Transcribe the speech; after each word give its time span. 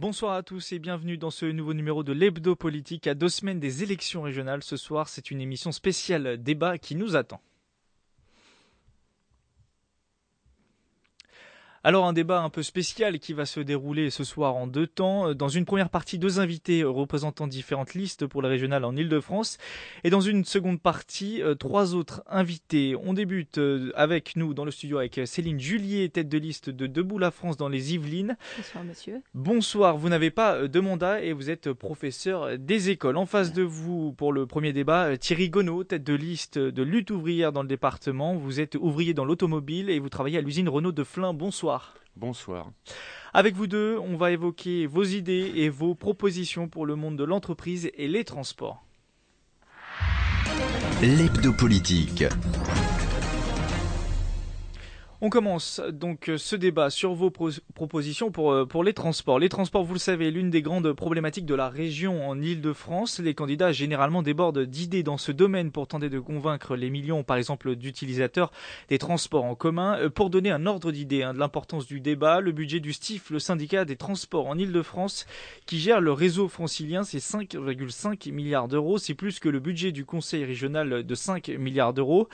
Bonsoir 0.00 0.32
à 0.32 0.42
tous 0.42 0.72
et 0.72 0.78
bienvenue 0.78 1.18
dans 1.18 1.28
ce 1.28 1.44
nouveau 1.44 1.74
numéro 1.74 2.02
de 2.02 2.14
l'Hebdo 2.14 2.56
Politique 2.56 3.06
à 3.06 3.14
deux 3.14 3.28
semaines 3.28 3.60
des 3.60 3.82
élections 3.82 4.22
régionales. 4.22 4.62
Ce 4.62 4.78
soir, 4.78 5.10
c'est 5.10 5.30
une 5.30 5.42
émission 5.42 5.72
spéciale 5.72 6.42
débat 6.42 6.78
qui 6.78 6.94
nous 6.94 7.16
attend. 7.16 7.42
Alors 11.82 12.04
un 12.04 12.12
débat 12.12 12.42
un 12.42 12.50
peu 12.50 12.62
spécial 12.62 13.18
qui 13.18 13.32
va 13.32 13.46
se 13.46 13.58
dérouler 13.58 14.10
ce 14.10 14.22
soir 14.22 14.54
en 14.54 14.66
deux 14.66 14.86
temps. 14.86 15.32
Dans 15.32 15.48
une 15.48 15.64
première 15.64 15.88
partie, 15.88 16.18
deux 16.18 16.38
invités 16.38 16.84
représentant 16.84 17.46
différentes 17.46 17.94
listes 17.94 18.26
pour 18.26 18.42
la 18.42 18.50
régionale 18.50 18.84
en 18.84 18.94
Ile-de-France. 18.94 19.56
Et 20.04 20.10
dans 20.10 20.20
une 20.20 20.44
seconde 20.44 20.82
partie, 20.82 21.42
euh, 21.42 21.54
trois 21.54 21.94
autres 21.94 22.22
invités. 22.26 22.94
On 23.02 23.14
débute 23.14 23.56
euh, 23.56 23.92
avec 23.94 24.36
nous 24.36 24.52
dans 24.52 24.66
le 24.66 24.70
studio 24.70 24.98
avec 24.98 25.22
Céline 25.24 25.58
Julier, 25.58 26.10
tête 26.10 26.28
de 26.28 26.36
liste 26.36 26.68
de 26.68 26.86
Debout 26.86 27.16
la 27.16 27.30
France 27.30 27.56
dans 27.56 27.70
les 27.70 27.94
Yvelines. 27.94 28.36
Bonsoir 28.58 28.84
monsieur. 28.84 29.22
Bonsoir, 29.32 29.96
vous 29.96 30.10
n'avez 30.10 30.30
pas 30.30 30.56
euh, 30.56 30.68
de 30.68 30.80
mandat 30.80 31.22
et 31.22 31.32
vous 31.32 31.48
êtes 31.48 31.72
professeur 31.72 32.58
des 32.58 32.90
écoles. 32.90 33.16
En 33.16 33.24
face 33.24 33.54
de 33.54 33.62
vous, 33.62 34.12
pour 34.12 34.34
le 34.34 34.44
premier 34.44 34.74
débat, 34.74 35.16
Thierry 35.16 35.48
Gonneau, 35.48 35.82
tête 35.84 36.04
de 36.04 36.12
liste 36.14 36.58
de 36.58 36.82
lutte 36.82 37.10
ouvrière 37.10 37.52
dans 37.52 37.62
le 37.62 37.68
département. 37.68 38.34
Vous 38.34 38.60
êtes 38.60 38.74
ouvrier 38.74 39.14
dans 39.14 39.24
l'automobile 39.24 39.88
et 39.88 39.98
vous 39.98 40.10
travaillez 40.10 40.36
à 40.36 40.42
l'usine 40.42 40.68
Renault 40.68 40.92
de 40.92 41.04
Flins. 41.04 41.32
Bonsoir. 41.32 41.69
Bonsoir. 42.16 42.70
Avec 43.32 43.54
vous 43.54 43.66
deux, 43.66 43.98
on 43.98 44.16
va 44.16 44.32
évoquer 44.32 44.86
vos 44.86 45.04
idées 45.04 45.52
et 45.56 45.68
vos 45.68 45.94
propositions 45.94 46.68
pour 46.68 46.84
le 46.84 46.96
monde 46.96 47.16
de 47.16 47.24
l'entreprise 47.24 47.90
et 47.94 48.08
les 48.08 48.24
transports. 48.24 48.84
L'hebdo 51.02 51.52
politique. 51.52 52.24
On 55.22 55.28
commence 55.28 55.82
donc 55.92 56.30
euh, 56.30 56.38
ce 56.38 56.56
débat 56.56 56.88
sur 56.88 57.12
vos 57.12 57.30
propositions 57.30 58.30
pour, 58.30 58.52
euh, 58.52 58.64
pour 58.64 58.82
les 58.82 58.94
transports. 58.94 59.38
Les 59.38 59.50
transports, 59.50 59.84
vous 59.84 59.92
le 59.92 59.98
savez, 59.98 60.30
l'une 60.30 60.48
des 60.48 60.62
grandes 60.62 60.94
problématiques 60.94 61.44
de 61.44 61.54
la 61.54 61.68
région 61.68 62.26
en 62.26 62.40
Ile-de-France. 62.40 63.18
Les 63.18 63.34
candidats 63.34 63.70
généralement 63.70 64.22
débordent 64.22 64.64
d'idées 64.64 65.02
dans 65.02 65.18
ce 65.18 65.30
domaine 65.30 65.72
pour 65.72 65.86
tenter 65.88 66.08
de 66.08 66.18
convaincre 66.18 66.74
les 66.74 66.88
millions, 66.88 67.22
par 67.22 67.36
exemple, 67.36 67.76
d'utilisateurs 67.76 68.50
des 68.88 68.96
transports 68.96 69.44
en 69.44 69.54
commun. 69.54 69.98
Euh, 69.98 70.08
pour 70.08 70.30
donner 70.30 70.52
un 70.52 70.64
ordre 70.64 70.90
d'idée 70.90 71.22
hein, 71.22 71.34
de 71.34 71.38
l'importance 71.38 71.86
du 71.86 72.00
débat, 72.00 72.40
le 72.40 72.52
budget 72.52 72.80
du 72.80 72.94
STIF, 72.94 73.28
le 73.28 73.40
syndicat 73.40 73.84
des 73.84 73.96
transports 73.96 74.46
en 74.46 74.56
Ile-de-France, 74.56 75.26
qui 75.66 75.80
gère 75.80 76.00
le 76.00 76.12
réseau 76.12 76.48
francilien, 76.48 77.02
c'est 77.02 77.18
5,5 77.18 78.32
milliards 78.32 78.68
d'euros. 78.68 78.96
C'est 78.96 79.12
plus 79.12 79.38
que 79.38 79.50
le 79.50 79.60
budget 79.60 79.92
du 79.92 80.06
conseil 80.06 80.46
régional 80.46 81.04
de 81.04 81.14
5 81.14 81.48
milliards 81.48 81.92
d'euros. 81.92 82.26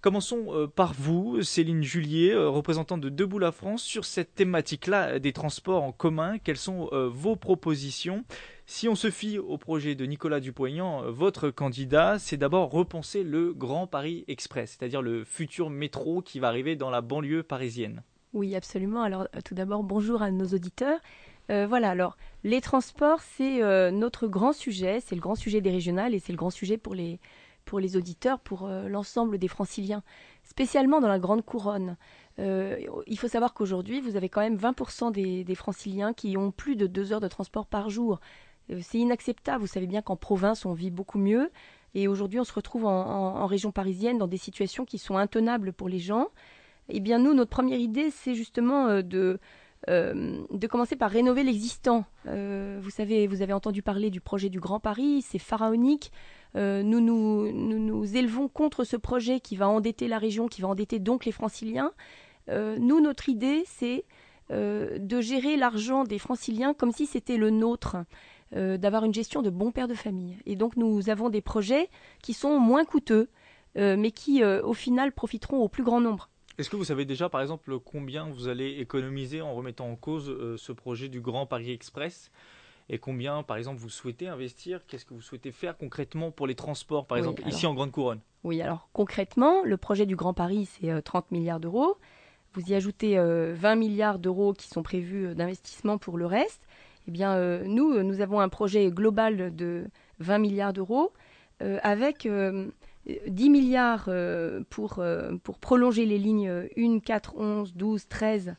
Commençons 0.00 0.46
euh, 0.54 0.66
par 0.66 0.94
vous, 0.94 1.42
Céline 1.42 1.82
Julier, 1.82 2.30
euh, 2.30 2.48
représentante 2.48 3.02
de 3.02 3.10
Debout 3.10 3.38
la 3.38 3.52
France, 3.52 3.82
sur 3.82 4.06
cette 4.06 4.34
thématique-là 4.34 5.18
des 5.18 5.34
transports 5.34 5.82
en 5.82 5.92
commun. 5.92 6.38
Quelles 6.38 6.56
sont 6.56 6.88
euh, 6.92 7.06
vos 7.12 7.36
propositions? 7.36 8.24
Si 8.64 8.88
on 8.88 8.94
se 8.94 9.10
fie 9.10 9.38
au 9.38 9.58
projet 9.58 9.94
de 9.94 10.06
Nicolas 10.06 10.40
Dupont-Aignan, 10.40 11.10
votre 11.10 11.50
candidat, 11.50 12.18
c'est 12.18 12.38
d'abord 12.38 12.70
repenser 12.70 13.22
le 13.24 13.52
Grand 13.52 13.86
Paris 13.86 14.24
Express, 14.26 14.78
c'est-à-dire 14.78 15.02
le 15.02 15.22
futur 15.24 15.68
métro 15.68 16.22
qui 16.22 16.40
va 16.40 16.48
arriver 16.48 16.76
dans 16.76 16.88
la 16.88 17.02
banlieue 17.02 17.42
parisienne. 17.42 18.02
Oui, 18.32 18.54
absolument. 18.54 19.02
Alors, 19.02 19.28
tout 19.44 19.54
d'abord, 19.54 19.82
bonjour 19.82 20.22
à 20.22 20.30
nos 20.30 20.46
auditeurs. 20.46 21.00
voilà, 21.48 21.90
alors, 21.90 22.16
les 22.44 22.60
transports, 22.60 23.20
c'est 23.20 23.90
notre 23.90 24.28
grand 24.28 24.52
sujet, 24.52 25.00
c'est 25.04 25.16
le 25.16 25.20
grand 25.20 25.34
sujet 25.34 25.60
des 25.60 25.70
régionales 25.70 26.14
et 26.14 26.20
c'est 26.20 26.32
le 26.32 26.38
grand 26.38 26.50
sujet 26.50 26.78
pour 26.78 26.94
les, 26.94 27.18
pour 27.64 27.80
les 27.80 27.96
auditeurs, 27.96 28.40
pour 28.40 28.66
euh, 28.66 28.88
l'ensemble 28.88 29.38
des 29.38 29.48
franciliens, 29.48 30.02
spécialement 30.44 31.00
dans 31.00 31.08
la 31.08 31.18
Grande 31.18 31.44
Couronne. 31.44 31.96
Euh, 32.38 32.78
il 33.06 33.18
faut 33.18 33.28
savoir 33.28 33.54
qu'aujourd'hui, 33.54 34.00
vous 34.00 34.16
avez 34.16 34.28
quand 34.28 34.40
même 34.40 34.56
20% 34.56 35.12
des, 35.12 35.54
franciliens 35.54 36.12
qui 36.12 36.36
ont 36.36 36.50
plus 36.50 36.76
de 36.76 36.86
deux 36.86 37.12
heures 37.12 37.20
de 37.20 37.28
transport 37.28 37.66
par 37.66 37.90
jour. 37.90 38.20
Euh, 38.70 38.80
c'est 38.82 38.98
inacceptable. 38.98 39.60
Vous 39.60 39.66
savez 39.66 39.86
bien 39.86 40.02
qu'en 40.02 40.16
province, 40.16 40.64
on 40.64 40.72
vit 40.72 40.90
beaucoup 40.90 41.18
mieux. 41.18 41.50
Et 41.94 42.08
aujourd'hui, 42.08 42.38
on 42.40 42.44
se 42.44 42.52
retrouve 42.52 42.86
en, 42.86 43.46
région 43.46 43.72
parisienne 43.72 44.18
dans 44.18 44.28
des 44.28 44.36
situations 44.36 44.84
qui 44.84 44.98
sont 44.98 45.16
intenables 45.16 45.72
pour 45.72 45.88
les 45.88 45.98
gens. 45.98 46.28
Eh 46.88 47.00
bien, 47.00 47.18
nous, 47.18 47.34
notre 47.34 47.50
première 47.50 47.78
idée, 47.78 48.10
c'est 48.10 48.36
justement 48.36 49.02
de, 49.02 49.40
de 49.88 50.66
commencer 50.68 50.94
par 50.94 51.10
rénover 51.10 51.42
l'existant. 51.42 52.04
vous 52.26 52.90
savez, 52.90 53.26
vous 53.26 53.42
avez 53.42 53.52
entendu 53.52 53.82
parler 53.82 54.10
du 54.10 54.20
projet 54.20 54.50
du 54.50 54.60
Grand 54.60 54.78
Paris, 54.78 55.22
c'est 55.22 55.40
pharaonique. 55.40 56.12
Euh, 56.56 56.82
nous, 56.82 57.00
nous, 57.00 57.52
nous, 57.52 58.16
élevons 58.16 58.48
contre 58.48 58.84
ce 58.84 58.96
projet 58.96 59.40
qui 59.40 59.56
va 59.56 59.68
endetter 59.68 60.08
la 60.08 60.18
région, 60.18 60.48
qui 60.48 60.62
va 60.62 60.68
endetter 60.68 60.98
donc 60.98 61.24
les 61.24 61.32
franciliens. 61.32 61.92
Euh, 62.48 62.76
nous, 62.78 63.00
notre 63.00 63.28
idée, 63.28 63.62
c'est 63.66 64.04
euh, 64.50 64.98
de 64.98 65.20
gérer 65.20 65.56
l'argent 65.56 66.04
des 66.04 66.18
franciliens 66.18 66.74
comme 66.74 66.92
si 66.92 67.06
c'était 67.06 67.36
le 67.36 67.50
nôtre, 67.50 67.96
d'avoir 68.52 69.04
une 69.04 69.14
gestion 69.14 69.42
de 69.42 69.50
bon 69.50 69.70
père 69.70 69.86
de 69.86 69.94
famille. 69.94 70.36
Et 70.44 70.56
donc, 70.56 70.76
nous 70.76 71.08
avons 71.08 71.28
des 71.28 71.40
projets 71.40 71.88
qui 72.20 72.32
sont 72.32 72.58
moins 72.58 72.84
coûteux, 72.84 73.28
mais 73.76 74.10
qui, 74.10 74.42
au 74.42 74.74
final, 74.74 75.12
profiteront 75.12 75.58
au 75.58 75.68
plus 75.68 75.84
grand 75.84 76.00
nombre. 76.00 76.30
Est-ce 76.58 76.68
que 76.68 76.74
vous 76.74 76.82
savez 76.82 77.04
déjà, 77.04 77.28
par 77.28 77.42
exemple, 77.42 77.78
combien 77.78 78.28
vous 78.28 78.48
allez 78.48 78.80
économiser 78.80 79.40
en 79.40 79.54
remettant 79.54 79.88
en 79.88 79.94
cause 79.94 80.56
ce 80.56 80.72
projet 80.72 81.08
du 81.08 81.20
Grand 81.20 81.46
Paris 81.46 81.70
Express? 81.70 82.32
Et 82.92 82.98
combien, 82.98 83.44
par 83.44 83.56
exemple, 83.56 83.78
vous 83.78 83.88
souhaitez 83.88 84.26
investir? 84.26 84.84
Qu'est-ce 84.88 85.04
que 85.04 85.14
vous 85.14 85.20
souhaitez 85.20 85.52
faire 85.52 85.76
concrètement 85.76 86.32
pour 86.32 86.48
les 86.48 86.56
transports, 86.56 87.06
par 87.06 87.18
exemple, 87.18 87.40
ici 87.46 87.64
en 87.64 87.72
Grande 87.72 87.92
Couronne? 87.92 88.18
Oui, 88.42 88.60
alors 88.60 88.88
concrètement, 88.92 89.62
le 89.62 89.76
projet 89.76 90.06
du 90.06 90.16
Grand 90.16 90.34
Paris, 90.34 90.68
c'est 90.68 91.00
30 91.00 91.24
euh, 91.24 91.26
milliards 91.30 91.60
d'euros. 91.60 91.98
Vous 92.54 92.68
y 92.68 92.74
ajoutez 92.74 93.14
20 93.14 93.22
euh, 93.22 93.76
milliards 93.76 94.18
d'euros 94.18 94.54
qui 94.54 94.66
sont 94.66 94.82
prévus 94.82 95.26
euh, 95.26 95.34
d'investissement 95.34 95.98
pour 95.98 96.18
le 96.18 96.26
reste. 96.26 96.62
Eh 97.06 97.12
bien, 97.12 97.60
nous, 97.60 98.02
nous 98.02 98.20
avons 98.20 98.40
un 98.40 98.48
projet 98.48 98.90
global 98.90 99.54
de 99.54 99.84
20 100.18 100.38
milliards 100.38 100.72
d'euros 100.72 101.12
avec 101.60 102.28
10 103.26 103.50
milliards 103.50 104.10
pour, 104.68 105.02
pour 105.42 105.58
prolonger 105.58 106.04
les 106.04 106.18
lignes 106.18 106.68
1, 106.76 107.00
4, 107.00 107.34
11, 107.36 107.74
12, 107.74 108.06
13 108.06 108.54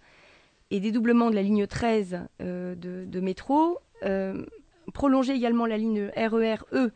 et 0.72 0.80
dédoublement 0.80 1.30
de 1.30 1.36
la 1.36 1.44
ligne 1.44 1.68
13 1.68 2.22
de, 2.40 2.76
de 2.76 3.20
métro 3.20 3.78
prolonger 4.92 5.34
également 5.34 5.66
la 5.66 5.78
ligne 5.78 6.12
RER-E, 6.16 6.58
e, 6.74 6.92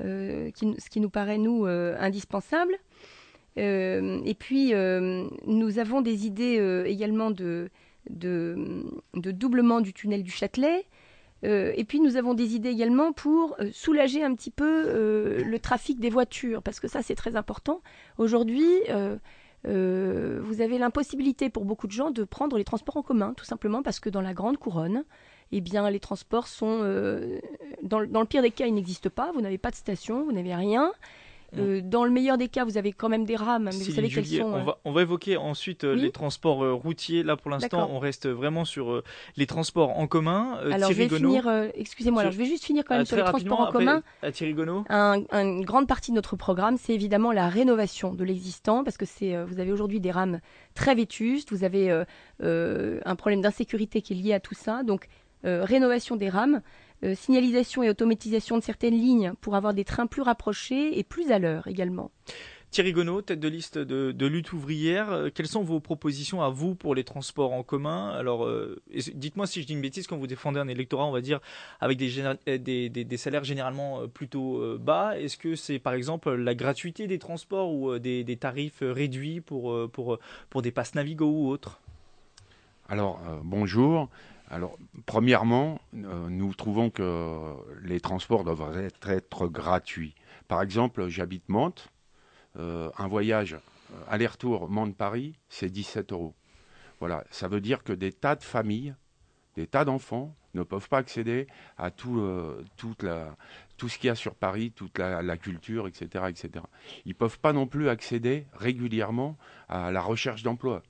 euh, 0.00 0.50
ce 0.56 0.90
qui 0.90 1.00
nous 1.00 1.10
paraît, 1.10 1.38
nous, 1.38 1.66
euh, 1.66 1.96
indispensable. 1.98 2.78
et 3.56 4.36
puis, 4.38 4.72
nous 5.46 5.78
avons 5.78 6.00
des 6.00 6.26
idées 6.26 6.84
également 6.86 7.30
de, 7.30 7.70
de, 8.08 8.56
doublement 9.14 9.80
du 9.80 9.92
tunnel 9.92 10.22
du 10.22 10.30
Châtelet. 10.30 10.86
et 11.42 11.84
puis 11.86 12.00
nous 12.00 12.16
avons 12.16 12.32
des 12.34 12.54
idées 12.54 12.70
également 12.70 13.12
pour 13.12 13.56
soulager 13.72 14.22
un 14.22 14.34
petit 14.34 14.50
peu 14.50 15.42
le 15.42 15.58
trafic 15.58 16.00
des 16.00 16.08
voitures, 16.08 16.62
parce 16.62 16.80
que 16.80 16.88
ça 16.88 17.02
c'est 17.02 17.14
très 17.14 17.36
important. 17.36 17.82
Aujourd'hui, 18.16 18.70
vous 19.64 20.60
avez 20.60 20.78
l'impossibilité 20.78 21.50
pour 21.50 21.66
beaucoup 21.66 21.86
de 21.86 21.92
gens 21.92 22.10
de 22.10 22.24
prendre 22.24 22.56
les 22.56 22.64
transports 22.64 22.96
en 22.96 23.02
commun, 23.02 23.34
tout 23.36 23.44
simplement 23.44 23.82
parce 23.82 24.00
que 24.00 24.08
dans 24.08 24.22
la 24.22 24.32
grande 24.32 24.56
couronne, 24.56 25.04
eh 25.52 25.60
bien, 25.60 25.88
les 25.90 26.00
transports 26.00 26.46
sont, 26.46 26.80
euh, 26.82 27.38
dans, 27.82 28.00
le 28.00 28.24
pire 28.24 28.42
des 28.42 28.50
cas, 28.50 28.66
ils 28.66 28.74
n'existent 28.74 29.10
pas. 29.10 29.30
Vous 29.32 29.42
n'avez 29.42 29.58
pas 29.58 29.70
de 29.70 29.76
station, 29.76 30.24
vous 30.24 30.32
n'avez 30.32 30.54
rien. 30.54 30.92
Euh, 31.58 31.82
dans 31.84 32.06
le 32.06 32.10
meilleur 32.10 32.38
des 32.38 32.48
cas, 32.48 32.64
vous 32.64 32.78
avez 32.78 32.92
quand 32.92 33.10
même 33.10 33.26
des 33.26 33.36
rames, 33.36 33.64
mais 33.64 33.70
vous 33.72 33.92
savez 33.92 34.08
quelles 34.08 34.24
sont. 34.24 34.42
On, 34.44 34.56
euh, 34.56 34.62
va, 34.62 34.78
on 34.86 34.92
va 34.92 35.02
évoquer 35.02 35.36
ensuite 35.36 35.84
les 35.84 36.10
transports 36.10 36.80
routiers. 36.80 37.22
Là, 37.22 37.36
pour 37.36 37.50
l'instant, 37.50 37.90
on 37.92 37.98
reste 37.98 38.26
vraiment 38.26 38.64
sur 38.64 39.02
les 39.36 39.46
transports 39.46 39.98
en 39.98 40.06
commun. 40.06 40.58
alors, 40.70 40.90
je 40.90 40.96
vais 40.96 41.08
finir. 41.10 41.46
Excusez-moi. 41.74 42.22
Alors, 42.22 42.32
je 42.32 42.38
vais 42.38 42.46
juste 42.46 42.64
finir 42.64 42.84
quand 42.86 42.96
même 42.96 43.04
sur 43.04 43.18
les 43.18 43.24
transports 43.24 43.60
en 43.60 43.70
commun. 43.70 44.02
À 44.22 44.32
Thierry 44.32 44.54
Gonneau. 44.54 44.86
une 44.88 45.64
grande 45.66 45.86
partie 45.86 46.10
de 46.10 46.16
notre 46.16 46.36
programme, 46.36 46.78
c'est 46.78 46.94
évidemment 46.94 47.32
la 47.32 47.50
rénovation 47.50 48.14
de 48.14 48.24
l'existant, 48.24 48.82
parce 48.82 48.96
que 48.96 49.04
c'est. 49.04 49.44
vous 49.44 49.60
avez 49.60 49.72
aujourd'hui 49.72 50.00
des 50.00 50.10
rames 50.10 50.40
très 50.72 50.94
vétustes. 50.94 51.52
Vous 51.52 51.64
avez 51.64 51.90
un 52.40 53.16
problème 53.16 53.42
d'insécurité 53.42 54.00
qui 54.00 54.14
est 54.14 54.16
lié 54.16 54.32
à 54.32 54.40
tout 54.40 54.54
ça. 54.54 54.84
Donc, 54.84 55.06
rénovation 55.44 56.16
des 56.16 56.28
rames, 56.28 56.62
euh, 57.04 57.16
signalisation 57.16 57.82
et 57.82 57.90
automatisation 57.90 58.56
de 58.58 58.62
certaines 58.62 58.94
lignes 58.94 59.32
pour 59.40 59.56
avoir 59.56 59.74
des 59.74 59.84
trains 59.84 60.06
plus 60.06 60.22
rapprochés 60.22 60.96
et 61.00 61.02
plus 61.02 61.32
à 61.32 61.40
l'heure 61.40 61.66
également. 61.66 62.12
Thierry 62.70 62.92
Gonneau, 62.92 63.22
tête 63.22 63.40
de 63.40 63.48
liste 63.48 63.76
de, 63.76 64.26
lutte 64.26 64.52
ouvrière, 64.52 65.10
euh, 65.10 65.28
quelles 65.34 65.48
sont 65.48 65.64
vos 65.64 65.80
propositions 65.80 66.42
à 66.42 66.48
vous 66.48 66.76
pour 66.76 66.94
les 66.94 67.02
transports 67.02 67.52
en 67.52 67.64
commun? 67.64 68.10
Alors, 68.10 68.48
dites-moi 69.14 69.48
si 69.48 69.62
je 69.62 69.66
dis 69.66 69.72
une 69.72 69.80
bêtise, 69.80 70.06
quand 70.06 70.16
vous 70.16 70.28
défendez 70.28 70.60
un 70.60 70.68
électorat, 70.68 71.04
on 71.04 71.10
va 71.10 71.20
dire, 71.20 71.40
avec 71.80 71.98
des, 71.98 72.08
des, 72.46 73.16
salaires 73.16 73.42
généralement 73.42 74.06
plutôt 74.06 74.78
bas, 74.78 75.18
est-ce 75.18 75.36
que 75.36 75.56
c'est 75.56 75.80
par 75.80 75.94
exemple 75.94 76.32
la 76.32 76.54
gratuité 76.54 77.08
des 77.08 77.18
transports 77.18 77.74
ou 77.74 77.98
des, 77.98 78.36
tarifs 78.40 78.80
réduits 78.80 79.40
pour, 79.40 79.90
pour, 79.90 80.18
pour 80.50 80.62
des 80.62 80.70
passes 80.70 80.94
Navigo 80.94 81.26
ou 81.26 81.48
autres? 81.48 81.80
Alors, 82.88 83.20
bonjour. 83.42 84.08
Alors, 84.52 84.76
premièrement, 85.06 85.80
euh, 85.94 86.28
nous 86.28 86.52
trouvons 86.52 86.90
que 86.90 87.54
les 87.84 88.00
transports 88.00 88.44
doivent 88.44 88.76
être, 88.76 89.48
gratuits. 89.48 90.14
Par 90.46 90.60
exemple, 90.60 91.08
j'habite 91.08 91.48
Mantes. 91.48 91.88
Euh, 92.58 92.90
un 92.98 93.08
voyage 93.08 93.54
euh, 93.54 93.96
aller-retour 94.08 94.68
Mantes-Paris, 94.68 95.38
c'est 95.48 95.70
17 95.70 96.12
euros. 96.12 96.34
Voilà, 97.00 97.24
ça 97.30 97.48
veut 97.48 97.62
dire 97.62 97.82
que 97.82 97.94
des 97.94 98.12
tas 98.12 98.36
de 98.36 98.42
familles 98.42 98.94
des 99.56 99.66
tas 99.66 99.84
d'enfants 99.84 100.34
ne 100.54 100.62
peuvent 100.62 100.88
pas 100.88 100.98
accéder 100.98 101.46
à 101.78 101.90
tout, 101.90 102.18
ce 102.18 103.98
qu'il 103.98 104.06
y 104.06 104.10
a 104.10 104.14
sur 104.14 104.34
Paris, 104.34 104.70
toute 104.70 104.98
la, 104.98 105.36
culture, 105.36 105.86
etc., 105.86 106.26
etc. 106.28 106.64
Ils 107.04 107.10
ne 107.10 107.14
peuvent 107.14 107.38
pas 107.38 107.52
non 107.52 107.66
plus 107.66 107.88
accéder 107.88 108.46
régulièrement 108.52 109.36
à 109.68 109.90
la 109.90 110.00
recherche 110.00 110.42
d'emploi 110.42 110.82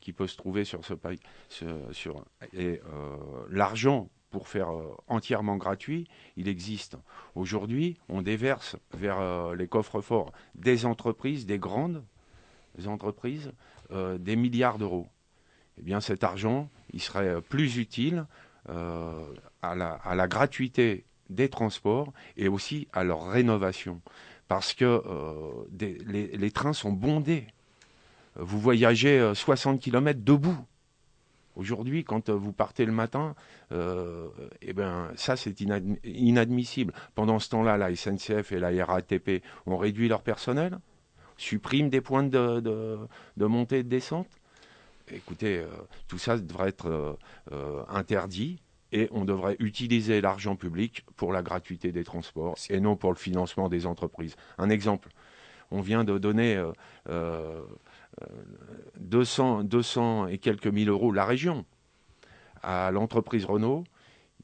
qui 0.00 0.12
peut 0.12 0.26
se 0.26 0.36
trouver 0.36 0.64
sur 0.64 0.84
ce 0.84 0.94
pays. 0.94 1.20
Et 2.52 2.80
l'argent 3.50 4.08
pour 4.30 4.48
faire 4.48 4.68
entièrement 5.08 5.56
gratuit, 5.56 6.06
il 6.36 6.48
existe. 6.48 6.96
Aujourd'hui, 7.34 7.98
on 8.08 8.22
déverse 8.22 8.76
vers 8.92 9.54
les 9.54 9.68
coffres 9.68 10.00
forts 10.00 10.32
des 10.54 10.86
entreprises, 10.86 11.46
des 11.46 11.58
grandes 11.58 12.04
entreprises, 12.86 13.52
des 13.90 14.36
milliards 14.36 14.78
d'euros 14.78 15.08
eh 15.80 15.82
bien 15.82 16.00
cet 16.00 16.24
argent, 16.24 16.68
il 16.92 17.00
serait 17.00 17.40
plus 17.40 17.78
utile 17.78 18.26
euh, 18.68 19.24
à, 19.62 19.74
la, 19.74 20.28
gratuité 20.28 21.06
des 21.30 21.48
transports 21.48 22.12
et 22.36 22.48
aussi 22.48 22.86
à 22.92 23.02
leur 23.02 23.30
rénovation. 23.30 24.02
Parce 24.46 24.74
que 24.74 24.84
euh, 24.84 25.96
les, 26.06 26.50
trains 26.50 26.74
sont 26.74 26.92
bondés. 26.92 27.46
Vous 28.36 28.60
voyagez 28.60 29.32
60 29.34 29.76
euh, 29.76 29.78
km 29.78 30.20
debout. 30.22 30.58
Aujourd'hui, 31.56 32.04
quand 32.04 32.30
vous 32.30 32.52
partez 32.52 32.86
le 32.86 32.92
matin, 32.92 33.34
eh 33.72 34.72
ben, 34.72 35.10
ça 35.16 35.36
c'est 35.36 35.60
inadmissible. 35.60 36.94
Pendant 37.14 37.38
ce 37.38 37.50
temps-là, 37.50 37.76
la 37.76 37.94
SNCF 37.94 38.52
et 38.52 38.60
la 38.60 38.84
RATP 38.84 39.42
ont 39.66 39.76
réduit 39.76 40.08
leur 40.08 40.22
personnel, 40.22 40.78
suppriment 41.36 41.90
des 41.90 42.00
points 42.00 42.22
de, 42.22 42.60
de 42.60 43.46
montée 43.46 43.80
et 43.80 43.82
de 43.82 43.88
descente 43.88 44.28
écoutez, 45.14 45.58
euh, 45.58 45.66
tout 46.08 46.18
ça 46.18 46.38
devrait 46.38 46.68
être 46.68 46.88
euh, 46.88 47.12
euh, 47.52 47.82
interdit 47.88 48.62
et 48.92 49.08
on 49.12 49.24
devrait 49.24 49.56
utiliser 49.60 50.20
l'argent 50.20 50.56
public 50.56 51.04
pour 51.16 51.32
la 51.32 51.42
gratuité 51.42 51.92
des 51.92 52.04
transports 52.04 52.56
et 52.68 52.80
non 52.80 52.96
pour 52.96 53.10
le 53.10 53.16
financement 53.16 53.68
des 53.68 53.86
entreprises. 53.86 54.36
Un 54.58 54.68
exemple, 54.68 55.08
on 55.70 55.80
vient 55.80 56.02
de 56.02 56.18
donner 56.18 56.60
200, 58.98 59.64
200 59.64 60.28
et 60.28 60.38
quelques 60.38 60.66
mille 60.66 60.88
euros 60.88 61.12
la 61.12 61.24
région 61.24 61.64
à 62.62 62.90
l'entreprise 62.90 63.44
Renault 63.44 63.84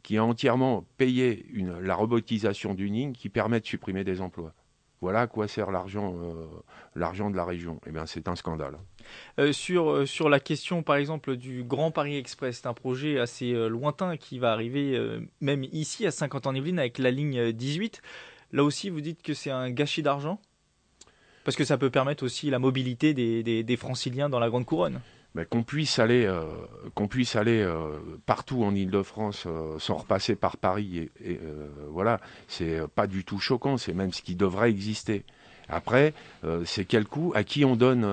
qui 0.02 0.18
a 0.18 0.24
entièrement 0.24 0.86
payé 0.98 1.46
la 1.82 1.94
robotisation 1.96 2.74
d'une 2.74 2.94
ligne 2.94 3.12
qui 3.12 3.28
permet 3.28 3.60
de 3.60 3.66
supprimer 3.66 4.04
des 4.04 4.20
emplois. 4.20 4.54
Voilà 5.00 5.22
à 5.22 5.26
quoi 5.26 5.46
sert 5.46 5.70
l'argent, 5.70 6.14
euh, 6.16 6.46
de 6.94 7.36
la 7.36 7.44
région. 7.44 7.80
Eh 7.86 7.90
bien, 7.90 8.06
c'est 8.06 8.28
un 8.28 8.36
scandale. 8.36 8.78
Euh, 9.38 9.52
sur, 9.52 9.90
euh, 9.90 10.06
sur 10.06 10.28
la 10.28 10.40
question, 10.40 10.82
par 10.82 10.96
exemple, 10.96 11.36
du 11.36 11.64
Grand 11.64 11.90
Paris 11.90 12.16
Express, 12.16 12.60
c'est 12.62 12.66
un 12.66 12.74
projet 12.74 13.18
assez 13.18 13.52
lointain 13.68 14.16
qui 14.16 14.38
va 14.38 14.52
arriver 14.52 14.98
même 15.40 15.64
ici 15.64 16.06
à 16.06 16.10
50 16.10 16.46
ans 16.46 16.54
Yvelines 16.54 16.78
avec 16.78 16.98
la 16.98 17.10
ligne 17.10 17.52
18. 17.52 18.00
Là 18.52 18.64
aussi, 18.64 18.90
vous 18.90 19.00
dites 19.00 19.22
que 19.22 19.34
c'est 19.34 19.50
un 19.50 19.70
gâchis 19.70 20.02
d'argent? 20.02 20.40
Parce 21.46 21.54
que 21.54 21.64
ça 21.64 21.78
peut 21.78 21.90
permettre 21.90 22.24
aussi 22.24 22.50
la 22.50 22.58
mobilité 22.58 23.14
des, 23.14 23.76
franciliens 23.76 24.28
dans 24.28 24.40
la 24.40 24.48
Grande 24.48 24.66
Couronne. 24.66 25.00
Qu'on 25.48 25.62
puisse 25.62 26.00
aller, 26.00 26.26
euh, 26.26 26.42
qu'on 26.96 27.06
puisse 27.06 27.36
aller 27.36 27.62
euh, 27.62 27.98
partout 28.24 28.64
en 28.64 28.74
Ile-de-France 28.74 29.44
euh, 29.46 29.78
sans 29.78 29.98
repasser 29.98 30.34
par 30.34 30.56
Paris, 30.56 31.08
et, 31.24 31.38
voilà, 31.88 32.20
c'est 32.48 32.80
pas 32.96 33.06
du 33.06 33.24
tout 33.24 33.38
choquant, 33.38 33.76
c'est 33.76 33.92
même 33.92 34.12
ce 34.12 34.22
qui 34.22 34.34
devrait 34.34 34.70
exister. 34.70 35.22
Après, 35.68 36.14
c'est 36.64 36.84
quel 36.84 37.06
coût 37.06 37.32
À 37.36 37.44
qui 37.44 37.64
on 37.64 37.76
donne 37.76 38.06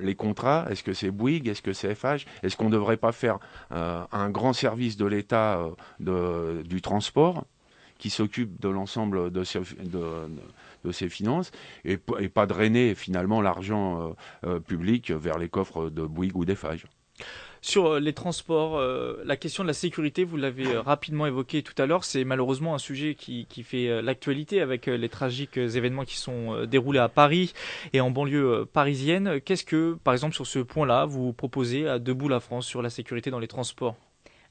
les 0.00 0.16
contrats? 0.16 0.66
Est-ce 0.68 0.82
que 0.82 0.92
c'est 0.92 1.12
Bouygues? 1.12 1.46
Est-ce 1.46 1.62
que 1.62 1.72
c'est 1.72 1.94
FH 1.94 2.26
Est-ce 2.42 2.56
qu'on 2.56 2.66
ne 2.66 2.72
devrait 2.72 2.96
pas 2.96 3.12
faire 3.12 3.38
un 3.70 4.30
grand 4.30 4.52
service 4.52 4.96
de 4.96 5.06
l'État 5.06 5.60
du 6.00 6.82
transport 6.82 7.44
qui 7.98 8.10
s'occupe 8.10 8.60
de 8.60 8.68
l'ensemble 8.68 9.30
de 9.30 9.44
ses 10.92 11.08
finances 11.08 11.50
et, 11.84 11.98
pas 11.98 12.46
drainer 12.46 12.94
finalement 12.94 13.40
l'argent 13.40 14.00
euh, 14.00 14.12
euh, 14.46 14.60
public 14.60 15.10
vers 15.10 15.38
les 15.38 15.48
coffres 15.48 15.90
de 15.90 16.02
Bouygues 16.02 16.36
ou 16.36 16.44
d'Eiffage. 16.44 16.86
Sur 17.62 17.86
euh, 17.86 18.00
les 18.00 18.12
transports, 18.12 18.80
la 19.24 19.36
question 19.36 19.62
de 19.64 19.68
la 19.68 19.74
sécurité, 19.74 20.24
vous 20.24 20.36
l'avez 20.36 20.76
rapidement 20.76 21.26
évoqué 21.26 21.62
tout 21.62 21.74
à 21.78 21.86
l'heure, 21.86 22.04
c'est 22.04 22.24
malheureusement 22.24 22.74
un 22.74 22.78
sujet 22.78 23.14
qui, 23.14 23.46
qui 23.46 23.62
fait 23.62 24.02
l'actualité 24.02 24.60
avec 24.60 24.86
les 24.86 25.08
tragiques 25.08 25.56
événements 25.56 26.04
qui 26.04 26.16
sont 26.16 26.64
déroulés 26.66 26.98
à 26.98 27.08
Paris 27.08 27.52
et 27.92 28.00
en 28.00 28.10
banlieue 28.10 28.66
parisienne. 28.72 29.40
Qu'est-ce 29.40 29.64
que, 29.64 29.96
par 30.04 30.14
exemple, 30.14 30.34
sur 30.34 30.46
ce 30.46 30.58
point-là, 30.58 31.06
vous 31.06 31.32
proposez 31.32 31.88
à 31.88 31.98
Debout 31.98 32.28
la 32.28 32.40
France 32.40 32.66
sur 32.66 32.82
la 32.82 32.90
sécurité 32.90 33.30
dans 33.30 33.40
les 33.40 33.48
transports? 33.48 33.96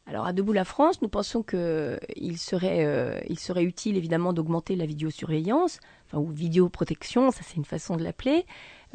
Alors 0.07 0.27
à 0.27 0.33
Debout 0.33 0.53
la 0.53 0.65
France, 0.65 1.01
nous 1.01 1.09
pensons 1.09 1.41
qu'il 1.41 2.37
serait, 2.37 3.23
il 3.27 3.39
serait 3.39 3.63
utile 3.63 3.97
évidemment 3.97 4.33
d'augmenter 4.33 4.75
la 4.75 4.85
vidéosurveillance, 4.85 5.79
ou 6.19 6.29
vidéoprotection, 6.29 7.31
ça 7.31 7.41
c'est 7.43 7.55
une 7.55 7.65
façon 7.65 7.95
de 7.95 8.03
l'appeler. 8.03 8.45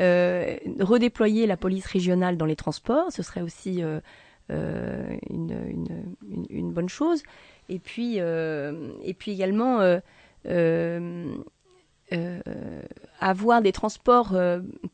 Euh, 0.01 0.57
redéployer 0.79 1.47
la 1.47 1.59
police 1.59 1.85
régionale 1.85 2.39
dans 2.39 2.47
les 2.47 2.57
transports, 2.57 3.13
ce 3.13 3.23
serait 3.23 3.43
aussi 3.43 3.83
euh, 3.83 4.01
euh, 4.51 5.17
une, 5.29 6.73
bonne 6.73 6.89
chose. 6.89 7.23
Et 7.69 7.79
puis, 7.79 8.17
et 8.17 9.15
puis 9.15 9.33
également 9.33 9.79
avoir 13.21 13.63
des 13.63 13.73
transports 13.73 14.35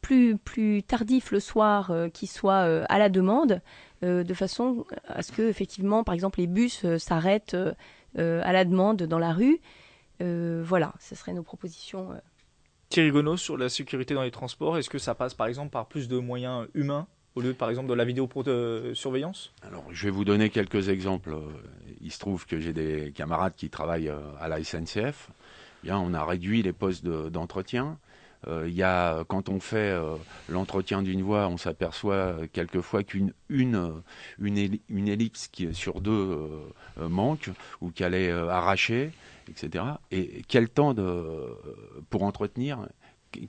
plus, 0.01 0.37
plus 0.37 0.83
tardifs 0.83 1.31
le 1.31 1.41
soir 1.41 1.93
qui 2.13 2.27
soient 2.27 2.85
à 2.89 2.99
la 2.99 3.09
demande, 3.09 3.63
de 4.03 4.35
façon 4.35 4.85
à 5.09 5.23
ce 5.23 5.33
que, 5.33 5.49
effectivement, 5.49 6.05
par 6.05 6.15
exemple, 6.15 6.41
les 6.41 6.49
bus 6.49 6.85
s'arrêtent 6.99 7.57
à 8.19 8.53
la 8.53 8.65
demande 8.65 9.05
dans 9.05 9.19
la 9.19 9.33
rue 9.33 9.61
voilà, 10.21 10.93
ce 11.01 11.15
seraient 11.15 11.33
nos 11.33 11.43
propositions. 11.43 12.13
Euh. 12.13 12.19
Thierry 12.89 13.11
Gonneau, 13.11 13.37
sur 13.37 13.57
la 13.57 13.69
sécurité 13.69 14.15
dans 14.15 14.23
les 14.23 14.31
transports, 14.31 14.79
est-ce 14.79 14.91
que 14.91 14.99
ça 14.99 15.15
passe 15.15 15.35
par 15.35 15.49
exemple 15.49 15.71
par 15.71 15.87
plus 15.87 16.09
de 16.09 16.19
moyens 16.19 16.67
humains 16.75 17.07
au 17.35 17.41
lieu 17.41 17.53
par 17.53 17.69
exemple 17.69 17.89
de 17.89 17.95
la 17.95 18.05
vidéosurveillance 18.05 19.53
Alors 19.63 19.85
je 19.91 20.05
vais 20.05 20.11
vous 20.11 20.25
donner 20.25 20.49
quelques 20.51 20.89
exemples. 20.89 21.37
Il 22.01 22.11
se 22.11 22.19
trouve 22.19 22.47
que 22.47 22.61
j'ai 22.61 22.73
des 22.73 23.13
camarades 23.15 23.55
qui 23.57 23.69
travaillent 23.69 24.09
euh, 24.09 24.21
à 24.41 24.49
la 24.49 24.63
SNCF. 24.63 25.29
Bien, 25.83 25.99
on 25.99 26.15
a 26.15 26.25
réduit 26.25 26.63
les 26.63 26.73
postes 26.73 27.05
d'entretien. 27.05 27.99
il 28.47 28.73
y 28.73 28.83
a, 28.83 29.25
quand 29.25 29.49
on 29.49 29.61
fait 29.61 29.95
l'entretien 30.49 31.03
d'une 31.03 31.23
voie, 31.23 31.49
on 31.49 31.59
s'aperçoit 31.59 32.37
quelquefois 32.53 33.05
qu'une 33.05 33.33
une, 33.49 34.03
une, 34.39 35.09
ellipse 35.09 35.49
qui, 35.49 35.73
sur 35.75 36.01
deux 36.01 36.49
manque 36.97 37.51
ou 37.81 37.91
qu'elle 37.91 38.15
est 38.15 38.33
arrachée 38.33 39.13
etc. 39.49 39.85
Et 40.11 40.43
quel 40.49 40.69
temps 40.69 40.95
pour 42.11 42.23
entretenir 42.23 42.87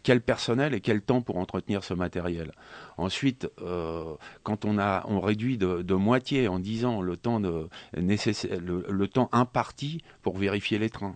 quel 0.04 0.22
personnel 0.22 0.74
et 0.74 0.82
quel 0.82 1.02
temps 1.02 1.22
pour 1.22 1.38
entretenir 1.38 1.84
ce 1.84 1.94
matériel? 1.94 2.52
Ensuite, 2.98 3.50
euh, 3.62 4.16
quand 4.44 4.66
on 4.66 4.78
a 4.78 5.04
on 5.08 5.20
réduit 5.20 5.58
de, 5.58 5.94
moitié 5.94 6.48
en 6.48 6.60
10 6.60 6.86
ans 6.86 7.02
le, 7.02 7.18
temps 7.18 9.30
imparti 9.32 10.02
pour 10.22 10.38
vérifier 10.38 10.80
les 10.80 10.90
trains. 10.90 11.16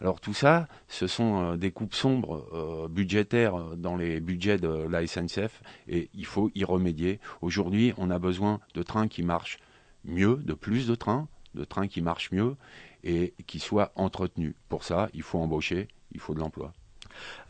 Alors 0.00 0.20
tout 0.20 0.32
ça, 0.32 0.66
ce 0.88 1.06
sont 1.06 1.42
euh, 1.42 1.56
des 1.56 1.72
coupes 1.72 1.94
sombres 1.94 2.48
euh, 2.54 2.88
budgétaires 2.88 3.76
dans 3.76 3.96
les 3.96 4.20
budgets 4.20 4.56
de 4.56 4.68
la 4.68 5.06
SNCF 5.06 5.62
et 5.88 6.08
il 6.14 6.24
faut 6.24 6.50
y 6.54 6.64
remédier. 6.64 7.20
Aujourd'hui, 7.42 7.92
on 7.98 8.10
a 8.10 8.18
besoin 8.18 8.60
de 8.74 8.82
trains 8.82 9.08
qui 9.08 9.22
marchent 9.22 9.58
mieux, 10.04 10.36
de 10.36 10.54
plus 10.54 10.86
de 10.86 10.94
trains, 10.94 11.28
de 11.54 11.64
trains 11.64 11.86
qui 11.86 12.00
marchent 12.00 12.32
mieux 12.32 12.56
et 13.04 13.34
qui 13.46 13.58
soit 13.58 13.92
entretenu. 13.96 14.54
Pour 14.68 14.84
ça, 14.84 15.08
il 15.14 15.22
faut 15.22 15.38
embaucher, 15.38 15.88
il 16.12 16.20
faut 16.20 16.34
de 16.34 16.40
l'emploi. 16.40 16.72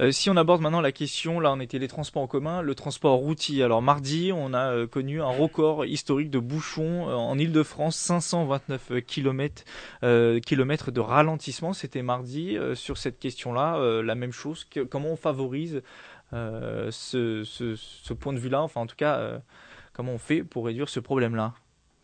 Euh, 0.00 0.12
si 0.12 0.30
on 0.30 0.37
aborde 0.37 0.61
maintenant 0.61 0.80
la 0.80 0.92
question, 0.92 1.40
là 1.40 1.52
on 1.52 1.61
était 1.61 1.78
les 1.78 1.88
transports 1.88 2.23
en 2.23 2.26
commun, 2.26 2.62
le 2.62 2.75
transport 2.75 3.16
routier. 3.16 3.62
Alors 3.62 3.83
mardi, 3.83 4.33
on 4.35 4.52
a 4.52 4.73
euh, 4.73 4.87
connu 4.87 5.21
un 5.21 5.28
record 5.28 5.85
historique 5.85 6.30
de 6.30 6.38
bouchons 6.38 7.09
euh, 7.09 7.14
en 7.14 7.38
Ile-de-France, 7.38 7.97
529 7.97 8.92
km, 9.07 9.64
de 10.90 11.00
ralentissement. 11.00 11.73
C'était 11.73 12.02
mardi. 12.02 12.57
sur 12.75 12.99
cette 12.99 13.19
question-là, 13.19 14.02
la 14.02 14.14
même 14.14 14.33
chose. 14.33 14.66
comment 14.88 15.11
on 15.11 15.16
favorise 15.16 15.83
ce, 16.33 17.42
ce, 17.45 18.12
point 18.12 18.33
de 18.33 18.38
vue-là? 18.38 18.62
Enfin, 18.62 18.80
en 18.80 18.87
tout 18.87 18.97
cas, 18.97 19.40
comment 19.92 20.12
on 20.12 20.19
fait 20.19 20.42
pour 20.42 20.66
réduire 20.66 20.88
ce 20.88 21.00
problème-là 21.00 21.54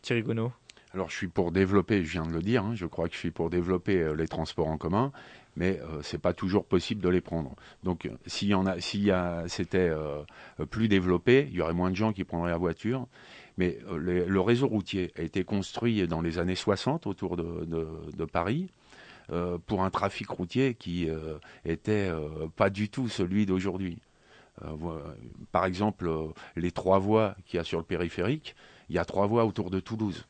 Thierry 0.03 0.23
Gonneau? 0.23 0.53
Alors 0.97 1.11
je 1.11 1.17
suis 1.17 1.29
pour 1.29 1.53
développer, 1.53 2.03
je 2.05 2.13
viens 2.13 2.25
de 2.25 2.33
le 2.33 2.41
dire, 2.41 2.65
hein, 2.65 2.75
je 2.75 2.87
crois 2.87 3.07
que 3.07 3.13
je 3.13 3.19
suis 3.19 3.31
pour 3.31 3.51
développer 3.51 4.01
euh, 4.01 4.15
les 4.15 4.27
transports 4.27 4.69
en 4.69 4.79
commun, 4.79 5.13
mais 5.55 5.79
euh, 5.83 6.01
ce 6.01 6.17
n'est 6.17 6.21
pas 6.21 6.33
toujours 6.33 6.65
possible 6.65 7.03
de 7.03 7.11
les 7.11 7.21
prendre. 7.21 7.55
Donc 7.85 8.09
s'il 8.25 8.49
y 8.49 8.55
en 8.55 8.65
a, 8.65 8.81
si 8.81 9.11
c'était 9.49 9.91
euh, 9.91 10.23
plus 10.71 10.89
développé, 10.89 11.49
il 11.51 11.57
y 11.57 11.61
aurait 11.61 11.75
moins 11.75 11.91
de 11.91 11.97
gens 11.97 12.15
qui 12.15 12.25
prendraient 12.25 12.51
la 12.51 12.57
voiture. 12.57 13.07
Mais 13.59 13.79
le 13.95 14.41
réseau 14.41 14.69
routier 14.69 15.13
a 15.17 15.23
été 15.23 15.43
construit 15.45 16.07
dans 16.07 16.21
les 16.21 16.39
années 16.39 16.55
60 16.55 17.07
autour 17.07 17.39
de, 17.39 18.25
Paris. 18.31 18.69
pour 19.65 19.83
un 19.83 19.89
trafic 19.89 20.29
routier 20.29 20.75
qui 20.75 21.09
était 21.65 22.11
pas 22.57 22.69
du 22.69 22.91
tout 22.91 23.09
celui 23.09 23.47
d'aujourd'hui. 23.47 23.99
par 25.53 25.65
exemple, 25.65 26.11
les 26.55 26.71
trois 26.71 26.99
voies 26.99 27.35
qu'il 27.47 27.57
y 27.57 27.61
a 27.61 27.65
sur 27.65 27.79
le 27.79 27.85
périphérique, 27.87 28.55
il 28.91 28.97
y 28.97 28.99
a 28.99 29.07
trois 29.07 29.27
voies 29.27 29.47
autour 29.47 29.71
de 29.71 29.81
Toulouse. 29.81 30.27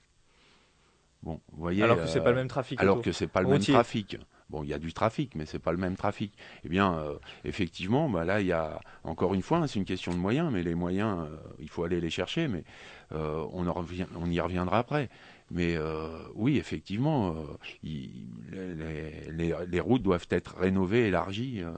Bon, 1.26 1.40
vous 1.50 1.60
voyez, 1.60 1.82
alors 1.82 2.00
que 2.00 2.06
c'est 2.06 2.22
pas 2.22 2.30
le 2.30 2.36
même 2.36 2.46
trafic. 2.46 2.80
Alors 2.80 3.02
que 3.02 3.10
c'est 3.10 3.26
pas 3.26 3.42
le 3.42 3.48
même 3.48 3.60
trafic. 3.60 4.16
Bon, 4.48 4.62
il 4.62 4.68
y 4.68 4.72
a 4.72 4.78
du 4.78 4.92
trafic, 4.92 5.34
mais 5.34 5.44
c'est 5.44 5.58
pas 5.58 5.72
le 5.72 5.76
même 5.76 5.96
trafic. 5.96 6.32
Eh 6.62 6.68
bien, 6.68 7.02
effectivement, 7.44 8.08
bah 8.08 8.24
là, 8.24 8.40
il 8.40 8.46
y 8.46 8.52
a 8.52 8.78
encore 9.02 9.34
une 9.34 9.42
fois, 9.42 9.58
hein, 9.58 9.66
c'est 9.66 9.80
une 9.80 9.84
question 9.84 10.12
de 10.12 10.18
moyens, 10.18 10.52
mais 10.52 10.62
les 10.62 10.76
moyens, 10.76 11.26
il 11.58 11.68
faut 11.68 11.82
aller 11.82 12.00
les 12.00 12.10
chercher, 12.10 12.46
mais 12.46 12.62
on, 13.10 13.64
revient, 13.72 14.06
on 14.16 14.30
y 14.30 14.38
reviendra 14.38 14.78
après. 14.78 15.10
Mais 15.50 15.76
euh, 15.76 16.08
oui, 16.34 16.58
effectivement, 16.58 17.36
euh, 17.84 18.86
les, 19.32 19.80
routes 19.80 20.02
doivent 20.02 20.26
être 20.30 20.56
rénovées, 20.56 21.06
élargies 21.06 21.62
euh, 21.62 21.72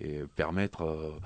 et 0.00 0.22
permettre 0.36 1.20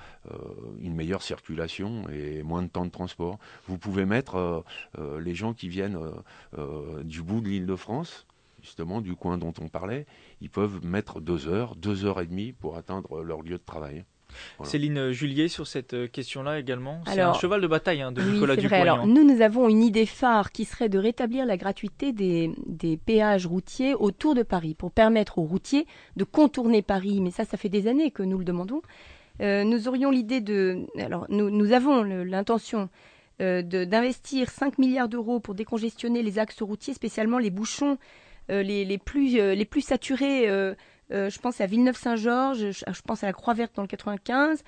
une 0.81 0.95
meilleure 0.95 1.23
circulation 1.23 2.09
et 2.09 2.43
moins 2.43 2.63
de 2.63 2.69
temps 2.69 2.85
de 2.85 2.91
transport. 2.91 3.39
Vous 3.69 3.79
pouvez 3.79 4.05
mettre 4.05 4.65
les 4.99 5.35
gens 5.37 5.55
qui 5.55 5.69
viennent 5.69 5.99
du 7.05 7.23
bout 7.23 7.41
de 7.41 7.49
l'île 7.49 7.67
de 7.67 7.77
France, 7.77 8.27
justement 8.61 9.01
du 9.01 9.15
coin 9.15 9.39
dont 9.39 9.55
on 9.61 9.69
parlait, 9.69 10.05
ils 10.41 10.51
peuvent 10.51 10.85
mettre 10.85 11.21
deux 11.21 11.47
heures, 11.47 11.77
deux 11.77 12.05
heures 12.05 12.21
et 12.21 12.27
demie 12.27 12.53
pour 12.53 12.77
atteindre 12.77 13.23
leur 13.23 13.43
lieu 13.43 13.59
de 13.59 13.65
travail. 13.65 14.05
Céline 14.65 15.11
Julier, 15.11 15.49
sur 15.49 15.67
cette 15.67 15.95
euh, 15.95 16.09
question-là 16.09 16.59
également, 16.59 17.01
c'est 17.07 17.21
un 17.21 17.33
cheval 17.35 17.61
de 17.61 17.67
bataille 17.67 18.03
hein, 18.03 18.13
de 18.13 18.23
Nicolas 18.23 18.57
Dupont. 18.57 18.75
Alors, 18.75 19.07
nous, 19.07 19.25
nous 19.25 19.41
avons 19.43 19.69
une 19.69 19.83
idée 19.83 20.07
phare 20.07 20.53
qui 20.53 20.65
serait 20.65 20.89
de 20.89 20.99
rétablir 20.99 21.47
la 21.47 21.57
gratuité 21.57 22.13
des, 22.13 22.53
des, 22.67 22.97
péages 22.97 23.47
routiers 23.47 23.95
autour 23.95 24.35
de 24.35 24.43
Paris 24.43 24.75
pour 24.75 24.91
permettre 24.91 25.39
aux 25.39 25.45
routiers 25.45 25.87
de 26.17 26.25
contourner 26.25 26.83
Paris. 26.83 27.21
Mais 27.21 27.31
ça, 27.31 27.45
ça 27.45 27.57
fait 27.57 27.69
des 27.69 27.87
années 27.87 28.11
que 28.11 28.23
nous 28.23 28.39
le 28.39 28.45
demandons. 28.45 28.83
Euh, 29.41 29.65
nous 29.65 29.89
aurions 29.89 30.11
l'idée 30.11 30.41
de... 30.41 30.87
Alors, 30.99 31.27
nous, 31.29 31.51
nous 31.51 31.73
avons 31.73 32.03
l'intention 32.03 32.89
euh, 33.43 33.63
d'investir 33.63 34.49
5 34.49 34.79
milliards 34.79 35.09
d'euros 35.09 35.41
pour 35.41 35.55
décongestionner 35.55 36.23
les 36.23 36.39
axes 36.39 36.63
routiers, 36.63 36.95
spécialement 36.95 37.39
les 37.39 37.51
bouchons 37.51 37.99
les, 38.49 38.85
les, 38.85 38.99
plus, 38.99 39.39
les 39.39 39.65
plus 39.65 39.81
saturés 39.81 40.49
euh, 41.13 41.31
je 41.31 41.39
pense 41.39 41.61
à 41.61 41.67
Villeneuve-Saint-Georges, 41.67 42.71
je, 42.71 43.03
pense 43.03 43.23
à 43.23 43.27
la 43.27 43.33
Croix-Verte 43.33 43.73
dans 43.77 43.83
le 43.83 43.89
95. 43.89 44.63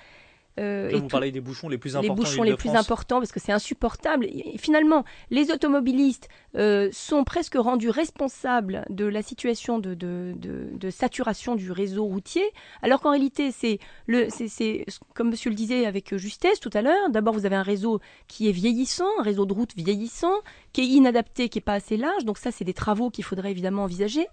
Euh, 0.59 0.91
vous 0.93 1.07
parlez 1.07 1.31
des 1.31 1.39
bouchons 1.39 1.69
les 1.69 1.77
plus 1.77 1.95
importants. 1.95 2.13
Les 2.13 2.19
bouchons 2.19 2.43
les 2.43 2.55
plus 2.55 2.71
importants 2.71 3.19
parce 3.19 3.31
que 3.31 3.39
c'est 3.39 3.51
insupportable. 3.51 4.25
Et 4.25 4.57
finalement, 4.57 5.05
les 5.29 5.51
automobilistes 5.51 6.27
euh, 6.55 6.89
sont 6.91 7.23
presque 7.23 7.55
rendus 7.55 7.89
responsables 7.89 8.83
de 8.89 9.05
la 9.05 9.21
situation 9.21 9.79
de, 9.79 9.93
de, 9.93 10.33
de, 10.35 10.89
saturation 10.89 11.55
du 11.55 11.71
réseau 11.71 12.03
routier, 12.03 12.43
alors 12.81 12.99
qu'en 12.99 13.11
réalité, 13.11 13.51
c'est 13.51 13.79
le, 14.07 14.27
c'est, 14.29 14.85
comme 15.13 15.29
Monsieur 15.29 15.49
le 15.49 15.55
disait 15.55 15.85
avec 15.85 16.15
justesse 16.17 16.59
tout 16.59 16.71
à 16.73 16.81
l'heure. 16.81 17.09
D'abord, 17.09 17.33
vous 17.33 17.45
avez 17.45 17.55
un 17.55 17.63
réseau 17.63 18.01
qui 18.27 18.49
est 18.49 18.53
vieillissant, 18.53 19.07
un 19.19 19.23
réseau 19.23 19.45
de 19.45 19.53
route 19.53 19.73
vieillissant, 19.77 20.33
qui 20.73 20.81
est 20.81 20.87
inadapté, 20.87 21.47
qui 21.47 21.59
est 21.59 21.61
pas 21.61 21.75
assez 21.75 21.95
large. 21.95 22.25
Donc 22.25 22.37
ça, 22.37 22.51
c'est 22.51 22.65
des 22.65 22.73
travaux 22.73 23.09
qu'il 23.09 23.23
faudrait 23.23 23.51
évidemment 23.51 23.83
envisager. 23.83 24.27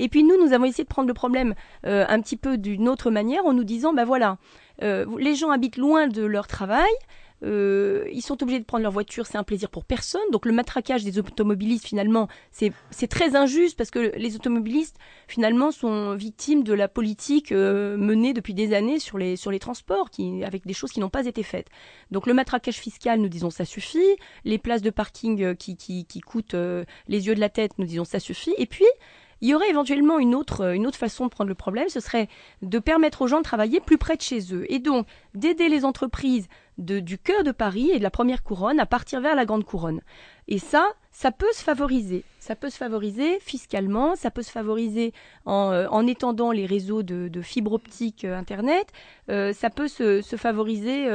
Et 0.00 0.08
puis 0.08 0.24
nous, 0.24 0.42
nous 0.42 0.54
avons 0.54 0.64
essayé 0.64 0.84
de 0.84 0.88
prendre 0.88 1.08
le 1.08 1.14
problème 1.14 1.54
euh, 1.86 2.06
un 2.08 2.20
petit 2.22 2.38
peu 2.38 2.56
d'une 2.56 2.88
autre 2.88 3.10
manière 3.10 3.44
en 3.44 3.52
nous 3.52 3.64
disant, 3.64 3.92
ben 3.92 4.06
voilà, 4.06 4.38
euh, 4.82 5.04
les 5.18 5.34
gens 5.34 5.50
habitent 5.50 5.76
loin 5.76 6.08
de 6.08 6.22
leur 6.22 6.46
travail, 6.46 6.90
euh, 7.42 8.06
ils 8.10 8.22
sont 8.22 8.42
obligés 8.42 8.60
de 8.60 8.64
prendre 8.64 8.82
leur 8.82 8.92
voiture, 8.92 9.26
c'est 9.26 9.36
un 9.36 9.44
plaisir 9.44 9.68
pour 9.68 9.84
personne. 9.84 10.22
Donc 10.32 10.46
le 10.46 10.52
matraquage 10.52 11.04
des 11.04 11.18
automobilistes, 11.18 11.86
finalement, 11.86 12.28
c'est 12.50 12.72
très 13.08 13.36
injuste 13.36 13.76
parce 13.76 13.90
que 13.90 14.16
les 14.16 14.36
automobilistes, 14.36 14.96
finalement, 15.28 15.70
sont 15.70 16.14
victimes 16.14 16.64
de 16.64 16.72
la 16.72 16.88
politique 16.88 17.52
menée 17.52 18.32
depuis 18.32 18.54
des 18.54 18.72
années 18.72 19.00
sur 19.00 19.18
les, 19.18 19.36
sur 19.36 19.50
les 19.50 19.58
transports, 19.58 20.08
avec 20.46 20.66
des 20.66 20.72
choses 20.72 20.92
qui 20.92 21.00
n'ont 21.00 21.10
pas 21.10 21.26
été 21.26 21.42
faites. 21.42 21.68
Donc 22.10 22.26
le 22.26 22.32
matraquage 22.32 22.78
fiscal, 22.78 23.20
nous 23.20 23.28
disons, 23.28 23.50
ça 23.50 23.66
suffit. 23.66 24.16
Les 24.44 24.56
places 24.56 24.82
de 24.82 24.90
parking 24.90 25.54
qui, 25.56 25.76
qui, 25.76 26.06
qui 26.06 26.20
coûtent 26.20 26.54
les 26.54 27.26
yeux 27.26 27.34
de 27.34 27.40
la 27.40 27.50
tête, 27.50 27.72
nous 27.78 27.84
disons, 27.84 28.04
ça 28.04 28.18
suffit. 28.18 28.54
Et 28.56 28.66
puis, 28.66 28.86
il 29.40 29.48
y 29.48 29.54
aurait 29.54 29.70
éventuellement 29.70 30.18
une 30.18 30.34
autre, 30.34 30.74
une 30.74 30.86
autre 30.86 30.98
façon 30.98 31.24
de 31.24 31.30
prendre 31.30 31.48
le 31.48 31.54
problème, 31.54 31.88
ce 31.88 32.00
serait 32.00 32.28
de 32.62 32.78
permettre 32.78 33.22
aux 33.22 33.26
gens 33.26 33.38
de 33.38 33.44
travailler 33.44 33.80
plus 33.80 33.98
près 33.98 34.16
de 34.16 34.22
chez 34.22 34.54
eux 34.54 34.64
et 34.72 34.78
donc 34.78 35.06
d'aider 35.34 35.68
les 35.68 35.84
entreprises 35.84 36.48
du 36.78 37.18
cœur 37.18 37.44
de 37.44 37.52
Paris 37.52 37.90
et 37.90 37.98
de 37.98 38.02
la 38.02 38.10
première 38.10 38.42
couronne 38.42 38.80
à 38.80 38.86
partir 38.86 39.20
vers 39.20 39.34
la 39.34 39.44
grande 39.44 39.64
couronne. 39.64 40.00
Et 40.48 40.58
ça, 40.58 40.88
ça 41.12 41.30
peut 41.30 41.52
se 41.52 41.62
favoriser. 41.62 42.24
Ça 42.38 42.56
peut 42.56 42.70
se 42.70 42.76
favoriser 42.76 43.38
fiscalement, 43.40 44.16
ça 44.16 44.30
peut 44.30 44.42
se 44.42 44.50
favoriser 44.50 45.12
en, 45.44 45.72
euh, 45.72 45.86
en 45.90 46.06
étendant 46.06 46.52
les 46.52 46.66
réseaux 46.66 47.02
de, 47.02 47.28
de 47.28 47.42
fibre 47.42 47.72
optique 47.72 48.24
euh, 48.24 48.36
Internet, 48.36 48.86
euh, 49.28 49.52
ça 49.52 49.68
peut 49.68 49.88
se, 49.88 50.22
se 50.22 50.36
favoriser 50.36 51.08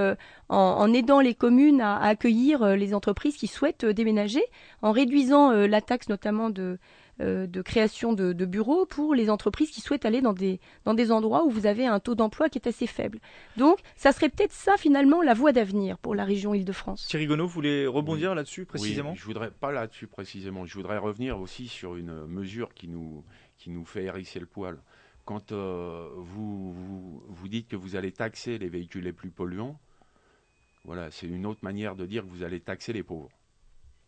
en, 0.50 0.94
aidant 0.94 1.20
les 1.20 1.34
communes 1.34 1.82
à, 1.82 1.98
accueillir 1.98 2.76
les 2.76 2.94
entreprises 2.94 3.36
qui 3.36 3.48
souhaitent 3.48 3.86
déménager, 3.86 4.44
en 4.82 4.92
réduisant 4.92 5.52
la 5.52 5.82
taxe 5.82 6.10
notamment 6.10 6.50
de, 6.50 6.78
de 7.20 7.62
création 7.62 8.14
de, 8.14 8.34
bureaux 8.46 8.86
pour 8.86 9.16
les 9.16 9.30
entreprises 9.30 9.72
qui 9.72 9.82
souhaitent 9.82 10.06
aller 10.06 10.22
dans 10.22 10.34
des, 10.34 10.60
dans 10.84 10.94
des 10.94 11.12
endroits 11.12 11.46
où 11.46 11.50
vous 11.50 11.66
avez 11.66 11.86
un 11.86 12.00
taux 12.00 12.16
d'emploi 12.16 12.50
qui 12.50 12.58
est 12.58 12.68
assez 12.68 12.88
faible. 12.88 13.20
Donc, 13.58 13.80
ça 13.96 14.12
serait 14.12 14.30
peut-être 14.30 14.52
ça 14.52 14.78
finalement 14.78 15.22
la 15.22 15.34
voie 15.34 15.52
d'avenir 15.52 15.98
pour 15.98 16.16
la 16.16 16.26
région 16.26 16.54
Île-de-France. 16.54 17.08
Thierry 17.08 17.28
Gonneau, 17.28 17.48
vous 17.48 17.54
voulez 17.54 17.88
rebondir 17.88 18.36
là-dessus 18.36 18.66
précisément? 18.66 19.12
Oui, 19.12 19.18
je 19.18 19.26
voudrais 19.26 19.52
pas 19.52 19.72
là-dessus 19.72 20.08
précisément. 20.08 20.66
Je 20.66 20.74
voudrais 20.76 20.98
revenir 20.98 21.40
aussi 21.40 21.68
sur 21.68 21.96
une 21.96 22.26
mesure 22.26 22.74
qui 22.74 22.88
nous, 22.88 23.24
qui 23.58 23.70
nous 23.70 23.86
fait 23.86 24.04
hérisser 24.04 24.40
le 24.40 24.46
poil. 24.46 24.78
Quand 25.26 25.52
euh, 25.52 26.10
vous, 26.18 26.74
vous, 26.74 27.24
vous 27.28 27.48
dites 27.48 27.68
que 27.68 27.76
vous 27.76 27.96
allez 27.96 28.12
taxer 28.12 28.58
les 28.58 28.70
véhicules 28.70 29.04
les 29.04 29.14
plus 29.14 29.32
polluants, 29.32 29.80
voilà, 30.84 31.10
c'est 31.10 31.28
une 31.28 31.48
autre 31.48 31.62
manière 31.64 31.96
de 31.96 32.06
dire 32.06 32.24
que 32.24 32.30
vous 32.30 32.44
allez 32.44 32.60
taxer 32.60 32.94
les 32.94 33.02
pauvres. 33.02 33.32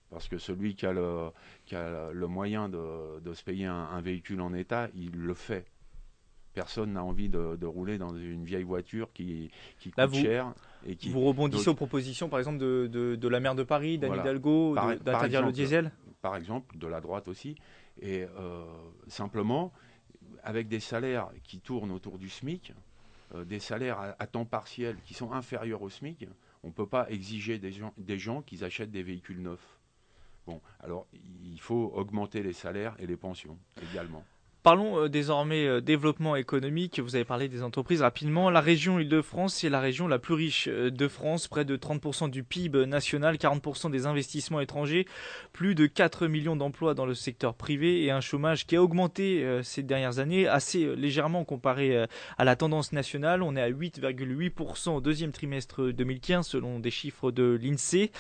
Parce 0.10 0.28
que 0.28 0.38
celui 0.38 0.76
qui 0.76 0.86
a 0.86 0.94
le, 0.94 1.30
qui 1.66 1.76
a 1.76 2.12
le 2.12 2.28
moyen 2.28 2.70
de, 2.70 3.20
de 3.20 3.34
se 3.34 3.44
payer 3.44 3.66
un, 3.66 4.00
véhicule 4.02 4.42
en 4.42 4.54
état, 4.54 4.88
il 4.96 5.12
le 5.12 5.34
fait. 5.34 5.66
Personne 6.54 6.94
n'a 6.94 7.04
envie 7.04 7.30
de, 7.30 7.56
de, 7.56 7.66
rouler 7.66 7.98
dans 7.98 8.16
une 8.16 8.44
vieille 8.44 8.64
voiture 8.64 9.12
qui, 9.14 9.52
qui 9.80 9.92
coûte 9.92 10.14
cher. 10.14 10.54
Et 10.86 10.96
qui, 10.96 11.10
vous 11.10 11.22
rebondissez 11.22 11.70
aux 11.70 11.76
propositions, 11.76 12.30
par 12.30 12.40
exemple, 12.40 12.58
de, 12.58 12.88
de 12.88 13.28
la 13.28 13.40
maire 13.40 13.54
de 13.54 13.64
Paris, 13.64 13.98
d'Anne 13.98 14.16
Hidalgo, 14.16 14.76
d'interdire 14.76 15.46
le 15.46 15.52
diesel? 15.52 15.92
Par 16.22 16.36
exemple, 16.36 16.78
de 16.78 16.88
la 16.88 17.02
droite 17.02 17.28
aussi. 17.28 17.56
Et 18.02 18.26
euh, 18.38 18.64
simplement, 19.08 19.72
avec 20.44 20.68
des 20.68 20.80
salaires 20.80 21.30
qui 21.44 21.60
tournent 21.60 21.92
autour 21.92 22.18
du 22.18 22.30
SMIC, 22.30 22.74
euh, 23.36 23.44
des 23.44 23.60
salaires 23.60 24.00
à, 24.00 24.16
à, 24.18 24.28
temps 24.28 24.46
partiel 24.46 24.98
qui 25.04 25.14
sont 25.14 25.34
inférieurs 25.34 25.82
au 25.82 25.90
SMIC, 25.90 26.28
on 26.64 26.68
ne 26.68 26.74
peut 26.74 26.88
pas 26.88 27.10
exiger 27.10 27.60
des 27.60 27.72
gens, 27.72 27.94
des 27.98 28.18
gens 28.18 28.42
qu'ils 28.42 28.64
achètent 28.64 28.92
des 28.92 29.04
véhicules 29.04 29.42
neufs. 29.42 29.77
Bon, 30.48 30.62
alors 30.80 31.08
il 31.14 31.60
faut 31.60 31.92
augmenter 31.94 32.42
les 32.42 32.54
salaires 32.54 32.96
et 33.00 33.06
les 33.06 33.18
pensions 33.18 33.60
également. 33.92 34.24
Parlons 34.68 35.06
euh, 35.06 35.08
désormais 35.08 35.66
euh, 35.66 35.80
développement 35.80 36.36
économique. 36.36 37.00
Vous 37.00 37.16
avez 37.16 37.24
parlé 37.24 37.48
des 37.48 37.64
entreprises 37.64 38.02
rapidement. 38.02 38.50
La 38.50 38.60
région 38.60 39.00
Île-de-France, 39.00 39.54
c'est 39.54 39.70
la 39.70 39.80
région 39.80 40.10
la 40.10 40.20
plus 40.20 40.34
riche 40.34 40.68
euh, 40.68 40.92
de 40.92 41.08
France, 41.08 41.48
près 41.48 41.64
de 41.64 41.78
30% 41.78 42.30
du 42.30 42.44
PIB 42.44 42.86
national, 42.86 43.38
40% 43.38 43.90
des 43.92 44.08
investissements 44.08 44.60
étrangers, 44.60 45.08
plus 45.54 45.74
de 45.74 45.86
4 45.86 46.28
millions 46.28 46.58
d'emplois 46.58 46.96
dans 46.96 47.06
le 47.06 47.14
secteur 47.14 47.54
privé 47.54 48.04
et 48.04 48.12
un 48.12 48.20
chômage 48.20 48.68
qui 48.68 48.76
a 48.76 48.84
augmenté 48.84 49.46
ces 49.64 49.84
dernières 49.84 50.20
années 50.20 50.48
assez 50.48 50.94
légèrement 50.98 51.46
comparé 51.46 52.06
à 52.38 52.44
la 52.44 52.56
tendance 52.58 52.92
nationale. 52.92 53.44
On 53.44 53.56
est 53.56 53.62
à 53.62 53.70
8,8% 53.70 54.90
au 54.90 55.00
deuxième 55.00 55.32
trimestre 55.32 55.92
2015 55.92 56.46
selon 56.46 56.80
des 56.80 56.92
chiffres 56.92 57.32
de 57.32 57.58
l'INSEE. 57.62 58.12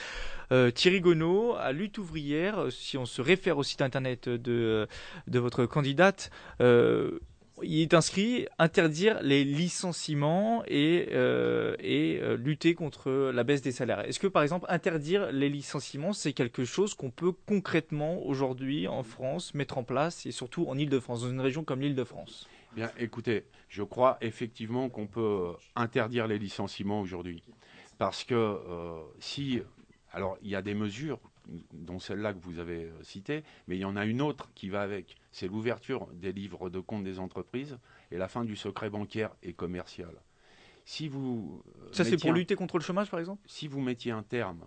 Thierry 0.73 1.01
Gonneau, 1.01 1.55
à 1.59 1.73
lutte 1.73 1.97
ouvrière, 1.97 2.67
si 2.69 2.97
on 2.97 3.05
se 3.05 3.21
réfère 3.21 3.57
au 3.57 3.63
site 3.63 3.81
internet 3.81 4.29
de, 4.29 4.87
de 5.27 5.39
votre 5.39 5.65
candidate, 5.65 6.31
euh, 6.61 7.19
il 7.63 7.81
est 7.81 7.93
inscrit 7.93 8.47
interdire 8.59 9.19
les 9.23 9.43
licenciements 9.43 10.63
et, 10.67 11.09
euh, 11.11 11.75
et 11.79 12.19
euh, 12.21 12.37
lutter 12.37 12.75
contre 12.75 13.31
la 13.33 13.43
baisse 13.43 13.61
des 13.61 13.71
salaires. 13.71 14.01
Est-ce 14.01 14.19
que 14.19 14.27
par 14.27 14.43
exemple 14.43 14.67
interdire 14.69 15.31
les 15.31 15.49
licenciements, 15.49 16.13
c'est 16.13 16.33
quelque 16.33 16.65
chose 16.65 16.93
qu'on 16.93 17.09
peut 17.09 17.33
concrètement 17.47 18.23
aujourd'hui 18.25 18.87
en 18.87 19.03
France 19.03 19.53
mettre 19.55 19.77
en 19.77 19.83
place 19.83 20.25
et 20.25 20.31
surtout 20.31 20.65
en 20.67 20.77
Ile-de-France, 20.77 21.21
dans 21.21 21.29
une 21.29 21.41
région 21.41 21.63
comme 21.63 21.81
l'Île-de-France? 21.81 22.47
Bien, 22.75 22.91
écoutez, 22.99 23.45
je 23.69 23.81
crois 23.81 24.17
effectivement 24.21 24.89
qu'on 24.89 25.07
peut 25.07 25.53
interdire 25.75 26.27
les 26.27 26.37
licenciements 26.37 27.01
aujourd'hui. 27.01 27.43
Parce 27.97 28.23
que 28.23 28.59
si. 29.19 29.61
Alors, 30.13 30.37
il 30.41 30.49
y 30.49 30.55
a 30.55 30.61
des 30.61 30.75
mesures 30.75 31.19
dont 31.73 31.99
celle-là 31.99 32.33
que 32.33 32.39
vous 32.39 32.59
avez 32.59 32.85
euh, 32.85 33.03
citée, 33.03 33.43
mais 33.67 33.77
il 33.77 33.79
y 33.79 33.85
en 33.85 33.95
a 33.95 34.05
une 34.05 34.21
autre 34.21 34.49
qui 34.53 34.69
va 34.69 34.81
avec. 34.81 35.15
C'est 35.31 35.47
l'ouverture 35.47 36.07
des 36.13 36.31
livres 36.31 36.69
de 36.69 36.79
compte 36.79 37.03
des 37.03 37.19
entreprises 37.19 37.77
et 38.11 38.17
la 38.17 38.27
fin 38.27 38.43
du 38.43 38.55
secret 38.55 38.89
bancaire 38.89 39.31
et 39.43 39.53
commercial. 39.53 40.13
Si 40.85 41.07
vous 41.07 41.61
euh, 41.79 41.89
ça 41.91 42.03
c'est 42.03 42.17
pour 42.17 42.33
lutter 42.33 42.55
contre 42.55 42.77
le 42.77 42.83
chômage 42.83 43.09
par 43.09 43.19
exemple? 43.19 43.41
Si 43.45 43.67
vous 43.67 43.81
mettiez 43.81 44.11
un 44.11 44.23
terme 44.23 44.65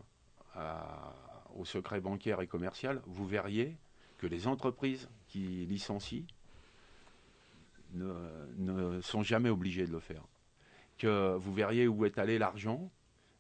au 1.57 1.65
secret 1.65 2.01
bancaire 2.01 2.41
et 2.41 2.47
commercial, 2.47 3.01
vous 3.07 3.27
verriez 3.27 3.77
que 4.19 4.27
les 4.27 4.47
entreprises 4.47 5.09
qui 5.29 5.65
licencient 5.67 6.27
ne, 7.95 9.01
sont 9.01 9.23
jamais 9.23 9.49
obligées 9.49 9.87
de 9.87 9.93
le 9.93 10.01
faire. 10.01 10.23
Que 10.99 11.37
vous 11.37 11.55
verriez 11.55 11.89
où 11.89 12.05
est 12.05 12.19
allé 12.19 12.39
l'argent 12.39 12.91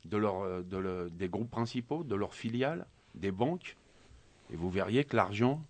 de 0.06 0.16
leur, 0.16 0.64
de 0.64 1.11
des 1.12 1.28
groupes 1.28 1.50
principaux, 1.50 2.04
de 2.04 2.14
leurs 2.14 2.35
filiales, 2.35 2.87
des 3.14 3.31
banques, 3.31 3.76
et 4.52 4.57
vous 4.57 4.71
verriez 4.71 5.05
que 5.05 5.17
l'argent 5.17 5.62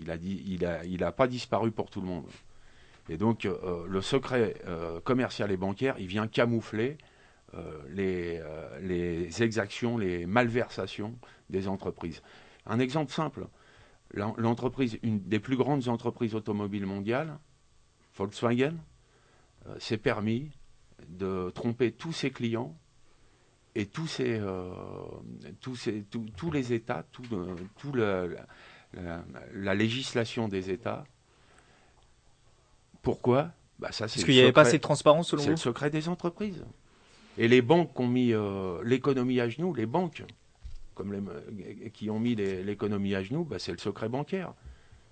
Il 0.00 0.10
a 0.10 0.16
dit, 0.16 0.42
il 0.46 0.68
il 0.86 1.04
a 1.04 1.12
pas 1.12 1.26
disparu 1.26 1.70
pour 1.70 1.90
tout 1.90 2.00
le 2.00 2.06
monde. 2.06 2.26
Et 3.08 3.16
donc, 3.16 3.46
euh, 3.46 3.86
le 3.86 4.00
secret 4.00 4.54
euh, 4.66 5.00
commercial 5.00 5.50
et 5.50 5.56
bancaire, 5.56 5.96
il 5.98 6.06
vient 6.06 6.26
camoufler 6.26 6.98
euh, 7.54 7.82
les, 7.90 8.42
les, 8.82 9.42
exactions, 9.42 9.96
les 9.96 10.26
malversations 10.26 11.18
des 11.48 11.68
entreprises. 11.68 12.22
Un 12.66 12.78
exemple 12.78 13.10
simple, 13.10 13.46
l'entreprise, 14.12 14.98
une 15.02 15.20
des 15.20 15.38
plus 15.38 15.56
grandes 15.56 15.88
entreprises 15.88 16.34
automobiles 16.34 16.86
mondiales, 16.86 17.38
Volkswagen, 18.16 18.74
s'est 19.78 19.98
permis 19.98 20.50
de 21.08 21.50
tromper 21.54 21.92
tous 21.92 22.12
ses 22.12 22.30
clients 22.30 22.74
et 23.78 23.86
tous, 23.86 24.08
ces, 24.08 24.42
tous, 25.60 25.88
tous 26.36 26.50
les 26.50 26.72
États, 26.72 27.04
tout, 27.12 27.22
tout 27.78 27.92
le, 27.92 28.36
la, 29.54 29.74
législation 29.74 30.48
des 30.48 30.70
États 30.70 31.04
pourquoi? 33.02 33.52
Bah 33.78 33.92
ça, 33.92 34.06
Parce 34.06 34.24
qu'il 34.24 34.34
n'y 34.34 34.40
avait 34.40 34.52
pas 34.52 34.62
assez 34.62 34.78
de 34.78 34.82
transparence 34.82 35.28
selon 35.28 35.42
vous 35.42 35.46
C'est 35.46 35.50
le 35.52 35.56
secret 35.56 35.90
des 35.90 36.08
entreprises. 36.08 36.64
Et 37.38 37.46
les 37.46 37.62
banques 37.62 37.94
qui 37.94 38.02
ont 38.02 38.08
mis 38.08 38.32
euh, 38.32 38.82
l'économie 38.82 39.40
à 39.40 39.48
genoux, 39.48 39.72
les 39.72 39.86
banques 39.86 40.24
comme 40.96 41.12
les, 41.12 41.90
qui 41.90 42.10
ont 42.10 42.18
mis 42.18 42.34
l'économie 42.34 43.14
à 43.14 43.22
genoux, 43.22 43.44
bah, 43.44 43.60
c'est 43.60 43.70
le 43.70 43.78
secret 43.78 44.08
bancaire. 44.08 44.52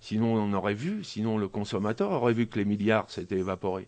Sinon, 0.01 0.33
on 0.33 0.51
aurait 0.51 0.73
vu, 0.73 1.05
sinon 1.05 1.37
le 1.37 1.47
consommateur 1.47 2.11
aurait 2.11 2.33
vu 2.33 2.47
que 2.47 2.59
les 2.59 2.65
milliards 2.65 3.09
s'étaient 3.09 3.37
évaporés. 3.37 3.87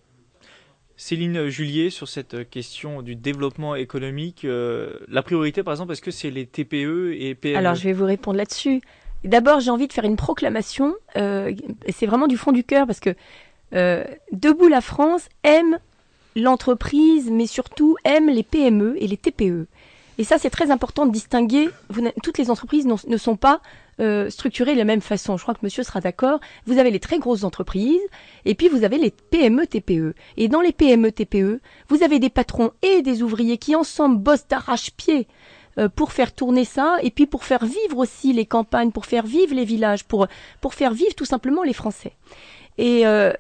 Céline 1.00 1.48
Julier, 1.48 1.92
sur 1.92 2.10
cette 2.10 2.50
question 2.50 3.02
du 3.02 3.16
développement 3.16 3.74
économique, 3.74 4.44
euh, 4.44 4.96
la 5.08 5.24
priorité, 5.24 5.64
par 5.64 5.74
exemple, 5.74 5.94
est-ce 5.94 6.02
que 6.02 6.12
c'est 6.12 6.30
les 6.30 6.46
TPE 6.46 7.16
et 7.18 7.36
PME 7.36 7.58
Alors, 7.58 7.74
je 7.74 7.86
vais 7.86 7.94
vous 7.94 8.04
répondre 8.04 8.36
là-dessus. 8.36 8.82
D'abord, 9.24 9.62
j'ai 9.62 9.72
envie 9.72 9.88
de 9.88 9.94
faire 9.94 10.04
une 10.04 10.18
proclamation, 10.18 10.94
euh, 11.16 11.54
c'est 11.88 12.06
vraiment 12.06 12.28
du 12.28 12.36
fond 12.36 12.52
du 12.52 12.66
cœur, 12.66 12.86
parce 12.86 13.00
que 13.00 13.12
euh, 13.74 14.04
Debout 14.34 14.68
la 14.68 14.82
France 14.82 15.30
aime 15.44 15.80
l'entreprise, 16.36 17.32
mais 17.32 17.48
surtout 17.48 17.96
aime 18.04 18.30
les 18.30 18.44
PME 18.44 19.02
et 19.02 19.08
les 19.08 19.16
TPE. 19.16 19.68
Et 20.18 20.26
ça, 20.26 20.38
c'est 20.38 20.50
très 20.50 20.70
important 20.70 21.06
de 21.06 21.14
distinguer. 21.14 21.70
toutes 22.24 22.38
les 22.38 22.50
entreprises 22.50 22.86
ne 22.86 23.18
sont 23.18 23.38
pas 23.38 23.62
euh, 24.00 24.30
de 24.30 24.78
la 24.78 24.84
même 24.86 25.02
façon. 25.02 25.38
Je 25.38 25.44
crois 25.44 25.54
que 25.54 25.60
monsieur 25.64 25.84
sera 25.84 26.02
d'accord. 26.02 26.40
Vous 26.66 26.78
avez 26.78 26.92
les 26.92 27.00
très 27.00 27.20
grosses 27.20 27.44
entreprises 27.44 28.00
et 28.46 28.56
puis 28.56 28.68
vous 28.68 28.84
avez 28.84 28.98
les 28.98 29.12
PME, 29.12 29.68
TPE. 29.68 30.14
Et 30.38 30.48
dans 30.48 30.62
les 30.62 30.72
PME, 30.72 31.12
TPE, 31.12 31.60
vous 31.90 32.04
avez 32.04 32.20
des 32.20 32.30
patrons 32.30 32.72
et 32.82 33.02
des 33.02 33.24
ouvriers 33.24 33.58
qui 33.58 33.76
ensemble 33.76 34.18
bossent 34.18 34.48
d'arrache-pied 34.48 35.28
euh, 35.78 35.88
pour 35.88 36.12
faire 36.12 36.34
tourner 36.34 36.66
ça 36.66 36.98
et 37.02 37.12
puis 37.12 37.26
pour 37.26 37.44
faire 37.44 37.66
vivre 37.66 37.98
aussi 37.98 38.34
les 38.34 38.46
campagnes, 38.46 38.92
pour 38.92 39.06
faire 39.06 39.26
vivre 39.26 39.54
les 39.54 39.66
villages, 39.66 40.04
pour, 40.04 40.28
pour 40.62 40.74
faire 40.74 40.94
vivre 40.94 41.16
tout 41.16 41.26
simplement 41.26 41.64
les 41.64 41.74
Français. 41.74 42.14
Et 42.80 43.06
euh, 43.06 43.34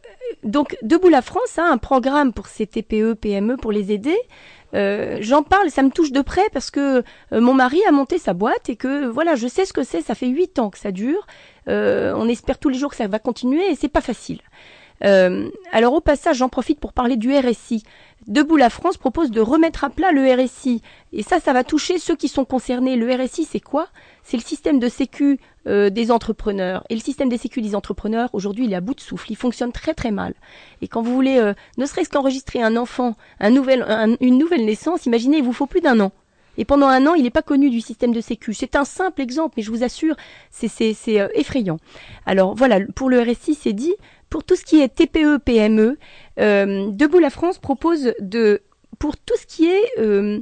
donc, 0.44 0.78
Debout 0.82 1.08
la 1.08 1.22
France 1.22 1.58
a 1.58 1.64
un 1.64 1.78
programme 1.78 2.34
pour 2.34 2.48
ces 2.48 2.68
TPE, 2.68 3.14
PME, 3.14 3.56
pour 3.56 3.72
les 3.72 3.94
aider. 3.94 4.18
Euh, 4.74 5.18
J'en 5.22 5.44
parle, 5.44 5.70
ça 5.70 5.84
me 5.84 5.90
touche 5.90 6.12
de 6.12 6.22
près 6.22 6.48
parce 6.54 6.72
que 6.72 7.04
euh, 7.34 7.42
mon 7.42 7.54
mari 7.54 7.80
a 7.88 7.92
monté 7.92 8.18
sa 8.18 8.34
boîte 8.34 8.70
et 8.70 8.76
que 8.76 9.06
voilà, 9.06 9.36
je 9.36 9.48
sais 9.48 9.66
ce 9.66 9.74
que 9.74 9.84
c'est. 9.84 10.02
Ça 10.02 10.16
fait 10.16 10.28
huit 10.28 10.60
ans 10.60 10.70
que 10.70 10.78
ça 10.78 10.92
dure. 10.92 11.26
Euh, 11.68 12.14
on 12.16 12.28
espère 12.28 12.58
tous 12.58 12.70
les 12.70 12.78
jours 12.78 12.92
que 12.92 12.96
ça 12.96 13.08
va 13.08 13.20
continuer 13.20 13.70
et 13.72 13.76
c'est 13.76 13.90
pas 13.90 14.02
facile. 14.02 14.40
Euh, 15.04 15.50
alors 15.72 15.94
au 15.94 16.02
passage, 16.02 16.38
j'en 16.38 16.50
profite 16.50 16.80
pour 16.80 16.94
parler 16.94 17.18
du 17.18 17.36
RSI. 17.36 17.84
Debout 18.28 18.58
la 18.58 18.70
France 18.70 18.98
propose 18.98 19.32
de 19.32 19.42
remettre 19.42 19.84
à 19.84 19.90
plat 19.90 20.12
le 20.12 20.32
RSI. 20.32 20.82
Et 21.14 21.24
ça, 21.24 21.40
ça 21.40 21.54
va 21.54 21.64
toucher 21.64 22.00
ceux 22.00 22.16
qui 22.16 22.28
sont 22.28 22.46
concernés. 22.46 22.96
Le 22.96 23.12
RSI, 23.12 23.46
c'est 23.46 23.60
quoi? 23.60 23.88
C'est 24.24 24.38
le 24.38 24.44
système 24.44 24.78
de 24.78 24.90
sécu 24.90 25.40
euh, 25.68 25.90
des 25.90 26.12
entrepreneurs. 26.12 26.84
Et 26.90 26.96
le 26.96 27.00
système 27.00 27.30
de 27.30 27.38
sécu 27.38 27.62
des 27.62 27.76
entrepreneurs, 27.76 28.30
aujourd'hui, 28.34 28.66
il 28.66 28.74
est 28.74 28.76
à 28.76 28.82
bout 28.82 28.94
de 28.94 29.02
souffle. 29.02 29.32
Il 29.32 29.36
fonctionne 29.36 29.72
très 29.72 29.94
très 29.94 30.12
mal. 30.12 30.34
Et 30.82 30.88
quand 30.88 31.02
vous 31.02 31.14
voulez, 31.14 31.40
euh, 31.40 31.54
ne 31.78 31.86
serait-ce 31.86 32.10
qu'enregistrer 32.10 32.62
un 32.62 32.76
enfant, 32.76 33.16
un 33.40 33.50
nouvel, 33.50 33.86
une 34.22 34.38
nouvelle 34.38 34.66
naissance, 34.66 35.06
imaginez, 35.06 35.38
il 35.38 35.44
vous 35.44 35.54
faut 35.54 35.66
plus 35.66 35.82
d'un 35.82 36.00
an. 36.00 36.12
Et 36.60 36.66
pendant 36.66 36.88
un 36.88 37.08
an, 37.08 37.14
il 37.14 37.24
n'est 37.24 37.30
pas 37.30 37.42
connu 37.42 37.70
du 37.70 37.80
système 37.80 38.12
de 38.12 38.20
sécu. 38.20 38.54
C'est 38.54 38.76
un 38.76 38.84
simple 38.84 39.22
exemple, 39.22 39.54
mais 39.56 39.64
je 39.64 39.72
vous 39.72 39.82
assure, 39.82 40.16
c'est 40.52 40.94
euh, 41.08 41.30
effrayant. 41.34 41.78
Alors 42.26 42.54
voilà, 42.54 42.82
pour 42.96 43.10
le 43.10 43.22
RSI, 43.22 43.56
c'est 43.56 43.74
dit. 43.74 43.96
Pour 44.30 44.44
tout 44.44 44.58
ce 44.58 44.66
qui 44.66 44.82
est 44.82 44.90
TPE, 44.90 45.38
PME, 45.38 45.98
euh, 46.40 46.90
Debout 46.92 47.20
la 47.20 47.30
France 47.30 47.58
propose 47.60 48.14
de, 48.20 48.62
pour 49.00 49.18
tout 49.18 49.36
ce 49.40 49.48
qui 49.48 49.68
est 49.68 49.86
euh, 50.00 50.42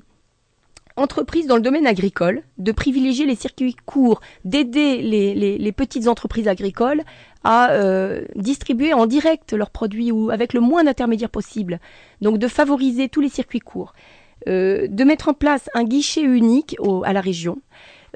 entreprise 0.97 1.45
dans 1.45 1.55
le 1.55 1.61
domaine 1.61 1.87
agricole, 1.87 2.41
de 2.57 2.71
privilégier 2.71 3.25
les 3.25 3.35
circuits 3.35 3.75
courts, 3.85 4.19
d'aider 4.43 5.01
les, 5.01 5.71
petites 5.71 6.07
entreprises 6.07 6.47
agricoles 6.47 7.03
à 7.43 7.71
euh, 7.71 8.25
distribuer 8.35 8.93
en 8.93 9.05
direct 9.05 9.53
leurs 9.53 9.69
produits 9.69 10.11
ou 10.11 10.31
avec 10.31 10.53
le 10.53 10.59
moins 10.59 10.83
d'intermédiaires 10.83 11.29
possible. 11.29 11.79
Donc 12.21 12.39
de 12.39 12.47
favoriser 12.47 13.07
tous 13.07 13.21
les 13.21 13.29
circuits 13.29 13.59
courts. 13.59 13.93
De 14.47 15.03
mettre 15.03 15.29
en 15.29 15.33
place 15.33 15.69
un 15.73 15.83
guichet 15.83 16.21
unique 16.21 16.75
à 17.03 17.13
la 17.13 17.21
région, 17.21 17.59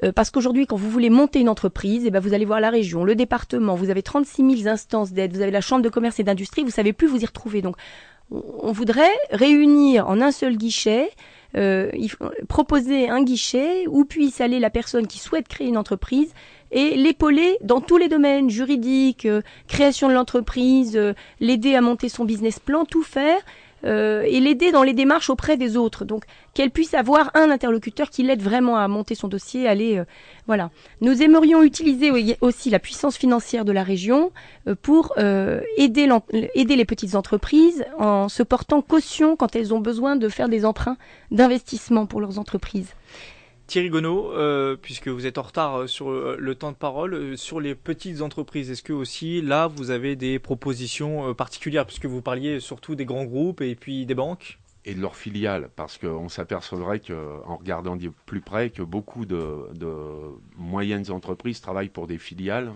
euh, 0.04 0.12
parce 0.12 0.30
qu'aujourd'hui, 0.30 0.66
quand 0.66 0.76
vous 0.76 0.90
voulez 0.90 1.10
monter 1.10 1.40
une 1.40 1.48
entreprise, 1.48 2.04
eh 2.06 2.10
ben, 2.10 2.20
vous 2.20 2.34
allez 2.34 2.44
voir 2.44 2.60
la 2.60 2.70
région, 2.70 3.04
le 3.04 3.14
département, 3.14 3.74
vous 3.74 3.90
avez 3.90 4.02
36 4.02 4.62
000 4.62 4.72
instances 4.72 5.12
d'aide, 5.12 5.34
vous 5.34 5.42
avez 5.42 5.50
la 5.50 5.60
chambre 5.60 5.82
de 5.82 5.88
commerce 5.88 6.18
et 6.18 6.24
d'industrie, 6.24 6.62
vous 6.62 6.70
savez 6.70 6.92
plus 6.92 7.06
vous 7.06 7.22
y 7.22 7.26
retrouver. 7.26 7.62
Donc, 7.62 7.76
on 8.30 8.72
voudrait 8.72 9.12
réunir 9.30 10.08
en 10.08 10.20
un 10.20 10.32
seul 10.32 10.56
guichet, 10.56 11.10
euh, 11.54 11.90
proposer 12.48 13.10
un 13.10 13.22
guichet 13.22 13.86
où 13.86 14.06
puisse 14.06 14.40
aller 14.40 14.58
la 14.58 14.70
personne 14.70 15.06
qui 15.06 15.18
souhaite 15.18 15.48
créer 15.48 15.68
une 15.68 15.76
entreprise 15.76 16.32
et 16.70 16.96
l'épauler 16.96 17.58
dans 17.62 17.82
tous 17.82 17.98
les 17.98 18.08
domaines 18.08 18.48
juridiques, 18.48 19.26
euh, 19.26 19.42
création 19.68 20.08
de 20.08 20.14
l'entreprise, 20.14 20.96
euh, 20.96 21.12
l'aider 21.40 21.74
à 21.74 21.82
monter 21.82 22.08
son 22.08 22.24
business 22.24 22.58
plan, 22.58 22.86
tout 22.86 23.02
faire 23.02 23.38
euh, 23.84 24.22
et 24.22 24.40
l'aider 24.40 24.70
dans 24.70 24.82
les 24.82 24.92
démarches 24.92 25.30
auprès 25.30 25.56
des 25.56 25.76
autres. 25.76 26.04
Donc 26.04 26.24
qu'elle 26.54 26.70
puisse 26.70 26.94
avoir 26.94 27.30
un 27.34 27.50
interlocuteur 27.50 28.10
qui 28.10 28.22
l'aide 28.22 28.42
vraiment 28.42 28.76
à 28.76 28.86
monter 28.88 29.14
son 29.14 29.28
dossier, 29.28 29.68
aller 29.68 29.98
euh, 29.98 30.04
voilà. 30.46 30.70
Nous 31.00 31.22
aimerions 31.22 31.62
utiliser 31.62 32.36
aussi 32.40 32.70
la 32.70 32.78
puissance 32.78 33.16
financière 33.16 33.64
de 33.64 33.72
la 33.72 33.82
région 33.82 34.32
euh, 34.68 34.74
pour 34.80 35.14
aider, 35.18 36.08
aider 36.54 36.76
les 36.76 36.84
petites 36.84 37.14
entreprises 37.14 37.84
en 37.98 38.28
se 38.28 38.42
portant 38.42 38.82
caution 38.82 39.36
quand 39.36 39.56
elles 39.56 39.74
ont 39.74 39.80
besoin 39.80 40.16
de 40.16 40.28
faire 40.28 40.48
des 40.48 40.64
emprunts 40.64 40.96
d'investissement 41.30 42.06
pour 42.06 42.20
leurs 42.20 42.38
entreprises. 42.38 42.94
Thierry 43.72 43.88
Gonneau, 43.88 44.30
euh, 44.32 44.76
puisque 44.76 45.08
vous 45.08 45.24
êtes 45.24 45.38
en 45.38 45.42
retard 45.42 45.76
euh, 45.76 45.86
sur 45.86 46.10
euh, 46.10 46.36
le 46.38 46.54
temps 46.54 46.72
de 46.72 46.76
parole, 46.76 47.38
sur 47.38 47.58
les 47.58 47.74
petites 47.74 48.20
entreprises, 48.20 48.70
est-ce 48.70 48.82
que 48.82 48.92
aussi 48.92 49.40
là 49.40 49.66
vous 49.66 49.90
avez 49.90 50.14
des 50.14 50.38
propositions 50.38 51.32
particulières, 51.32 51.86
puisque 51.86 52.04
vous 52.04 52.20
parliez 52.20 52.60
surtout 52.60 52.96
des 52.96 53.06
grands 53.06 53.24
groupes 53.24 53.62
et 53.62 53.74
puis 53.74 54.04
des 54.04 54.14
banques? 54.14 54.58
Et 54.84 54.94
de 54.94 55.00
leurs 55.00 55.16
filiales, 55.16 55.70
parce 55.74 55.96
qu'on 55.96 56.28
s'apercevrait 56.28 57.00
qu'en 57.00 57.56
regardant 57.56 57.96
de 57.96 58.10
plus 58.26 58.42
près 58.42 58.68
que 58.68 58.82
beaucoup 58.82 59.24
de, 59.24 59.40
moyennes 60.58 61.10
entreprises 61.10 61.62
travaillent 61.62 61.88
pour 61.88 62.06
des 62.06 62.18
filiales 62.18 62.74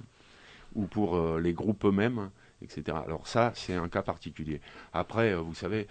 ou 0.74 0.86
pour 0.86 1.20
les 1.36 1.52
groupes 1.52 1.84
eux-mêmes, 1.84 2.30
etc. 2.62 2.96
Alors 3.04 3.26
ça, 3.26 3.52
c'est 3.54 3.74
un 3.74 3.88
cas 3.88 4.00
particulier. 4.00 4.62
Après, 4.94 5.34
vous 5.34 5.54
savez, 5.54 5.88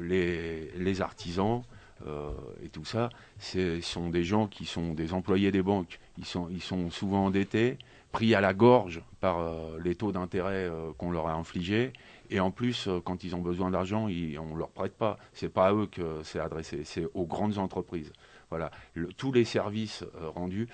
les 0.00 1.02
artisans, 1.02 1.62
euh, 2.06 2.32
et 2.62 2.68
tout 2.68 2.84
ça, 2.84 3.10
ce 3.38 3.80
sont 3.80 4.10
des 4.10 4.24
gens 4.24 4.46
qui 4.46 4.64
sont 4.64 4.94
des 4.94 5.12
employés 5.12 5.50
des 5.50 5.62
banques. 5.62 6.00
Ils 6.18 6.26
sont, 6.26 6.90
souvent 6.90 7.26
endettés, 7.26 7.78
pris 8.12 8.34
à 8.34 8.40
la 8.40 8.54
gorge 8.54 9.02
par 9.20 9.38
euh, 9.38 9.78
les 9.82 9.94
taux 9.94 10.12
d'intérêt 10.12 10.68
euh, 10.68 10.92
qu'on 10.98 11.10
leur 11.10 11.28
a 11.28 11.34
infligés. 11.34 11.92
Et 12.30 12.40
en 12.40 12.50
plus, 12.50 12.88
quand 13.04 13.22
ils 13.22 13.36
ont 13.36 13.42
besoin 13.42 13.70
d'argent, 13.70 14.04
on 14.04 14.08
ne 14.08 14.58
leur 14.58 14.70
prête 14.70 14.96
pas. 14.96 15.18
C'est 15.32 15.50
pas 15.50 15.68
à 15.68 15.74
eux 15.74 15.86
que 15.86 16.20
c'est 16.22 16.40
adressé, 16.40 16.82
c'est 16.84 17.06
aux 17.14 17.26
grandes 17.26 17.58
entreprises. 17.58 18.12
Voilà, 18.48 18.70
tous 19.18 19.30
les 19.30 19.44
services 19.44 20.04
rendus. 20.34 20.68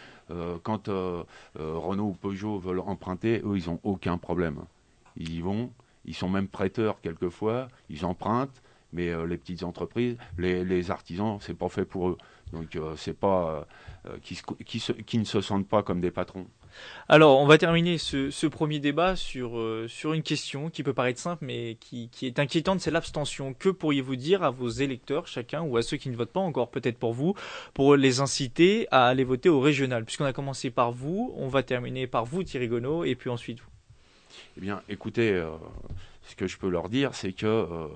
quand 0.62 0.88
Renault 1.56 2.04
ou 2.04 2.12
Peugeot 2.12 2.58
veulent 2.58 2.80
emprunter, 2.80 3.42
eux, 3.44 3.58
ils 3.58 3.68
n'ont 3.68 3.80
aucun 3.82 4.16
problème. 4.16 4.62
Ils 5.16 5.34
y 5.34 5.40
vont, 5.40 5.72
ils 6.04 6.14
sont 6.14 6.28
même 6.28 6.46
prêteurs 6.46 7.00
quelquefois, 7.00 7.68
ils 7.88 8.04
empruntent, 8.04 8.62
mais 8.92 9.08
euh, 9.08 9.26
les 9.26 9.36
petites 9.36 9.62
entreprises, 9.62 10.16
les, 10.38 10.64
les 10.64 10.90
artisans, 10.90 11.38
c'est 11.40 11.56
pas 11.56 11.68
fait 11.68 11.84
pour 11.84 12.08
eux. 12.08 12.18
Donc 12.52 12.74
euh, 12.76 12.94
c'est 12.96 13.18
pas 13.18 13.66
euh, 14.06 14.16
qui, 14.22 15.18
ne 15.18 15.24
se 15.24 15.40
sentent 15.40 15.68
pas 15.68 15.82
comme 15.82 16.00
des 16.00 16.10
patrons. 16.10 16.46
Alors, 17.08 17.40
on 17.40 17.46
va 17.46 17.58
terminer 17.58 17.98
ce, 17.98 18.30
ce 18.30 18.46
premier 18.46 18.78
débat 18.78 19.16
sur, 19.16 19.60
sur 19.88 20.12
une 20.12 20.22
question 20.22 20.70
qui 20.70 20.84
peut 20.84 20.92
paraître 20.92 21.18
simple, 21.18 21.44
mais 21.44 21.76
qui, 21.80 22.08
qui 22.10 22.26
est 22.26 22.38
inquiétante, 22.38 22.78
c'est 22.80 22.92
l'abstention. 22.92 23.54
Que 23.54 23.70
pourriez-vous 23.70 24.14
dire 24.14 24.44
à 24.44 24.50
vos 24.50 24.68
électeurs, 24.68 25.26
chacun, 25.26 25.62
ou 25.62 25.76
à 25.76 25.82
ceux 25.82 25.96
qui 25.96 26.10
ne 26.10 26.16
votent 26.16 26.32
pas 26.32 26.40
encore, 26.40 26.70
peut-être 26.70 26.96
pour 26.96 27.12
vous, 27.12 27.34
pour 27.74 27.96
les 27.96 28.20
inciter 28.20 28.86
à 28.92 29.08
aller 29.08 29.24
voter 29.24 29.48
au 29.48 29.60
régional? 29.60 30.04
Puisqu'on 30.04 30.26
a 30.26 30.32
commencé 30.32 30.70
par 30.70 30.92
vous, 30.92 31.34
on 31.36 31.48
va 31.48 31.64
terminer 31.64 32.06
par 32.06 32.24
vous, 32.24 32.44
Thierry 32.44 32.68
Gonneau, 32.68 33.02
et 33.02 33.16
puis 33.16 33.30
ensuite 33.30 33.58
vous. 33.58 33.70
Eh 34.56 34.60
bien, 34.60 34.80
écoutez, 34.88 35.44
ce 36.30 36.36
que 36.36 36.46
je 36.46 36.58
peux 36.58 36.68
leur 36.68 36.88
dire, 36.88 37.14
c'est 37.14 37.32
que 37.32 37.46
euh, 37.46 37.88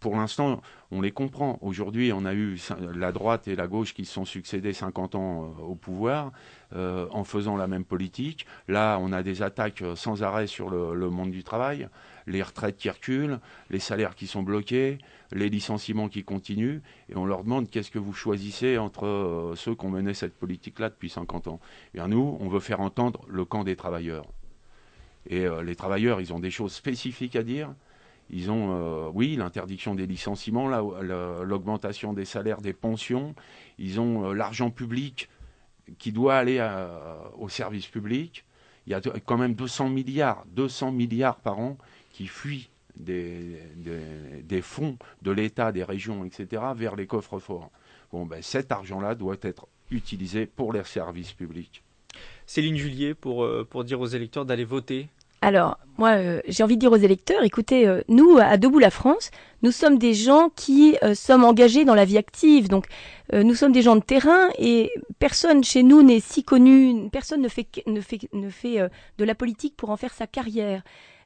pour 0.00 0.16
l'instant, 0.16 0.62
on 0.90 1.02
les 1.02 1.12
comprend. 1.12 1.58
Aujourd'hui, 1.60 2.10
on 2.12 2.24
a 2.24 2.32
eu 2.32 2.58
la 2.94 3.12
droite 3.12 3.48
et 3.48 3.54
la 3.54 3.66
gauche 3.66 3.92
qui 3.92 4.06
se 4.06 4.14
sont 4.14 4.24
succédés 4.24 4.72
50 4.72 5.14
ans 5.14 5.44
euh, 5.44 5.62
au 5.62 5.74
pouvoir 5.74 6.32
euh, 6.74 7.06
en 7.10 7.24
faisant 7.24 7.56
la 7.56 7.66
même 7.66 7.84
politique. 7.84 8.46
Là, 8.66 8.98
on 8.98 9.12
a 9.12 9.22
des 9.22 9.42
attaques 9.42 9.84
sans 9.94 10.22
arrêt 10.22 10.46
sur 10.46 10.70
le, 10.70 11.10
monde 11.10 11.30
du 11.30 11.44
travail, 11.44 11.88
les 12.26 12.42
retraites 12.42 12.78
qui 12.78 12.88
reculent, 12.88 13.38
les 13.68 13.78
salaires 13.78 14.14
qui 14.14 14.26
sont 14.26 14.42
bloqués, 14.42 14.98
les 15.30 15.50
licenciements 15.50 16.08
qui 16.08 16.24
continuent, 16.24 16.80
et 17.10 17.16
on 17.16 17.26
leur 17.26 17.44
demande 17.44 17.68
qu'est-ce 17.68 17.90
que 17.90 17.98
vous 17.98 18.14
choisissez 18.14 18.78
entre 18.78 19.52
ceux 19.56 19.74
qui 19.74 19.84
ont 19.84 19.90
mené 19.90 20.14
cette 20.14 20.34
politique-là 20.34 20.88
depuis 20.88 21.10
50 21.10 21.48
ans? 21.48 21.60
Et 21.92 21.98
bien 21.98 22.08
nous, 22.08 22.38
on 22.40 22.48
veut 22.48 22.60
faire 22.60 22.80
entendre 22.80 23.20
le 23.28 23.44
camp 23.44 23.64
des 23.64 23.76
travailleurs. 23.76 24.24
Et 25.28 25.46
euh, 25.46 25.62
les 25.62 25.76
travailleurs, 25.76 26.20
ils 26.20 26.32
ont 26.32 26.40
des 26.40 26.50
choses 26.50 26.72
spécifiques 26.72 27.36
à 27.36 27.42
dire. 27.42 27.74
Ils 28.30 28.50
ont, 28.50 28.70
euh, 28.72 29.10
oui, 29.12 29.36
l'interdiction 29.36 29.94
des 29.94 30.06
licenciements, 30.06 30.68
l'augmentation 30.68 32.12
des 32.12 32.24
salaires, 32.24 32.60
des 32.60 32.72
pensions. 32.72 33.34
Ils 33.78 34.00
ont 34.00 34.30
euh, 34.30 34.32
l'argent 34.32 34.70
public 34.70 35.28
qui 35.98 36.12
doit 36.12 36.36
aller 36.36 36.64
au 37.36 37.48
service 37.48 37.86
public. 37.86 38.44
Il 38.86 38.92
y 38.92 38.94
a 38.94 39.00
quand 39.00 39.36
même 39.36 39.54
200 39.54 39.90
milliards, 39.90 40.44
200 40.54 40.92
milliards 40.92 41.36
par 41.36 41.58
an 41.58 41.76
qui 42.12 42.26
fuient 42.28 42.70
des, 42.96 43.58
des, 44.44 44.62
fonds 44.62 44.96
de 45.22 45.30
l'État, 45.32 45.72
des 45.72 45.84
régions, 45.84 46.24
etc., 46.24 46.62
vers 46.74 46.94
les 46.94 47.06
coffres 47.06 47.38
forts. 47.38 47.70
Bon, 48.12 48.26
ben, 48.26 48.42
cet 48.42 48.70
argent-là 48.70 49.14
doit 49.14 49.36
être 49.42 49.66
utilisé 49.90 50.46
pour 50.46 50.72
les 50.72 50.84
services 50.84 51.32
publics. 51.32 51.82
Céline 52.52 52.76
Julier, 52.76 53.14
pour, 53.14 53.44
euh, 53.44 53.66
pour 53.68 53.82
dire 53.82 53.98
aux 53.98 54.06
électeurs 54.06 54.44
d'aller 54.44 54.66
voter 54.66 55.08
alors, 55.44 55.80
moi, 55.98 56.10
euh, 56.10 56.40
j'ai 56.46 56.62
envie 56.62 56.76
de 56.76 56.80
dire 56.80 56.92
aux 56.92 56.96
électeurs, 56.96 57.42
écoutez, 57.42 57.88
euh, 57.88 58.00
nous, 58.06 58.38
à 58.38 58.56
Debout 58.58 58.78
la 58.78 58.90
France, 58.90 59.32
nous 59.62 59.72
sommes 59.72 59.98
des 59.98 60.14
gens 60.14 60.50
qui 60.54 60.96
sommes 61.14 61.42
engagés 61.42 61.84
dans 61.84 61.96
la 61.96 62.04
vie 62.04 62.16
active. 62.16 62.68
Donc, 62.68 62.86
nous 63.32 63.56
sommes 63.56 63.72
des 63.72 63.82
gens 63.82 63.96
de 63.96 64.04
terrain 64.04 64.50
et 64.56 64.92
personne 65.18 65.64
chez 65.64 65.82
nous 65.82 66.02
n'est 66.04 66.20
si 66.20 66.44
connu, 66.44 67.08
personne 67.10 67.40
ne 67.40 67.48
fait, 67.48 67.66
ne 67.88 68.00
fait, 68.00 68.20
ne 68.32 68.50
fait 68.50 68.88
de 69.18 69.24
la 69.24 69.34
politique 69.34 69.76
pour 69.76 69.90
en 69.90 69.96
faire 69.96 70.14
sa 70.14 70.28
carrière. 70.28 70.84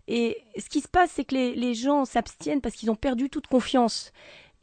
Et 0.08 0.38
ce 0.56 0.70
qui 0.70 0.80
se 0.80 0.88
passe, 0.88 1.10
c'est 1.14 1.24
que 1.24 1.34
les, 1.34 1.54
les 1.54 1.74
gens 1.74 2.06
s'abstiennent 2.06 2.62
parce 2.62 2.74
qu'ils 2.74 2.90
ont 2.90 2.96
perdu 2.96 3.28
toute 3.28 3.48
confiance. 3.48 4.12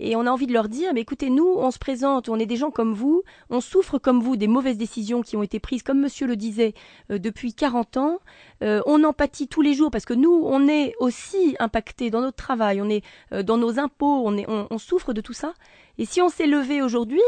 Et 0.04 0.18
on 0.18 0.26
a 0.26 0.30
envie 0.30 0.48
de 0.48 0.54
leur 0.54 0.68
dire, 0.68 0.94
mais 0.94 1.00
écoutez, 1.00 1.30
nous, 1.30 1.48
on 1.48 1.72
se 1.72 1.80
présente, 1.80 2.28
on 2.28 2.38
est 2.38 2.46
des 2.46 2.58
gens 2.58 2.72
comme 2.72 2.94
vous, 2.94 3.24
on 3.50 3.62
souffre 3.62 4.00
comme 4.00 4.22
vous 4.22 4.36
des 4.36 4.48
mauvaises 4.48 4.78
décisions 4.78 5.22
qui 5.22 5.38
ont 5.38 5.44
été 5.44 5.62
prises, 5.62 5.82
comme 5.82 6.02
monsieur 6.02 6.28
le 6.28 6.36
disait, 6.36 6.74
euh, 7.10 7.20
depuis 7.20 7.54
40 7.54 7.96
ans. 7.96 8.20
Euh, 8.64 8.82
on 8.86 9.06
empathie 9.06 9.48
tous 9.48 9.62
les 9.62 9.74
jours 9.74 9.92
parce 9.92 10.04
que 10.04 10.14
nous, 10.14 10.42
on 10.44 10.68
est 10.68 10.94
aussi 11.00 11.56
impacté 11.60 12.10
dans 12.10 12.20
notre 12.20 12.36
travail, 12.36 12.82
on 12.82 12.90
est 12.90 13.02
euh, 13.32 13.44
dans 13.44 13.56
nos 13.56 13.80
impôts, 13.80 14.24
on, 14.26 14.36
est, 14.38 14.46
on, 14.50 14.78
souffre 14.78 15.14
de 15.14 15.22
tout 15.22 15.32
ça. 15.32 15.54
Et 15.98 16.04
si 16.04 16.22
on 16.22 16.28
s'est 16.28 16.48
levé 16.48 16.82
aujourd'hui, 16.82 17.22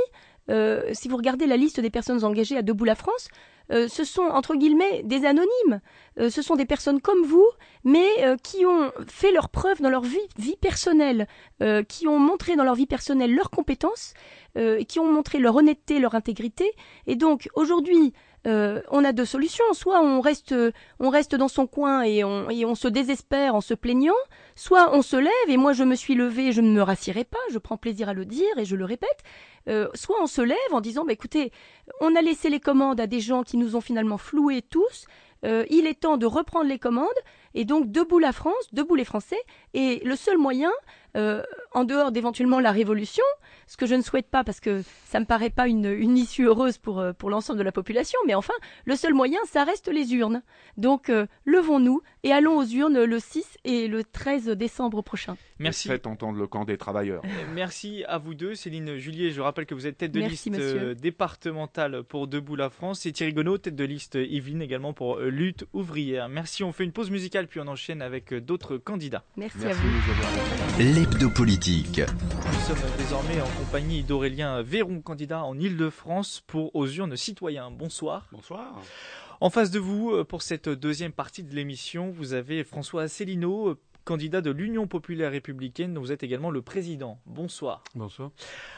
si 0.94 1.08
vous 1.08 1.18
regardez 1.18 1.48
la 1.48 1.58
liste 1.58 1.80
des 1.80 1.90
personnes 1.90 2.24
engagées 2.24 2.58
à 2.58 2.62
Debout 2.62 2.84
la 2.84 2.96
France, 2.96 3.30
euh, 3.72 3.88
ce 3.88 4.04
sont 4.04 4.24
entre 4.24 4.56
guillemets 4.56 5.04
des 5.04 5.26
anonymes. 5.26 5.82
Euh, 6.20 6.30
ce 6.30 6.42
sont 6.42 6.56
des 6.56 6.66
personnes 6.66 7.02
comme 7.02 7.24
vous, 7.24 7.48
mais 7.84 8.08
euh, 8.20 8.38
qui 8.38 8.66
ont 8.66 8.92
fait 9.08 9.32
leurs 9.32 9.50
preuves 9.50 9.82
dans 9.82 9.90
leur 9.90 10.04
vie, 10.04 10.18
vie 10.38 10.58
personnelle, 10.58 11.28
qui 11.88 12.08
ont 12.08 12.20
montré 12.20 12.56
dans 12.56 12.64
leur 12.64 12.76
vie 12.76 12.86
personnelle 12.86 13.34
leurs 13.34 13.50
compétences, 13.50 14.14
qui 14.88 15.00
ont 15.00 15.12
montré 15.12 15.40
leur 15.40 15.56
honnêteté, 15.56 16.00
leur 16.00 16.14
intégrité. 16.16 16.70
Et 17.08 17.16
donc 17.16 17.50
aujourd'hui, 17.56 18.14
euh, 18.46 18.82
on 18.92 19.04
a 19.04 19.12
deux 19.12 19.26
solutions. 19.26 19.66
Soit 19.74 20.02
on 20.02 20.22
reste, 20.22 20.54
on 21.00 21.10
reste 21.10 21.36
dans 21.36 21.48
son 21.48 21.68
coin 21.68 22.04
et 22.04 22.24
on, 22.24 22.50
et 22.50 22.66
on 22.66 22.76
se 22.76 22.88
désespère 22.88 23.56
en 23.56 23.62
se 23.62 23.74
plaignant, 23.74 24.14
soit 24.56 24.96
on 24.96 25.02
se 25.02 25.16
lève 25.16 25.32
et 25.48 25.58
moi 25.58 25.74
je 25.74 25.84
me 25.84 25.96
suis 25.96 26.16
levé, 26.16 26.52
je 26.52 26.62
ne 26.62 26.72
me 26.72 26.82
rassierai 26.82 27.24
pas, 27.24 27.40
je 27.52 27.58
prends 27.58 27.78
plaisir 27.78 28.10
à 28.10 28.14
le 28.14 28.26
dire 28.26 28.58
et 28.58 28.66
je 28.66 28.76
le 28.76 28.86
répète. 28.86 29.24
Euh, 29.68 29.88
soit 29.96 30.22
on 30.22 30.28
se 30.28 30.42
lève 30.42 30.58
en 30.72 30.82
disant, 30.82 31.06
bah, 31.06 31.14
écoutez, 31.14 31.52
on 32.00 32.16
a 32.16 32.22
laissé 32.22 32.50
les 32.50 32.60
commandes 32.60 33.00
à 33.00 33.08
des 33.08 33.20
gens 33.20 33.44
qui 33.44 33.58
nous 33.58 33.76
ont 33.76 33.82
finalement 33.82 34.18
floués 34.18 34.62
tous. 34.62 35.08
Euh, 35.44 35.66
il 35.70 35.86
est 35.86 36.00
temps 36.02 36.18
de 36.18 36.26
reprendre 36.26 36.68
les 36.68 36.80
commandes 36.80 37.08
et 37.54 37.66
donc 37.66 37.92
debout 37.92 38.20
la 38.20 38.32
France, 38.32 38.74
debout 38.74 38.96
les 38.96 39.06
Français. 39.06 39.40
Et 39.74 40.02
le 40.04 40.16
seul 40.16 40.38
moyen, 40.38 40.72
euh, 41.16 41.44
en 41.72 41.84
dehors 41.84 42.12
d'éventuellement 42.12 42.60
la 42.60 42.72
révolution, 42.72 43.24
ce 43.68 43.76
que 43.78 43.86
je 43.86 43.96
ne 43.96 44.02
souhaite 44.02 44.28
pas 44.30 44.44
parce 44.44 44.60
que 44.60 44.82
ça 45.06 45.20
me 45.20 45.26
paraît 45.26 45.50
pas 45.50 45.68
une, 45.68 45.86
une 45.86 46.18
issue 46.18 46.46
heureuse 46.46 46.78
pour, 46.78 47.00
euh, 47.00 47.12
pour 47.14 47.30
l'ensemble 47.30 47.60
de 47.60 47.64
la 47.64 47.72
population, 47.72 48.18
mais 48.26 48.34
enfin, 48.34 48.54
le 48.86 48.96
seul 48.96 49.14
moyen, 49.14 49.40
ça 49.46 49.64
reste 49.64 49.90
les 49.90 50.14
urnes. 50.14 50.42
Donc, 50.78 51.10
euh, 51.10 51.26
levons-nous 51.46 52.02
et 52.24 52.32
allons 52.32 52.58
aux 52.58 52.66
urnes 52.66 53.04
le 53.04 53.20
6 53.20 53.58
et 53.66 53.88
le 53.88 54.04
13 54.04 54.50
décembre 54.52 55.02
prochain. 55.02 55.36
Merci. 55.60 55.88
Faites 55.88 56.08
entendre 56.08 56.38
le 56.38 56.48
camp 56.48 56.66
des 56.66 56.78
travailleurs. 56.78 57.24
Merci 57.54 58.04
à 58.08 58.18
vous 58.18 58.34
deux, 58.34 58.56
Céline 58.56 58.98
Julier. 58.98 59.32
Je 59.32 59.42
rappelle 59.42 59.66
que 59.66 59.76
vous 59.76 59.88
êtes 59.88 59.98
tête 59.98 60.12
de 60.12 60.20
liste 60.22 60.50
départementale 60.98 62.04
pour 62.04 62.28
Debout 62.28 62.56
la 62.56 62.70
France 62.70 63.06
et 63.06 63.12
Thierry 63.12 63.34
Gonneau, 63.34 63.58
tête 63.58 63.76
de 63.76 63.84
liste 63.84 64.16
Yveline 64.16 64.62
également 64.62 64.94
pour 64.94 65.20
Lutte 65.20 65.66
ouvrière. 65.74 66.30
Merci. 66.30 66.64
On 66.64 66.72
fait 66.72 66.84
une 66.84 66.92
pause 66.92 67.12
musicale 67.12 67.48
puis 67.48 67.60
on 67.60 67.68
enchaîne 67.68 68.02
avec 68.02 68.34
d'autres 68.34 68.78
candidats. 68.78 69.24
Merci, 69.38 69.58
Merci 69.62 69.78
à 69.78 69.82
vous 69.82 71.05
politique. 71.34 72.02
Nous 72.02 72.60
sommes 72.60 72.90
désormais 72.98 73.40
en 73.42 73.48
compagnie 73.60 74.04
d'Aurélien 74.04 74.62
Véron, 74.62 75.02
candidat 75.02 75.44
en 75.44 75.58
Ile-de-France 75.58 76.44
pour 76.48 76.76
aux 76.76 76.88
urnes 76.88 77.16
citoyens. 77.16 77.72
Bonsoir. 77.72 78.28
Bonsoir. 78.32 78.82
En 79.40 79.50
face 79.50 79.72
de 79.72 79.80
vous, 79.80 80.12
euh, 80.12 80.24
pour 80.24 80.42
cette 80.42 80.70
deuxième 80.70 81.12
partie 81.12 81.44
de 81.44 81.54
l'émission, 81.54 82.10
vous 82.10 82.34
avez 82.34 82.64
François 82.64 83.04
Asselineau, 83.04 83.78
candidat 84.06 84.42
de 84.42 84.52
l'Union 84.52 84.88
populaire 84.88 85.32
républicaine, 85.32 85.94
dont 85.94 86.02
vous 86.02 86.12
êtes 86.12 86.24
également 86.24 86.52
le 86.52 86.62
président. 86.62 87.20
Bonsoir. 87.26 87.84
Bonsoir. 87.96 88.32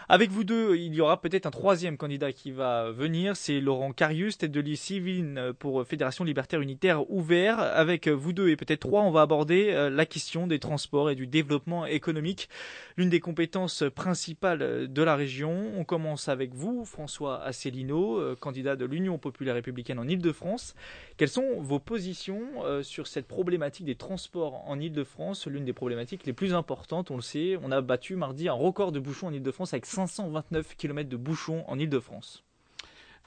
Avec 0.09 0.31
vous 0.31 0.43
deux, 0.43 0.77
il 0.77 0.95
y 0.95 1.01
aura 1.01 1.21
peut-être 1.21 1.45
un 1.45 1.51
troisième 1.51 1.97
candidat 1.97 2.31
qui 2.31 2.51
va 2.51 2.91
venir, 2.91 3.35
c'est 3.35 3.59
Laurent 3.59 3.91
Carius, 3.91 4.37
tête 4.37 4.51
de 4.51 4.61
liste 4.61 4.85
civile 4.85 5.53
pour 5.59 5.85
Fédération 5.85 6.23
libertaire 6.23 6.61
unitaire 6.61 7.11
ouvert. 7.11 7.59
Avec 7.59 8.07
vous 8.07 8.33
deux 8.33 8.49
et 8.49 8.55
peut-être 8.55 8.79
trois, 8.79 9.01
on 9.01 9.11
va 9.11 9.21
aborder 9.21 9.71
euh, 9.71 9.89
la 9.89 10.05
question 10.05 10.47
des 10.47 10.59
transports 10.59 11.09
et 11.09 11.15
du 11.15 11.27
développement 11.27 11.85
économique, 11.85 12.49
l'une 12.95 13.09
des 13.09 13.19
compétences 13.19 13.83
principales 13.93 14.91
de 14.91 15.03
la 15.03 15.15
région. 15.15 15.71
On 15.75 15.83
commence 15.83 16.29
avec 16.29 16.53
vous, 16.53 16.85
François 16.85 17.43
Asselineau, 17.43 18.19
euh, 18.19 18.35
candidat 18.35 18.75
de 18.75 18.85
l'Union 18.85 19.17
populaire 19.17 19.55
républicaine 19.55 19.99
en 19.99 20.07
Ile-de-France. 20.07 20.75
Quelles 21.17 21.29
sont 21.29 21.59
vos 21.59 21.79
positions 21.79 22.41
euh, 22.63 22.83
sur 22.83 23.07
cette 23.07 23.27
problématique 23.27 23.85
des 23.85 23.95
transports 23.95 24.63
en 24.67 24.79
Ile-de-France, 24.79 25.16
l'une 25.47 25.65
des 25.65 25.73
problématiques 25.73 26.25
les 26.25 26.33
plus 26.33 26.53
importantes, 26.53 27.11
on 27.11 27.15
le 27.15 27.21
sait. 27.21 27.57
On 27.61 27.71
a 27.71 27.81
battu 27.81 28.15
mardi 28.15 28.47
un 28.47 28.53
record 28.53 28.91
de 28.91 28.99
bouchons 28.99 29.27
en 29.27 29.33
Ile-de-France 29.33 29.73
avec 29.73 29.85
529 29.85 30.75
km 30.75 31.09
de 31.09 31.17
bouchons 31.17 31.63
en 31.67 31.79
Ile-de-France 31.79 32.43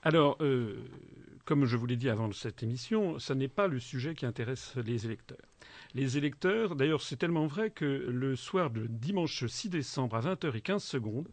Alors, 0.03 0.37
euh, 0.41 0.77
comme 1.45 1.65
je 1.65 1.77
vous 1.77 1.87
l'ai 1.87 1.97
dit 1.97 2.09
avant 2.09 2.31
cette 2.33 2.63
émission, 2.63 3.19
ce 3.19 3.33
n'est 3.33 3.49
pas 3.49 3.67
le 3.67 3.81
sujet 3.81 4.15
qui 4.15 4.27
intéresse 4.27 4.75
les 4.77 5.07
électeurs. 5.07 5.39
Les 5.95 6.17
électeurs, 6.17 6.77
d'ailleurs, 6.77 7.03
c'est 7.03 7.17
tellement 7.17 7.47
vrai 7.47 7.71
que 7.71 7.85
le 7.85 8.37
soir 8.37 8.71
de 8.71 8.87
dimanche 8.87 9.45
6 9.47 9.71
décembre 9.71 10.17
à 10.17 10.21
20h15 10.21 10.79
secondes, 10.79 11.29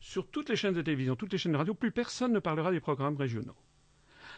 sur 0.00 0.26
toutes 0.26 0.48
les 0.48 0.56
chaînes 0.56 0.74
de 0.74 0.82
télévision, 0.82 1.14
toutes 1.14 1.32
les 1.32 1.38
chaînes 1.38 1.52
de 1.52 1.58
radio, 1.58 1.74
plus 1.74 1.92
personne 1.92 2.32
ne 2.32 2.38
parlera 2.38 2.70
des 2.70 2.80
programmes 2.80 3.16
régionaux. 3.16 3.56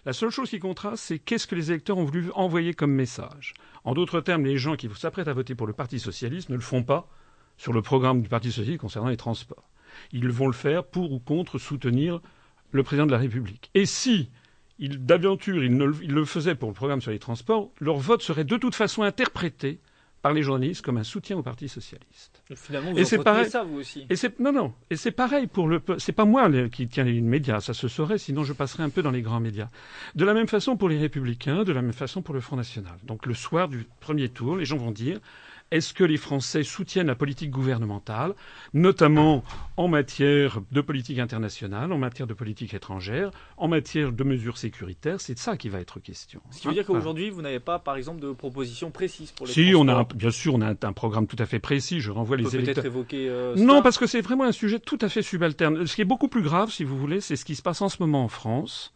La 0.05 0.13
seule 0.13 0.31
chose 0.31 0.51
qui 0.51 0.59
comptera, 0.59 0.97
c'est 0.97 1.21
qu'est-ce 1.21 1.47
que 1.47 1.55
les 1.55 1.71
électeurs 1.71 1.97
ont 1.97 2.05
voulu 2.05 2.33
envoyer 2.35 2.75
comme 2.75 2.93
message. 2.93 3.55
En 3.85 3.95
d'autres 3.95 4.21
termes, 4.21 4.45
les 4.45 4.59
gens 4.59 4.75
qui 4.75 4.89
s'apprêtent 4.97 5.29
à 5.29 5.33
voter 5.33 5.55
pour 5.55 5.69
le 5.69 5.73
Parti 5.73 6.01
socialiste 6.01 6.49
ne 6.49 6.57
le 6.57 6.61
font 6.61 6.83
pas 6.83 7.09
sur 7.57 7.73
le 7.73 7.83
programme 7.83 8.21
du 8.21 8.29
Parti 8.29 8.51
socialiste 8.51 8.81
concernant 8.81 9.11
les 9.11 9.17
transports. 9.17 9.69
Ils 10.11 10.29
vont 10.29 10.49
le 10.49 10.53
faire 10.55 10.85
pour 10.85 11.13
ou 11.13 11.21
contre 11.21 11.59
soutenir 11.59 12.21
le 12.73 12.83
président 12.83 13.07
de 13.07 13.13
la 13.13 13.19
République. 13.19 13.71
Et 13.75 13.87
si, 13.87 14.31
d'aventure, 14.81 15.63
ils, 15.63 15.77
le 15.77 16.25
faisaient 16.25 16.57
pour 16.57 16.71
le 16.71 16.75
programme 16.75 17.01
sur 17.01 17.13
les 17.13 17.21
transports, 17.21 17.71
leur 17.79 17.99
vote 17.99 18.23
serait 18.23 18.45
de 18.45 18.57
toute 18.57 18.75
façon 18.75 19.03
interprété 19.03 19.79
par 20.23 20.33
les 20.33 20.43
journalistes 20.43 20.83
comme 20.83 20.99
un 20.99 21.03
soutien 21.03 21.37
au 21.37 21.43
Parti 21.43 21.69
socialiste. 21.69 22.43
Et 22.49 22.55
finalement, 22.57 22.93
vous 22.93 22.99
et 22.99 23.05
c'est 23.05 23.19
pareil. 23.19 23.51
ça, 23.51 23.65
vous 23.65 23.79
aussi. 23.79 24.07
Et 24.09 24.17
c'est 24.17 24.39
non, 24.39 24.53
non. 24.53 24.73
Et 24.89 24.97
c'est 24.97 25.11
pareil 25.11 25.49
pour 25.49 25.69
le. 25.69 25.83
C'est 25.99 26.13
pas 26.13 26.25
moi 26.25 26.49
qui 26.69 26.87
tiens 26.87 27.05
les 27.05 27.21
médias, 27.21 27.61
ça 27.61 27.75
se 27.75 27.89
saurait. 27.89 28.19
Sinon, 28.19 28.45
je 28.45 28.53
passerais 28.53 28.85
un 28.85 28.89
peu 28.89 29.03
dans 29.03 29.11
les 29.11 29.23
grands 29.23 29.41
médias. 29.41 29.69
De 30.15 30.25
la 30.25 30.33
même 30.33 30.47
façon 30.47 30.77
pour 30.77 30.89
les 30.89 30.99
Républicains, 30.99 31.65
de 31.65 31.73
la 31.73 31.83
même 31.83 31.93
façon 31.93 32.23
pour 32.23 32.35
le 32.35 32.41
Front 32.41 32.57
National. 32.57 32.95
Donc 33.03 33.27
le 33.27 33.35
soir 33.35 33.69
du 33.69 33.87
premier 34.01 34.29
tour, 34.29 34.57
les 34.57 34.65
gens 34.65 34.77
vont 34.77 34.93
dire 34.93 35.19
est-ce 35.73 35.95
que 35.95 36.05
les 36.05 36.19
Français 36.19 36.63
soutiennent 36.63 37.07
la 37.07 37.15
politique 37.15 37.51
gouvernementale, 37.51 38.35
notamment 38.75 39.43
en 39.79 39.89
matière 39.89 40.61
de 40.71 40.81
politique 40.83 41.19
internationale, 41.19 41.91
en 41.93 41.99
matière 41.99 42.27
de 42.27 42.35
politique 42.35 42.75
étrangère, 42.75 43.31
en 43.57 43.69
matière 43.69 44.13
de 44.13 44.23
mesures 44.23 44.59
sécuritaires? 44.59 45.19
C'est 45.19 45.33
de 45.33 45.39
ça 45.39 45.57
qui 45.57 45.71
va 45.71 45.81
être 45.81 45.99
question. 45.99 46.43
Ce 46.51 46.61
qui 46.61 46.69
veut 46.69 46.75
dire 46.75 46.85
qu'aujourd'hui, 46.85 47.31
vous 47.31 47.41
n'avez 47.41 47.59
pas, 47.59 47.79
par 47.79 47.97
exemple, 47.97 48.21
de 48.21 48.33
proposition 48.33 48.91
précise 48.91 49.31
pour 49.31 49.47
les 49.47 49.53
Si, 49.53 49.73
on 49.75 49.89
a 49.89 50.05
bien 50.15 50.31
sûr, 50.31 50.55
on 50.55 50.61
a 50.61 50.69
un, 50.71 50.93
programme 50.93 51.27
tout 51.27 51.37
à 51.39 51.47
fait 51.47 51.59
précis. 51.59 52.01
Je 52.01 52.11
renvoie 52.11 52.37
les 52.37 52.55
électeurs. 52.55 52.85
évoquer. 52.85 53.31
Euh, 53.31 53.57
non, 53.57 53.81
parce 53.81 53.97
que 53.97 54.07
c'est 54.07 54.21
vraiment 54.21 54.45
un 54.45 54.53
sujet 54.53 54.79
tout 54.79 54.99
à 55.01 55.09
fait 55.09 55.23
subalterne. 55.23 55.87
Ce 55.87 55.97
qui 55.97 56.03
est 56.03 56.07
beaucoup 56.07 56.29
plus 56.29 56.43
grave, 56.43 56.71
si 56.71 56.85
vous 56.85 56.99
voulez, 56.99 57.23
c'est 57.23 57.37
ce 57.37 57.47
qui 57.47 57.57
se 57.57 57.63
passe 57.63 57.81
en 57.81 57.89
ce 57.89 57.97
moment 58.01 58.25
en 58.25 58.29
France 58.29 58.93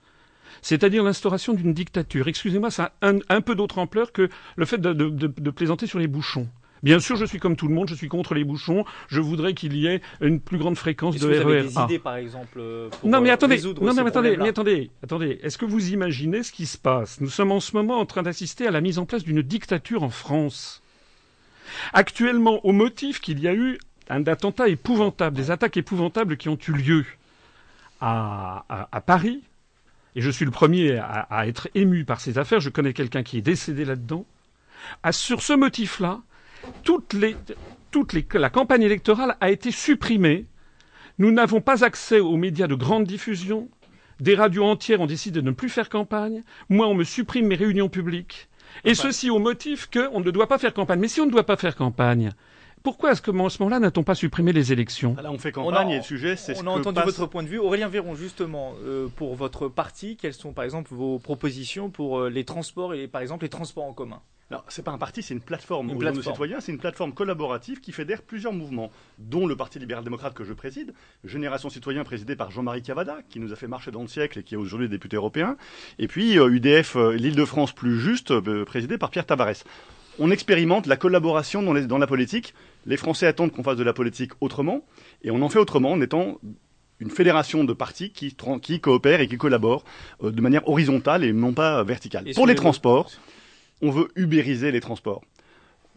c'est-à-dire 0.62 1.04
l'instauration 1.04 1.52
d'une 1.52 1.74
dictature. 1.74 2.28
Excusez-moi, 2.28 2.70
ça 2.70 2.92
a 3.00 3.12
un, 3.28 3.40
peu 3.40 3.54
d'autre 3.54 3.78
ampleur 3.78 4.10
que 4.10 4.28
le 4.56 4.64
fait 4.64 4.80
de 4.80 5.50
plaisanter 5.50 5.86
sur 5.86 5.98
les 5.98 6.08
bouchons. 6.08 6.48
Bien 6.86 7.00
sûr, 7.00 7.16
je 7.16 7.24
suis 7.24 7.38
comme 7.40 7.56
tout 7.56 7.66
le 7.66 7.74
monde, 7.74 7.88
je 7.90 7.94
suis 7.96 8.08
contre 8.08 8.32
les 8.34 8.44
bouchons. 8.44 8.84
Je 9.08 9.20
voudrais 9.20 9.54
qu'il 9.54 9.76
y 9.76 9.86
ait 9.88 10.00
une 10.20 10.40
plus 10.40 10.56
grande 10.56 10.76
fréquence 10.76 11.16
de 11.16 11.28
Est-ce 11.30 11.38
que 11.40 11.44
vous 11.44 11.50
avez 11.50 11.60
RER 11.62 11.66
des 11.68 11.78
A. 11.78 11.84
idées, 11.84 11.98
par 11.98 12.14
exemple, 12.16 12.58
euh, 12.60 12.88
pour 12.90 13.08
Non 13.10 13.20
mais 13.20 13.30
attendez, 13.30 13.56
résoudre 13.56 13.84
non 13.84 13.92
mais 13.92 14.06
attendez, 14.08 14.36
mais 14.36 14.48
attendez, 14.48 14.90
attendez. 15.02 15.38
Est-ce 15.42 15.58
que 15.58 15.64
vous 15.64 15.90
imaginez 15.92 16.42
ce 16.44 16.52
qui 16.52 16.64
se 16.66 16.78
passe? 16.78 17.20
Nous 17.20 17.28
sommes 17.28 17.50
en 17.50 17.58
ce 17.58 17.74
moment 17.76 17.98
en 17.98 18.06
train 18.06 18.22
d'assister 18.22 18.66
à 18.68 18.70
la 18.70 18.80
mise 18.80 18.98
en 19.00 19.04
place 19.04 19.24
d'une 19.24 19.42
dictature 19.42 20.02
en 20.04 20.10
France. 20.10 20.80
Actuellement, 21.92 22.64
au 22.64 22.70
motif 22.72 23.20
qu'il 23.20 23.40
y 23.40 23.48
a 23.48 23.54
eu 23.54 23.78
un 24.08 24.24
attentat 24.28 24.68
épouvantable, 24.68 25.36
des 25.36 25.50
attaques 25.50 25.76
épouvantables 25.76 26.36
qui 26.36 26.48
ont 26.48 26.58
eu 26.68 26.72
lieu 26.72 27.04
à, 28.00 28.64
à- 28.68 28.88
à 28.92 29.00
Paris, 29.00 29.42
et 30.14 30.20
je 30.20 30.30
suis 30.30 30.44
le 30.44 30.50
premier 30.52 30.96
à, 30.98 31.26
à 31.30 31.46
être 31.48 31.68
ému 31.74 32.04
par 32.04 32.20
ces 32.20 32.38
affaires. 32.38 32.60
Je 32.60 32.70
connais 32.70 32.92
quelqu'un 32.92 33.22
qui 33.24 33.38
est 33.38 33.42
décédé 33.42 33.84
là-dedans. 33.84 34.24
À- 35.02 35.10
sur 35.12 35.42
ce 35.42 35.52
motif-là, 35.52 36.20
toutes 36.82 37.12
les, 37.12 37.36
toutes 37.90 38.12
les, 38.12 38.26
la 38.34 38.50
campagne 38.50 38.82
électorale 38.82 39.36
a 39.40 39.50
été 39.50 39.70
supprimée 39.70 40.46
nous 41.18 41.30
n'avons 41.30 41.62
pas 41.62 41.82
accès 41.82 42.20
aux 42.20 42.36
médias 42.36 42.66
de 42.66 42.74
grande 42.74 43.04
diffusion. 43.04 43.70
Des 44.20 44.34
radios 44.34 44.64
entières 44.66 45.00
ont 45.00 45.06
décidé 45.06 45.40
de 45.40 45.46
ne 45.46 45.50
plus 45.50 45.70
faire 45.70 45.88
campagne. 45.88 46.42
Moi, 46.68 46.86
on 46.88 46.94
me 46.94 47.04
supprime 47.04 47.46
mes 47.46 47.54
réunions 47.54 47.88
publiques. 47.88 48.48
Et 48.84 48.94
ceci 48.94 49.30
au 49.30 49.38
motif 49.38 49.88
qu'on 49.90 50.20
ne 50.20 50.30
doit 50.30 50.46
pas 50.46 50.58
faire 50.58 50.74
campagne. 50.74 51.00
Mais 51.00 51.08
si 51.08 51.22
on 51.22 51.26
ne 51.26 51.30
doit 51.30 51.46
pas 51.46 51.56
faire 51.56 51.74
campagne, 51.74 52.32
pourquoi 52.82 53.12
est-ce 53.12 53.22
que, 53.22 53.30
en 53.30 53.48
ce 53.48 53.62
moment-là, 53.62 53.80
n'a-t-on 53.80 54.02
pas 54.02 54.14
supprimé 54.14 54.52
les 54.52 54.72
élections? 54.72 55.16
Là, 55.22 55.30
on 55.32 55.38
fait 55.38 55.56
On 55.56 55.64
campagne 55.64 55.88
a- 55.92 55.94
et 55.94 55.96
le 55.98 56.02
sujet, 56.02 56.36
c'est 56.36 56.54
ce 56.54 56.62
On 56.62 56.66
a 56.66 56.70
entendu 56.70 56.96
passe- 56.96 57.06
votre 57.16 57.26
point 57.30 57.42
de 57.42 57.48
vue. 57.48 57.58
Aurélien 57.58 57.88
Véron, 57.88 58.14
justement, 58.14 58.74
euh, 58.84 59.08
pour 59.16 59.34
votre 59.36 59.68
parti, 59.68 60.18
quelles 60.18 60.34
sont 60.34 60.52
par 60.52 60.64
exemple 60.64 60.92
vos 60.92 61.18
propositions 61.18 61.88
pour 61.88 62.18
euh, 62.20 62.28
les 62.28 62.44
transports 62.44 62.92
et 62.92 63.08
par 63.08 63.22
exemple 63.22 63.44
les 63.44 63.48
transports 63.50 63.84
en 63.84 63.94
commun? 63.94 64.20
Alors, 64.50 64.64
c'est 64.68 64.84
pas 64.84 64.92
un 64.92 64.98
parti, 64.98 65.22
c'est 65.24 65.34
une 65.34 65.40
plateforme. 65.40 65.86
Une 65.88 65.94
nom 65.94 65.98
de 65.98 66.04
plateforme. 66.04 66.34
citoyens, 66.34 66.60
c'est 66.60 66.70
une 66.70 66.78
plateforme 66.78 67.12
collaborative 67.12 67.80
qui 67.80 67.90
fédère 67.90 68.22
plusieurs 68.22 68.52
mouvements, 68.52 68.92
dont 69.18 69.44
le 69.48 69.56
Parti 69.56 69.80
libéral-démocrate 69.80 70.34
que 70.34 70.44
je 70.44 70.52
préside, 70.52 70.94
Génération 71.24 71.68
Citoyen 71.68 72.04
présidé 72.04 72.36
par 72.36 72.52
Jean-Marie 72.52 72.82
Cavada, 72.82 73.18
qui 73.28 73.40
nous 73.40 73.52
a 73.52 73.56
fait 73.56 73.66
marcher 73.66 73.90
dans 73.90 74.02
le 74.02 74.08
siècle 74.08 74.38
et 74.38 74.42
qui 74.44 74.54
est 74.54 74.56
aujourd'hui 74.56 74.88
député 74.88 75.16
européen, 75.16 75.56
et 75.98 76.06
puis 76.06 76.38
euh, 76.38 76.48
UDF, 76.48 76.94
euh, 76.94 77.12
l'Île-de-France 77.16 77.72
plus 77.72 77.98
juste, 77.98 78.30
euh, 78.30 78.64
présidé 78.64 78.98
par 78.98 79.10
Pierre 79.10 79.26
Tavares. 79.26 79.64
On 80.20 80.30
expérimente 80.30 80.86
la 80.86 80.96
collaboration 80.96 81.60
dans, 81.62 81.72
les- 81.72 81.86
dans 81.88 81.98
la 81.98 82.06
politique. 82.06 82.54
Les 82.86 82.96
Français 82.96 83.26
attendent 83.26 83.50
qu'on 83.52 83.64
fasse 83.64 83.76
de 83.76 83.82
la 83.84 83.92
politique 83.94 84.30
autrement, 84.40 84.84
et 85.22 85.32
on 85.32 85.42
en 85.42 85.48
fait 85.48 85.58
autrement 85.58 85.90
en 85.90 86.00
étant 86.00 86.38
une 87.00 87.10
fédération 87.10 87.64
de 87.64 87.72
partis 87.72 88.10
qui, 88.12 88.36
qui 88.62 88.80
coopèrent 88.80 89.20
et 89.20 89.26
qui 89.26 89.36
collaborent 89.38 89.84
euh, 90.22 90.30
de 90.30 90.40
manière 90.40 90.66
horizontale 90.68 91.24
et 91.24 91.32
non 91.32 91.52
pas 91.52 91.80
euh, 91.80 91.82
verticale. 91.82 92.26
Pour 92.36 92.46
les 92.46 92.52
le- 92.54 92.58
transports, 92.60 93.10
on 93.82 93.90
veut 93.90 94.08
ubériser 94.16 94.72
les 94.72 94.80
transports. 94.80 95.22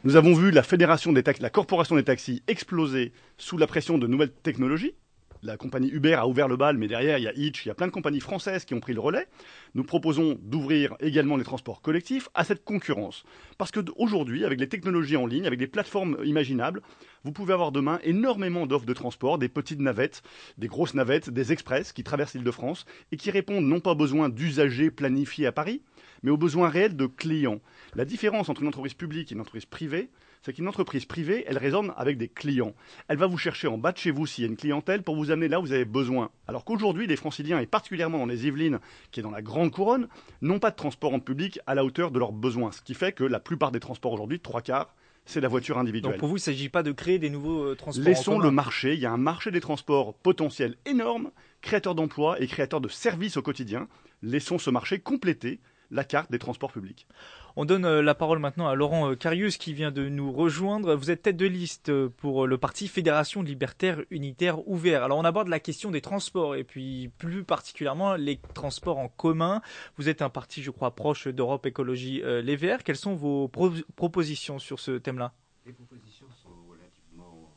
Nous 0.04 0.15
avons 0.15 0.34
vu 0.34 0.52
la 0.52 0.63
fédération 0.63 1.12
des 1.12 1.24
la 1.39 1.50
corporation 1.50 1.96
des 1.96 2.04
taxis 2.04 2.42
exploser 2.48 3.12
sous 3.38 3.58
la 3.58 3.68
pression 3.68 3.98
de 3.98 4.08
nouvelles 4.08 4.32
technologies. 4.32 4.94
La 5.42 5.56
compagnie 5.56 5.89
Uber 5.89 6.15
a 6.15 6.28
ouvert 6.28 6.50
le 6.50 6.58
bal, 6.58 6.78
mais 6.78 6.89
derrière, 6.89 7.18
il 7.18 7.24
y 7.24 7.28
a 7.28 7.34
Hitch, 7.34 7.65
il 7.65 7.70
y 7.70 7.72
a 7.72 7.74
plein 7.74 7.88
de 7.88 7.94
compagnies 7.94 8.20
françaises 8.20 8.65
qui 8.65 8.74
ont 8.74 8.82
pris 8.82 8.94
le 8.94 9.00
relais. 9.00 9.26
Nous 9.74 9.86
proposons 9.86 10.38
d'ouvrir 10.42 10.96
également 11.00 11.38
les 11.38 11.46
transports 11.46 11.82
collectifs 11.82 12.28
à 12.34 12.44
cette 12.44 12.65
concurrence. 12.65 13.24
Parce 13.58 13.72
que 13.72 13.80
d- 13.80 13.92
aujourd'hui, 13.96 14.44
avec 14.44 14.60
les 14.60 14.68
technologies 14.68 15.15
en 15.15 15.26
ligne, 15.26 15.48
avec 15.48 15.58
des 15.58 15.68
plateformes 15.68 16.18
imaginables, 16.26 16.82
vous 17.24 17.32
pouvez 17.32 17.54
avoir 17.54 17.72
demain 17.72 18.00
énormément 18.04 18.68
d'offres 18.68 18.86
de 18.86 18.94
transport, 18.94 19.38
des 19.38 19.48
petites 19.48 19.80
navettes, 19.80 20.24
des 20.58 20.68
grosses 20.68 20.94
navettes, 20.94 21.30
des 21.30 21.54
express 21.54 21.94
qui 21.94 22.04
traversent 22.04 22.34
l'île 22.34 22.44
de 22.44 22.52
France 22.52 22.86
et 23.13 23.18
qui 23.18 23.32
répondent 23.32 23.65
non 23.65 23.80
pas 23.80 23.92
aux 23.92 23.96
besoins 23.96 24.28
d'usagers 24.28 24.92
planifiés 24.92 25.46
à 25.46 25.54
Paris, 25.54 25.82
mais 26.24 26.32
aux 26.32 26.38
besoins 26.38 26.70
réels 26.70 26.96
de 26.96 27.06
clients. 27.06 27.60
La 27.96 28.06
différence 28.06 28.50
entre 28.50 28.62
une 28.62 28.68
entreprise 28.68 28.94
publique 28.94 29.32
et 29.32 29.36
une 29.36 29.42
entreprise 29.42 29.66
privée, 29.66 30.10
c'est 30.42 30.54
qu'une 30.54 30.68
entreprise 30.68 31.06
privée, 31.06 31.44
elle 31.48 31.58
résonne 31.58 31.94
avec 31.98 32.18
des 32.18 32.30
clients. 32.30 32.74
Elle 33.08 33.18
va 33.18 33.28
vous 33.28 33.38
chercher 33.38 33.68
en 33.68 33.78
bas 33.78 33.92
de 33.92 33.98
chez 33.98 34.12
vous 34.12 34.26
s'il 34.26 34.44
y 34.44 34.48
a 34.48 34.50
une 34.50 34.58
clientèle 34.58 35.04
pour 35.04 35.16
vous 35.16 35.32
amener 35.32 35.48
là 35.48 35.60
où 35.60 35.64
vous 35.64 35.74
avez 35.74 35.86
besoin. 35.86 36.32
Alors 36.48 36.64
qu'aujourd'hui, 36.64 37.08
les 37.08 37.18
franciliens, 37.18 37.60
et 37.60 37.66
particulièrement 37.66 38.20
dans 38.20 38.26
les 38.26 38.48
Yvelines, 38.48 38.80
qui 39.12 39.20
est 39.20 39.24
dans 39.24 39.32
la 39.32 39.42
grande 39.42 39.72
couronne, 39.72 40.08
n'ont 40.42 40.60
pas 40.60 40.72
de 40.72 40.76
transport 40.76 41.14
en 41.14 41.20
public 41.20 41.60
à 41.68 41.76
la 41.76 41.84
hauteur 41.84 42.12
de 42.12 42.20
leurs 42.20 42.32
besoins. 42.32 42.72
Ce 42.72 42.82
qui 42.82 42.94
fait 42.94 43.12
que 43.12 43.24
la 43.24 43.40
plupart 43.40 43.72
des 43.72 43.80
transports 43.80 44.14
aujourd'hui, 44.14 44.40
trois 44.40 44.62
quarts, 44.62 44.96
c'est 45.26 45.42
la 45.42 45.48
voiture 45.48 45.78
individuelle. 45.78 46.14
Donc 46.14 46.20
pour 46.20 46.30
vous, 46.30 46.38
il 46.38 46.40
ne 46.40 46.44
s'agit 46.44 46.70
pas 46.70 46.84
de 46.84 46.92
créer 46.92 47.20
des 47.20 47.30
nouveaux 47.30 47.64
euh, 47.64 47.76
transports 47.76 48.04
en 48.04 48.10
Laissons 48.10 48.32
commun. 48.34 48.46
le 48.46 48.52
marché. 48.52 48.94
Il 48.94 49.00
y 49.00 49.06
a 49.06 49.12
un 49.12 49.18
marché 49.18 49.52
des 49.52 49.62
transports 49.62 50.16
potentiel 50.16 50.76
énorme, 50.86 51.32
créateur 51.62 51.94
d'emplois 51.94 52.42
et 52.42 52.48
créateur 52.48 52.82
de 52.82 52.88
services 52.88 53.38
au 53.38 53.42
quotidien. 53.42 53.88
Laissons 54.24 54.58
ce 54.58 54.70
marché 54.70 55.00
compléter 55.00 55.60
la 55.91 56.04
carte 56.04 56.32
des 56.32 56.39
transports 56.39 56.71
publics. 56.71 57.08
On 57.56 57.65
donne 57.65 57.84
euh, 57.84 58.02
la 58.02 58.13
parole 58.15 58.39
maintenant 58.39 58.67
à 58.67 58.75
Laurent 58.75 59.12
euh, 59.12 59.15
Carius 59.15 59.58
qui 59.58 59.73
vient 59.73 59.91
de 59.91 60.08
nous 60.08 60.32
rejoindre. 60.32 60.95
Vous 60.95 61.12
êtes 61.12 61.23
tête 61.23 61.36
de 61.36 61.47
liste 61.47 61.89
euh, 61.89 62.10
pour 62.17 62.47
le 62.47 62.58
parti 62.58 62.88
Fédération 62.88 63.41
Libertaire 63.41 64.02
Unitaire 64.12 64.67
Ouvert. 64.67 65.04
Alors 65.04 65.17
on 65.17 65.25
aborde 65.25 65.47
la 65.47 65.60
question 65.60 65.91
des 65.91 66.02
transports 66.02 66.56
et 66.56 66.63
puis 66.63 67.10
plus 67.17 67.43
particulièrement 67.43 68.15
les 68.15 68.38
transports 68.54 68.99
en 68.99 69.08
commun. 69.10 69.62
Vous 69.97 70.10
êtes 70.10 70.21
un 70.21 70.30
parti, 70.30 70.62
je 70.62 70.71
crois, 70.71 70.91
proche 70.95 71.28
d'Europe 71.28 71.65
Écologie 71.65 72.21
Les 72.23 72.56
Verts. 72.56 72.84
Quelles 72.84 72.95
sont 72.95 73.15
vos 73.15 73.47
pro- 73.47 73.71
propositions 73.95 74.60
sur 74.60 74.80
ce 74.80 74.91
thème-là? 74.97 75.34
Les 75.65 75.73
propositions 75.73 76.28
sont 76.41 76.49
relativement 76.69 77.52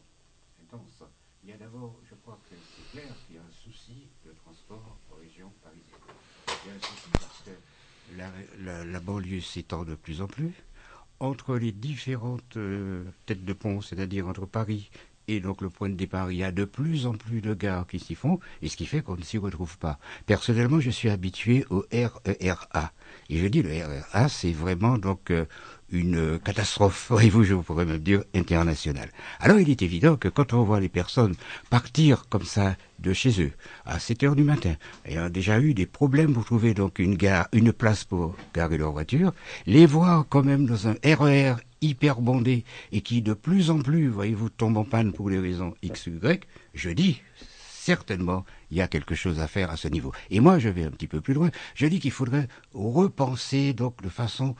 intenses. 0.62 1.04
Il 1.44 1.50
y 1.50 1.52
a 1.52 1.56
d'abord, 1.56 1.94
je 2.08 2.14
crois 2.22 2.38
que 2.48 2.56
c'est 2.56 2.98
clair 2.98 3.12
qu'il 3.26 3.36
y 3.36 3.38
a 3.38 3.42
un 3.42 3.52
souci 3.52 4.08
de 4.26 4.32
transport 4.44 4.98
en 5.12 5.20
région 5.20 5.52
parisienne. 5.62 5.84
Il 6.64 6.70
y 6.70 6.72
a 6.72 6.76
un 6.76 6.80
souci 6.80 7.10
parce 7.12 7.42
que 7.44 7.50
la, 8.60 9.00
banlieue 9.00 9.40
s'étend 9.40 9.84
de 9.84 9.94
plus 9.94 10.22
en 10.22 10.26
plus. 10.26 10.52
Entre 11.20 11.56
les 11.56 11.72
différentes 11.72 12.56
euh, 12.56 13.04
têtes 13.26 13.44
de 13.44 13.52
pont, 13.52 13.80
c'est-à-dire 13.80 14.26
entre 14.26 14.46
Paris 14.46 14.90
et 15.28 15.40
donc 15.40 15.60
le 15.60 15.70
point 15.70 15.88
de 15.88 15.94
départ, 15.94 16.30
il 16.30 16.38
y 16.38 16.44
a 16.44 16.52
de 16.52 16.64
plus 16.64 17.06
en 17.06 17.12
plus 17.12 17.40
de 17.40 17.54
gares 17.54 17.86
qui 17.86 17.98
s'y 17.98 18.14
font, 18.14 18.40
et 18.60 18.68
ce 18.68 18.76
qui 18.76 18.86
fait 18.86 19.02
qu'on 19.02 19.16
ne 19.16 19.22
s'y 19.22 19.38
retrouve 19.38 19.78
pas. 19.78 19.98
Personnellement, 20.26 20.80
je 20.80 20.90
suis 20.90 21.10
habitué 21.10 21.64
au 21.70 21.84
RERA. 21.92 22.92
Et 23.30 23.38
je 23.38 23.46
dis 23.46 23.62
le 23.62 23.70
RERA, 23.70 24.28
c'est 24.28 24.52
vraiment 24.52 24.98
donc 24.98 25.30
euh, 25.30 25.44
une 25.90 26.38
catastrophe, 26.40 27.06
voyez-vous, 27.10 27.44
je 27.44 27.54
pourrais 27.54 27.84
même 27.84 27.98
dire 27.98 28.24
internationale. 28.34 29.10
Alors 29.38 29.60
il 29.60 29.70
est 29.70 29.82
évident 29.82 30.16
que 30.16 30.28
quand 30.28 30.52
on 30.52 30.64
voit 30.64 30.80
les 30.80 30.88
personnes 30.88 31.34
partir 31.70 32.28
comme 32.28 32.44
ça 32.44 32.76
de 33.02 33.12
chez 33.12 33.42
eux 33.42 33.52
à 33.84 33.98
7 33.98 34.22
heures 34.22 34.36
du 34.36 34.44
matin, 34.44 34.74
ayant 35.04 35.28
déjà 35.28 35.60
eu 35.60 35.74
des 35.74 35.86
problèmes 35.86 36.32
pour 36.32 36.44
trouver 36.44 36.72
donc 36.72 36.98
une 36.98 37.16
gare, 37.16 37.48
une 37.52 37.72
place 37.72 38.04
pour 38.04 38.34
garer 38.54 38.78
leur 38.78 38.92
voiture, 38.92 39.32
les 39.66 39.84
voir 39.84 40.24
quand 40.28 40.42
même 40.42 40.66
dans 40.66 40.88
un 40.88 40.94
RER 41.04 41.56
hyper 41.82 42.20
bondé 42.20 42.64
et 42.92 43.00
qui 43.00 43.20
de 43.20 43.34
plus 43.34 43.70
en 43.70 43.80
plus, 43.80 44.08
voyez-vous, 44.08 44.48
tombe 44.48 44.76
en 44.76 44.84
panne 44.84 45.12
pour 45.12 45.28
des 45.28 45.38
raisons 45.38 45.74
X 45.82 46.06
Y, 46.06 46.46
je 46.74 46.90
dis 46.90 47.20
certainement, 47.82 48.44
il 48.70 48.76
y 48.76 48.80
a 48.80 48.86
quelque 48.86 49.16
chose 49.16 49.40
à 49.40 49.48
faire 49.48 49.70
à 49.70 49.76
ce 49.76 49.88
niveau. 49.88 50.12
Et 50.30 50.38
moi, 50.38 50.60
je 50.60 50.68
vais 50.68 50.84
un 50.84 50.90
petit 50.90 51.08
peu 51.08 51.20
plus 51.20 51.34
loin. 51.34 51.50
Je 51.74 51.86
dis 51.86 51.98
qu'il 51.98 52.12
faudrait 52.12 52.46
repenser 52.72 53.72
donc 53.72 54.00
de 54.02 54.08
façon 54.08 54.54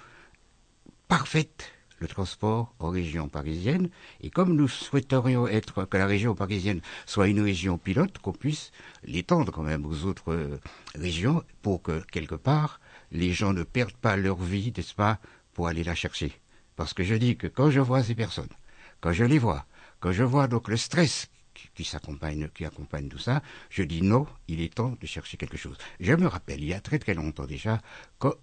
parfaite 1.07 1.72
le 2.03 2.09
transport 2.09 2.75
en 2.81 2.91
région 2.91 3.29
parisienne. 3.29 3.88
Et 4.21 4.29
comme 4.29 4.55
nous 4.55 4.69
souhaiterions 4.69 5.47
être 5.49 5.85
que 5.85 5.97
la 5.97 6.07
région 6.07 6.35
parisienne 6.35 6.81
soit 7.07 7.29
une 7.29 7.41
région 7.41 7.79
pilote, 7.79 8.19
qu'on 8.19 8.33
puisse 8.33 8.73
l'étendre 9.05 9.53
quand 9.53 9.62
même 9.62 9.87
aux 9.87 10.05
autres 10.05 10.33
euh, 10.33 10.59
régions 10.95 11.43
pour 11.62 11.81
que 11.81 12.03
quelque 12.11 12.35
part 12.35 12.81
les 13.12 13.33
gens 13.33 13.53
ne 13.53 13.62
perdent 13.62 13.93
pas 13.93 14.17
leur 14.17 14.37
vie, 14.37 14.73
n'est-ce 14.77 14.95
pas, 14.95 15.19
pour 15.55 15.69
aller 15.69 15.85
la 15.85 15.95
chercher. 15.95 16.33
Parce 16.77 16.95
que 16.95 17.05
je 17.05 17.15
dis 17.15 17.37
que 17.37 17.47
quand 17.47 17.71
je 17.71 17.81
vois 17.81 18.03
ces 18.03 18.15
personnes, 18.15 18.55
quand 19.01 19.12
je 19.12 19.25
les 19.25 19.38
vois, 19.38 19.67
quand 20.01 20.12
je 20.12 20.25
vois 20.25 20.49
donc 20.49 20.69
le 20.69 20.77
stress 20.77 21.29
qui, 21.75 21.85
s'accompagne, 21.85 22.49
qui 22.55 22.65
accompagne 22.65 23.09
tout 23.09 23.19
ça, 23.19 23.43
je 23.71 23.83
dis 23.83 24.03
non, 24.03 24.27
il 24.49 24.61
est 24.61 24.75
temps 24.75 24.97
de 25.01 25.07
chercher 25.07 25.37
quelque 25.37 25.59
chose. 25.59 25.77
Je 26.01 26.15
me 26.15 26.27
rappelle, 26.27 26.61
il 26.61 26.69
y 26.69 26.75
a 26.75 26.81
très 26.81 26.99
très 26.99 27.15
longtemps 27.15 27.47
déjà, 27.47 27.81
quand, 28.19 28.35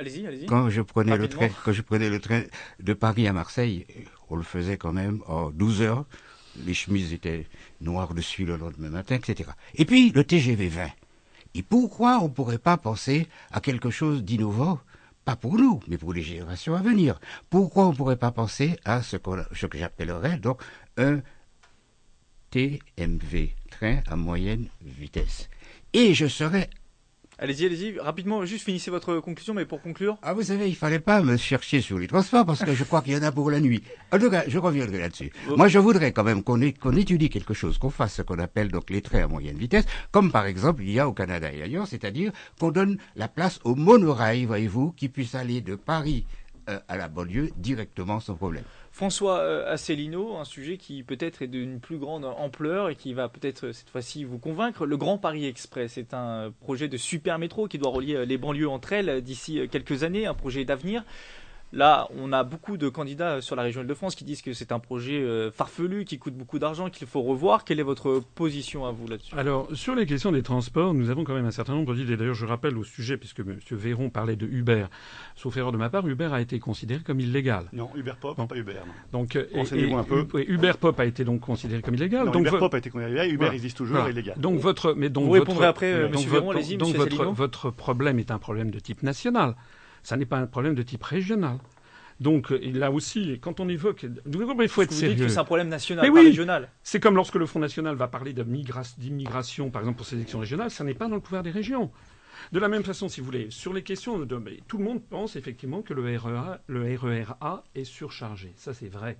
Allez-y, 0.00 0.26
allez-y. 0.26 0.46
quand 0.46 0.70
je 0.70 0.80
prenais 0.80 1.18
le 1.18 1.28
train, 1.28 1.48
quand 1.62 1.72
je 1.72 1.82
prenais 1.82 2.08
le 2.08 2.20
train 2.20 2.42
de 2.80 2.94
Paris 2.94 3.28
à 3.28 3.34
Marseille, 3.34 3.86
on 4.30 4.36
le 4.36 4.42
faisait 4.42 4.78
quand 4.78 4.94
même 4.94 5.20
en 5.26 5.50
12 5.50 5.82
heures. 5.82 6.06
Les 6.64 6.72
chemises 6.72 7.12
étaient 7.12 7.46
noires 7.82 8.14
dessus 8.14 8.46
le 8.46 8.56
lendemain 8.56 8.88
matin, 8.88 9.16
etc. 9.16 9.50
Et 9.74 9.84
puis 9.84 10.10
le 10.10 10.24
TGV 10.24 10.68
20. 10.68 10.86
Et 11.54 11.62
pourquoi 11.62 12.18
on 12.20 12.24
ne 12.24 12.32
pourrait 12.32 12.56
pas 12.56 12.78
penser 12.78 13.28
à 13.52 13.60
quelque 13.60 13.90
chose 13.90 14.24
d'innovant? 14.24 14.78
Pas 15.26 15.36
pour 15.36 15.58
nous, 15.58 15.80
mais 15.86 15.98
pour 15.98 16.14
les 16.14 16.22
générations 16.22 16.74
à 16.74 16.80
venir. 16.80 17.20
Pourquoi 17.50 17.86
on 17.86 17.90
ne 17.90 17.96
pourrait 17.96 18.16
pas 18.16 18.30
penser 18.30 18.78
à 18.86 19.02
ce, 19.02 19.18
ce 19.52 19.66
que 19.66 19.76
j'appellerais 19.76 20.38
donc 20.38 20.62
un 20.96 21.20
TMV, 22.50 23.54
train 23.70 24.00
à 24.06 24.16
moyenne 24.16 24.68
vitesse. 24.80 25.50
Et 25.92 26.14
je 26.14 26.26
serais 26.26 26.70
Allez-y, 27.42 27.64
allez-y. 27.64 27.98
Rapidement, 27.98 28.44
juste 28.44 28.66
finissez 28.66 28.90
votre 28.90 29.18
conclusion, 29.20 29.54
mais 29.54 29.64
pour 29.64 29.80
conclure. 29.80 30.18
Ah, 30.20 30.34
vous 30.34 30.42
savez, 30.42 30.68
il 30.68 30.76
fallait 30.76 31.00
pas 31.00 31.22
me 31.22 31.38
chercher 31.38 31.80
sur 31.80 31.98
les 31.98 32.06
transports 32.06 32.44
parce 32.44 32.62
que 32.62 32.74
je 32.74 32.84
crois 32.84 33.00
qu'il 33.00 33.14
y 33.14 33.16
en 33.16 33.22
a 33.22 33.32
pour 33.32 33.50
la 33.50 33.60
nuit. 33.60 33.82
En 34.12 34.18
tout 34.18 34.28
cas, 34.28 34.44
je 34.46 34.58
reviendrai 34.58 34.98
là-dessus. 34.98 35.32
Moi, 35.56 35.68
je 35.68 35.78
voudrais 35.78 36.12
quand 36.12 36.22
même 36.22 36.42
qu'on 36.42 36.60
étudie 36.60 37.30
quelque 37.30 37.54
chose, 37.54 37.78
qu'on 37.78 37.88
fasse 37.88 38.16
ce 38.16 38.22
qu'on 38.22 38.38
appelle 38.38 38.70
donc 38.70 38.90
les 38.90 39.00
trains 39.00 39.24
à 39.24 39.26
moyenne 39.26 39.56
vitesse, 39.56 39.86
comme 40.10 40.30
par 40.30 40.44
exemple 40.44 40.82
il 40.82 40.90
y 40.90 41.00
a 41.00 41.08
au 41.08 41.14
Canada 41.14 41.50
et 41.50 41.62
ailleurs, 41.62 41.86
c'est-à-dire 41.86 42.30
qu'on 42.58 42.72
donne 42.72 42.98
la 43.16 43.28
place 43.28 43.58
au 43.64 43.74
monorail, 43.74 44.44
voyez-vous, 44.44 44.92
qui 44.92 45.08
puisse 45.08 45.34
aller 45.34 45.62
de 45.62 45.76
Paris 45.76 46.26
à 46.88 46.96
la 46.98 47.08
banlieue 47.08 47.50
directement 47.56 48.20
sans 48.20 48.34
problème. 48.34 48.64
François 48.90 49.38
euh, 49.38 49.72
Asselineau, 49.72 50.36
un 50.36 50.44
sujet 50.44 50.76
qui 50.76 51.02
peut-être 51.02 51.42
est 51.42 51.46
d'une 51.46 51.80
plus 51.80 51.98
grande 51.98 52.24
ampleur 52.24 52.90
et 52.90 52.96
qui 52.96 53.14
va 53.14 53.28
peut-être 53.28 53.72
cette 53.72 53.88
fois-ci 53.90 54.24
vous 54.24 54.38
convaincre. 54.38 54.84
Le 54.84 54.96
Grand 54.96 55.16
Paris 55.16 55.46
Express 55.46 55.96
est 55.96 56.12
un 56.12 56.52
projet 56.60 56.88
de 56.88 56.96
super 56.96 57.38
métro 57.38 57.68
qui 57.68 57.78
doit 57.78 57.92
relier 57.92 58.26
les 58.26 58.36
banlieues 58.36 58.68
entre 58.68 58.92
elles 58.92 59.22
d'ici 59.22 59.60
quelques 59.70 60.02
années, 60.02 60.26
un 60.26 60.34
projet 60.34 60.64
d'avenir. 60.64 61.04
Là, 61.72 62.08
on 62.18 62.32
a 62.32 62.42
beaucoup 62.42 62.76
de 62.76 62.88
candidats 62.88 63.40
sur 63.40 63.54
la 63.54 63.62
région 63.62 63.82
Île-de-France 63.82 64.16
qui 64.16 64.24
disent 64.24 64.42
que 64.42 64.52
c'est 64.52 64.72
un 64.72 64.80
projet 64.80 65.20
euh, 65.20 65.52
farfelu, 65.52 66.04
qui 66.04 66.18
coûte 66.18 66.34
beaucoup 66.34 66.58
d'argent, 66.58 66.90
qu'il 66.90 67.06
faut 67.06 67.22
revoir. 67.22 67.64
Quelle 67.64 67.78
est 67.78 67.84
votre 67.84 68.20
position 68.34 68.86
à 68.86 68.90
vous 68.90 69.06
là-dessus? 69.06 69.32
Alors, 69.36 69.68
sur 69.72 69.94
les 69.94 70.04
questions 70.04 70.32
des 70.32 70.42
transports, 70.42 70.94
nous 70.94 71.10
avons 71.10 71.22
quand 71.22 71.34
même 71.34 71.46
un 71.46 71.52
certain 71.52 71.74
nombre 71.74 71.94
d'idées. 71.94 72.16
D'ailleurs, 72.16 72.34
je 72.34 72.44
rappelle 72.44 72.76
au 72.76 72.82
sujet, 72.82 73.16
puisque 73.16 73.40
M. 73.40 73.56
Véron 73.70 74.10
parlait 74.10 74.34
de 74.34 74.46
Uber, 74.46 74.86
sauf 75.36 75.56
erreur 75.56 75.70
de 75.70 75.76
ma 75.76 75.90
part, 75.90 76.06
Uber 76.08 76.30
a 76.32 76.40
été 76.40 76.58
considéré 76.58 77.02
comme 77.04 77.20
illégal. 77.20 77.66
Non, 77.72 77.90
Uber 77.94 78.14
Pop, 78.20 78.36
pas 78.36 78.56
Uber. 78.56 78.72
Donc, 79.12 79.36
euh, 79.36 79.46
et, 79.54 79.92
un 79.92 80.02
peu. 80.02 80.26
Uber 80.48 80.72
Pop 80.80 80.98
a 80.98 81.04
été 81.04 81.24
donc 81.24 81.40
considéré 81.40 81.82
comme 81.82 81.94
illégal. 81.94 82.26
Non, 82.26 82.32
donc, 82.32 82.48
Uber 82.48 82.58
Pop 82.58 82.74
a 82.74 82.78
été 82.78 82.90
considéré 82.90 83.12
illégal, 83.12 83.32
Uber 83.32 83.54
existe 83.54 83.76
toujours, 83.76 84.08
illégal. 84.08 84.34
Donc, 84.38 84.58
votre, 84.58 84.94
mais 84.94 85.08
donc 85.08 85.26
vous 85.26 85.30
répondrez 85.30 85.66
après, 85.66 85.92
euh, 85.92 86.06
M. 86.08 86.14
Véron, 86.14 86.50
allez-y, 86.50 86.76
Donc, 86.76 86.96
votre, 86.96 87.24
votre 87.26 87.70
problème 87.70 88.18
est 88.18 88.32
un 88.32 88.38
problème 88.38 88.72
de 88.72 88.80
type 88.80 89.04
national. 89.04 89.54
Ça 90.02 90.16
n'est 90.16 90.26
pas 90.26 90.38
un 90.38 90.46
problème 90.46 90.74
de 90.74 90.82
type 90.82 91.02
régional. 91.02 91.58
Donc 92.20 92.50
là 92.50 92.90
aussi, 92.90 93.38
quand 93.40 93.60
on 93.60 93.68
évoque, 93.68 94.04
il 94.04 94.68
faut 94.68 94.82
être 94.82 94.92
sérieux. 94.92 95.28
C'est 95.28 95.38
un 95.38 95.44
problème 95.44 95.68
national, 95.68 96.06
pas 96.12 96.20
régional. 96.20 96.68
C'est 96.82 97.00
comme 97.00 97.16
lorsque 97.16 97.36
le 97.36 97.46
Front 97.46 97.60
National 97.60 97.96
va 97.96 98.08
parler 98.08 98.34
d'immigration, 98.34 99.70
par 99.70 99.82
exemple 99.82 99.96
pour 99.96 100.06
ces 100.06 100.16
élections 100.16 100.38
régionales, 100.38 100.70
ça 100.70 100.84
n'est 100.84 100.94
pas 100.94 101.08
dans 101.08 101.14
le 101.14 101.22
pouvoir 101.22 101.42
des 101.42 101.50
régions. 101.50 101.90
De 102.52 102.58
la 102.58 102.68
même 102.68 102.84
façon, 102.84 103.08
si 103.08 103.20
vous 103.20 103.26
voulez, 103.26 103.50
sur 103.50 103.72
les 103.72 103.82
questions 103.82 104.18
de, 104.18 104.40
tout 104.66 104.78
le 104.78 104.84
monde 104.84 105.02
pense 105.02 105.36
effectivement 105.36 105.82
que 105.82 105.94
le 105.94 106.02
RERA, 106.02 106.60
le 106.66 106.96
RERA 106.96 107.64
est 107.74 107.84
surchargé. 107.84 108.52
Ça, 108.56 108.74
c'est 108.74 108.88
vrai. 108.88 109.16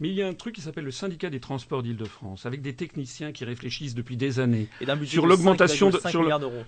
Mais 0.00 0.08
il 0.08 0.14
y 0.14 0.22
a 0.22 0.28
un 0.28 0.34
truc 0.34 0.54
qui 0.54 0.60
s'appelle 0.60 0.84
le 0.84 0.90
syndicat 0.90 1.30
des 1.30 1.40
transports 1.40 1.82
d'Île-de-France, 1.82 2.46
avec 2.46 2.62
des 2.62 2.74
techniciens 2.74 3.32
qui 3.32 3.44
réfléchissent 3.44 3.94
depuis 3.94 4.16
des 4.16 4.40
années 4.40 4.68
sur 5.04 5.26
l'augmentation 5.26 5.90
de, 5.90 5.98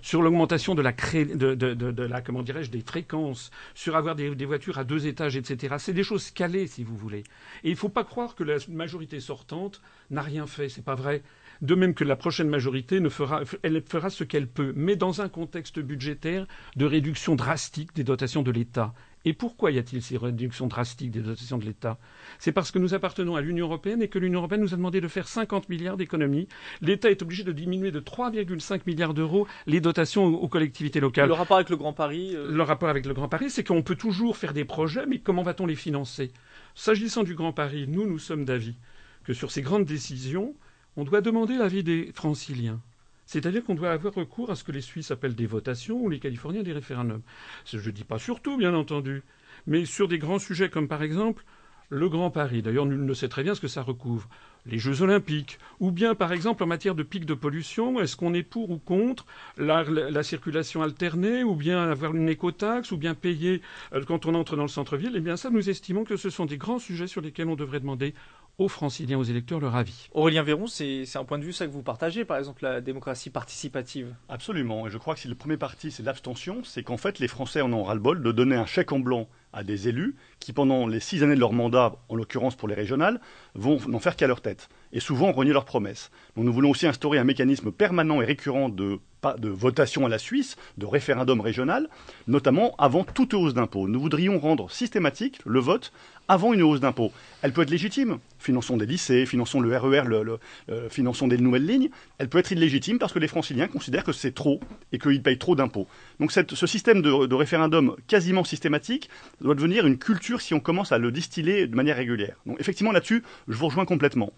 sur 0.01 0.21
l'augmentation 0.21 0.75
de 0.75 0.81
la 0.81 0.91
de, 0.91 2.03
la 2.03 2.21
comment 2.21 2.43
dirais-je 2.43 2.71
des 2.71 2.81
fréquences, 2.81 3.51
sur 3.73 3.95
avoir 3.95 4.15
des, 4.15 4.45
voitures 4.45 4.77
à 4.77 4.83
deux 4.83 5.07
étages, 5.07 5.37
etc. 5.37 5.75
C'est 5.79 5.93
des 5.93 6.03
choses 6.03 6.31
calées, 6.31 6.67
si 6.67 6.83
vous 6.83 6.95
voulez. 6.95 7.23
Et 7.63 7.69
il 7.69 7.71
ne 7.71 7.77
faut 7.77 7.89
pas 7.89 8.03
croire 8.03 8.35
que 8.35 8.43
la 8.43 8.57
majorité 8.69 9.19
sortante 9.19 9.81
n'a 10.09 10.21
rien 10.21 10.47
fait. 10.47 10.69
C'est 10.69 10.83
pas 10.83 10.95
vrai. 10.95 11.23
De 11.61 11.75
même 11.75 11.93
que 11.93 12.03
la 12.03 12.15
prochaine 12.15 12.49
majorité 12.49 12.99
ne 12.99 13.09
fera, 13.09 13.41
elle 13.63 13.81
fera 13.81 14.09
ce 14.09 14.23
qu'elle 14.23 14.47
peut, 14.47 14.73
mais 14.75 14.95
dans 14.95 15.21
un 15.21 15.29
contexte 15.29 15.79
budgétaire 15.79 16.47
de 16.75 16.85
réduction 16.85 17.35
drastique 17.35 17.95
des 17.95 18.03
dotations 18.03 18.43
de 18.43 18.51
l'État. 18.51 18.93
Et 19.25 19.33
pourquoi 19.33 19.71
y 19.71 19.79
a-t-il 19.79 20.01
ces 20.03 20.17
réductions 20.17 20.67
drastiques 20.67 21.09
des 21.09 21.21
dotations 21.21 21.57
de 21.57 21.65
l'État? 21.65 21.97
C'est 22.37 22.51
parce 22.51 22.69
que 22.69 22.77
nous 22.77 22.93
appartenons 22.93 23.35
à 23.35 23.41
l'Union 23.41 23.65
européenne 23.65 24.03
et 24.03 24.07
que 24.07 24.19
l'Union 24.19 24.39
européenne 24.39 24.61
nous 24.61 24.73
a 24.73 24.77
demandé 24.77 25.01
de 25.01 25.07
faire 25.07 25.27
50 25.27 25.67
milliards 25.67 25.97
d'économies. 25.97 26.47
L'État 26.81 27.09
est 27.09 27.23
obligé 27.23 27.43
de 27.43 27.51
diminuer 27.51 27.91
de 27.91 27.99
3,5 27.99 28.81
milliards 28.85 29.15
d'euros 29.15 29.47
les 29.65 29.81
dotations 29.81 30.25
aux 30.25 30.47
collectivités 30.47 30.99
locales. 30.99 31.27
Le 31.27 31.33
rapport 31.33 31.57
avec 31.57 31.69
le 31.69 31.77
Grand 31.77 31.93
Paris 31.93 32.35
euh, 32.35 32.51
Le 32.51 32.63
rapport 32.63 32.89
avec 32.89 33.05
le 33.07 33.13
Grand 33.15 33.27
Paris, 33.27 33.49
c'est 33.49 33.63
qu'on 33.63 33.81
peut 33.81 33.95
toujours 33.95 34.37
faire 34.37 34.53
des 34.53 34.65
projets, 34.65 35.07
mais 35.07 35.17
comment 35.17 35.41
va-t-on 35.41 35.65
les 35.65 35.75
financer? 35.75 36.31
S'agissant 36.75 37.23
du 37.23 37.33
Grand 37.33 37.51
Paris, 37.51 37.85
nous, 37.87 38.07
nous 38.07 38.19
sommes 38.19 38.45
d'avis 38.45 38.75
que 39.23 39.33
sur 39.33 39.49
ces 39.51 39.63
grandes 39.63 39.85
décisions, 39.85 40.53
on 40.97 41.03
doit 41.03 41.21
demander 41.21 41.57
l'avis 41.57 41.83
des 41.83 42.11
franciliens. 42.13 42.79
C'est-à-dire 43.25 43.63
qu'on 43.63 43.75
doit 43.75 43.91
avoir 43.91 44.13
recours 44.13 44.51
à 44.51 44.55
ce 44.55 44.63
que 44.63 44.71
les 44.71 44.81
Suisses 44.81 45.11
appellent 45.11 45.35
des 45.35 45.47
votations 45.47 45.97
ou 45.97 46.09
les 46.09 46.19
Californiens 46.19 46.63
des 46.63 46.73
référendums. 46.73 47.23
Je 47.65 47.77
ne 47.77 47.91
dis 47.91 48.03
pas 48.03 48.19
surtout, 48.19 48.57
bien 48.57 48.73
entendu, 48.73 49.23
mais 49.67 49.85
sur 49.85 50.07
des 50.07 50.19
grands 50.19 50.39
sujets 50.39 50.69
comme 50.69 50.87
par 50.87 51.03
exemple 51.03 51.43
le 51.89 52.09
Grand 52.09 52.31
Paris. 52.31 52.61
D'ailleurs, 52.61 52.85
nul 52.85 53.05
ne 53.05 53.13
sait 53.13 53.27
très 53.27 53.43
bien 53.43 53.55
ce 53.55 53.61
que 53.61 53.67
ça 53.67 53.81
recouvre. 53.81 54.27
Les 54.65 54.79
Jeux 54.79 55.03
Olympiques. 55.03 55.59
Ou 55.79 55.91
bien, 55.91 56.15
par 56.15 56.33
exemple, 56.33 56.63
en 56.63 56.67
matière 56.67 56.95
de 56.95 57.03
pic 57.03 57.25
de 57.25 57.35
pollution, 57.35 57.99
est-ce 57.99 58.15
qu'on 58.15 58.33
est 58.33 58.43
pour 58.43 58.71
ou 58.71 58.79
contre 58.79 59.25
la, 59.57 60.23
circulation 60.23 60.81
alternée, 60.81 61.43
ou 61.43 61.55
bien 61.55 61.89
avoir 61.89 62.15
une 62.15 62.29
écotaxe, 62.29 62.91
ou 62.91 62.97
bien 62.97 63.13
payer 63.13 63.61
euh, 63.93 64.03
quand 64.05 64.25
on 64.25 64.33
entre 64.33 64.55
dans 64.55 64.63
le 64.63 64.67
centre-ville? 64.67 65.13
Eh 65.15 65.19
bien, 65.19 65.37
ça, 65.37 65.51
nous 65.51 65.69
estimons 65.69 66.03
que 66.03 66.17
ce 66.17 66.31
sont 66.31 66.45
des 66.45 66.57
grands 66.57 66.79
sujets 66.79 67.07
sur 67.07 67.21
lesquels 67.21 67.47
on 67.47 67.55
devrait 67.55 67.79
demander 67.79 68.15
aux 68.57 68.67
franciliens, 68.67 69.17
aux 69.17 69.23
électeurs 69.23 69.59
leur 69.59 69.75
avis. 69.75 70.07
Aurélien 70.13 70.43
Véron, 70.43 70.67
c'est 70.67 71.05
un 71.15 71.25
point 71.25 71.39
de 71.39 71.43
vue 71.43 71.53
ça 71.53 71.65
que 71.65 71.71
vous 71.71 71.83
partagez, 71.83 72.25
par 72.25 72.37
exemple 72.37 72.63
la 72.63 72.81
démocratie 72.81 73.29
participative? 73.29 74.15
Absolument, 74.29 74.87
et 74.87 74.89
je 74.89 74.97
crois 74.97 75.15
que 75.15 75.19
si 75.21 75.27
le 75.27 75.35
premier 75.35 75.57
parti 75.57 75.91
c'est 75.91 76.03
l'abstention, 76.03 76.61
c'est 76.63 76.83
qu'en 76.83 76.97
fait 76.97 77.19
les 77.19 77.27
Français 77.27 77.61
en 77.61 77.71
ont 77.73 77.83
ras-le-bol 77.83 78.21
de 78.21 78.31
donner 78.31 78.55
un 78.55 78.65
chèque 78.65 78.91
en 78.91 78.99
blanc 78.99 79.27
à 79.53 79.63
des 79.63 79.87
élus 79.87 80.15
qui, 80.39 80.51
pendant 80.51 80.85
les 80.85 80.99
six 80.99 81.23
années 81.23 81.35
de 81.35 81.39
leur 81.39 81.53
mandat, 81.53 81.95
en 82.09 82.15
l'occurrence 82.15 82.55
pour 82.55 82.67
les 82.67 82.75
régionales, 82.75 83.21
vont 83.53 83.79
n'en 83.87 83.99
faire 83.99 84.15
qu'à 84.17 84.27
leur 84.27 84.41
tête 84.41 84.67
et 84.93 84.99
souvent 84.99 85.31
renier 85.31 85.53
leurs 85.53 85.65
promesses. 85.65 86.11
Nous 86.35 86.53
voulons 86.53 86.71
aussi 86.71 86.87
instaurer 86.87 87.17
un 87.17 87.23
mécanisme 87.23 87.71
permanent 87.71 88.21
et 88.21 88.25
récurrent 88.25 88.69
de, 88.69 88.99
de 89.37 89.49
votation 89.49 90.05
à 90.05 90.09
la 90.09 90.17
Suisse, 90.17 90.55
de 90.77 90.85
référendum 90.85 91.41
régional, 91.41 91.89
notamment 92.27 92.75
avant 92.77 93.03
toute 93.03 93.33
hausse 93.33 93.53
d'impôts. 93.53 93.87
Nous 93.87 93.99
voudrions 93.99 94.39
rendre 94.39 94.69
systématique 94.69 95.39
le 95.45 95.59
vote 95.59 95.91
avant 96.27 96.53
une 96.53 96.63
hausse 96.63 96.79
d'impôts. 96.79 97.11
Elle 97.41 97.53
peut 97.53 97.61
être 97.61 97.69
légitime. 97.69 98.17
Finançons 98.39 98.77
des 98.77 98.85
lycées, 98.85 99.25
finançons 99.25 99.59
le 99.59 99.75
RER, 99.75 100.03
e 100.07 100.39
euh, 100.69 100.89
finançons 100.89 101.27
des 101.27 101.37
nouvelles 101.37 101.65
lignes. 101.65 101.89
Elle 102.17 102.29
peut 102.29 102.39
être 102.39 102.51
illégitime 102.51 102.99
parce 102.99 103.13
que 103.13 103.19
les 103.19 103.27
franciliens 103.27 103.67
considèrent 103.67 104.03
que 104.03 104.11
c'est 104.11 104.33
trop 104.33 104.59
et 104.91 104.99
qu'ils 104.99 105.21
payent 105.21 105.37
trop 105.37 105.55
d'impôts. 105.55 105.87
Donc 106.19 106.31
ce 106.31 106.67
système 106.67 107.01
de, 107.01 107.25
de, 107.25 107.35
référendum 107.35 107.95
quasiment 108.07 108.43
systématique 108.43 109.09
doit 109.41 109.55
devenir 109.55 109.85
une 109.85 109.97
culture 109.97 110.41
si 110.41 110.53
on 110.53 110.59
commence 110.59 110.91
à 110.91 110.97
le 110.97 111.11
distiller 111.11 111.67
de 111.67 111.75
manière 111.75 111.97
régulière. 111.97 112.35
Donc 112.45 112.59
effectivement 112.59 112.91
là-dessus, 112.91 113.23
je 113.47 113.55
vous 113.55 113.67
rejoins 113.67 113.85
complètement. 113.85 114.31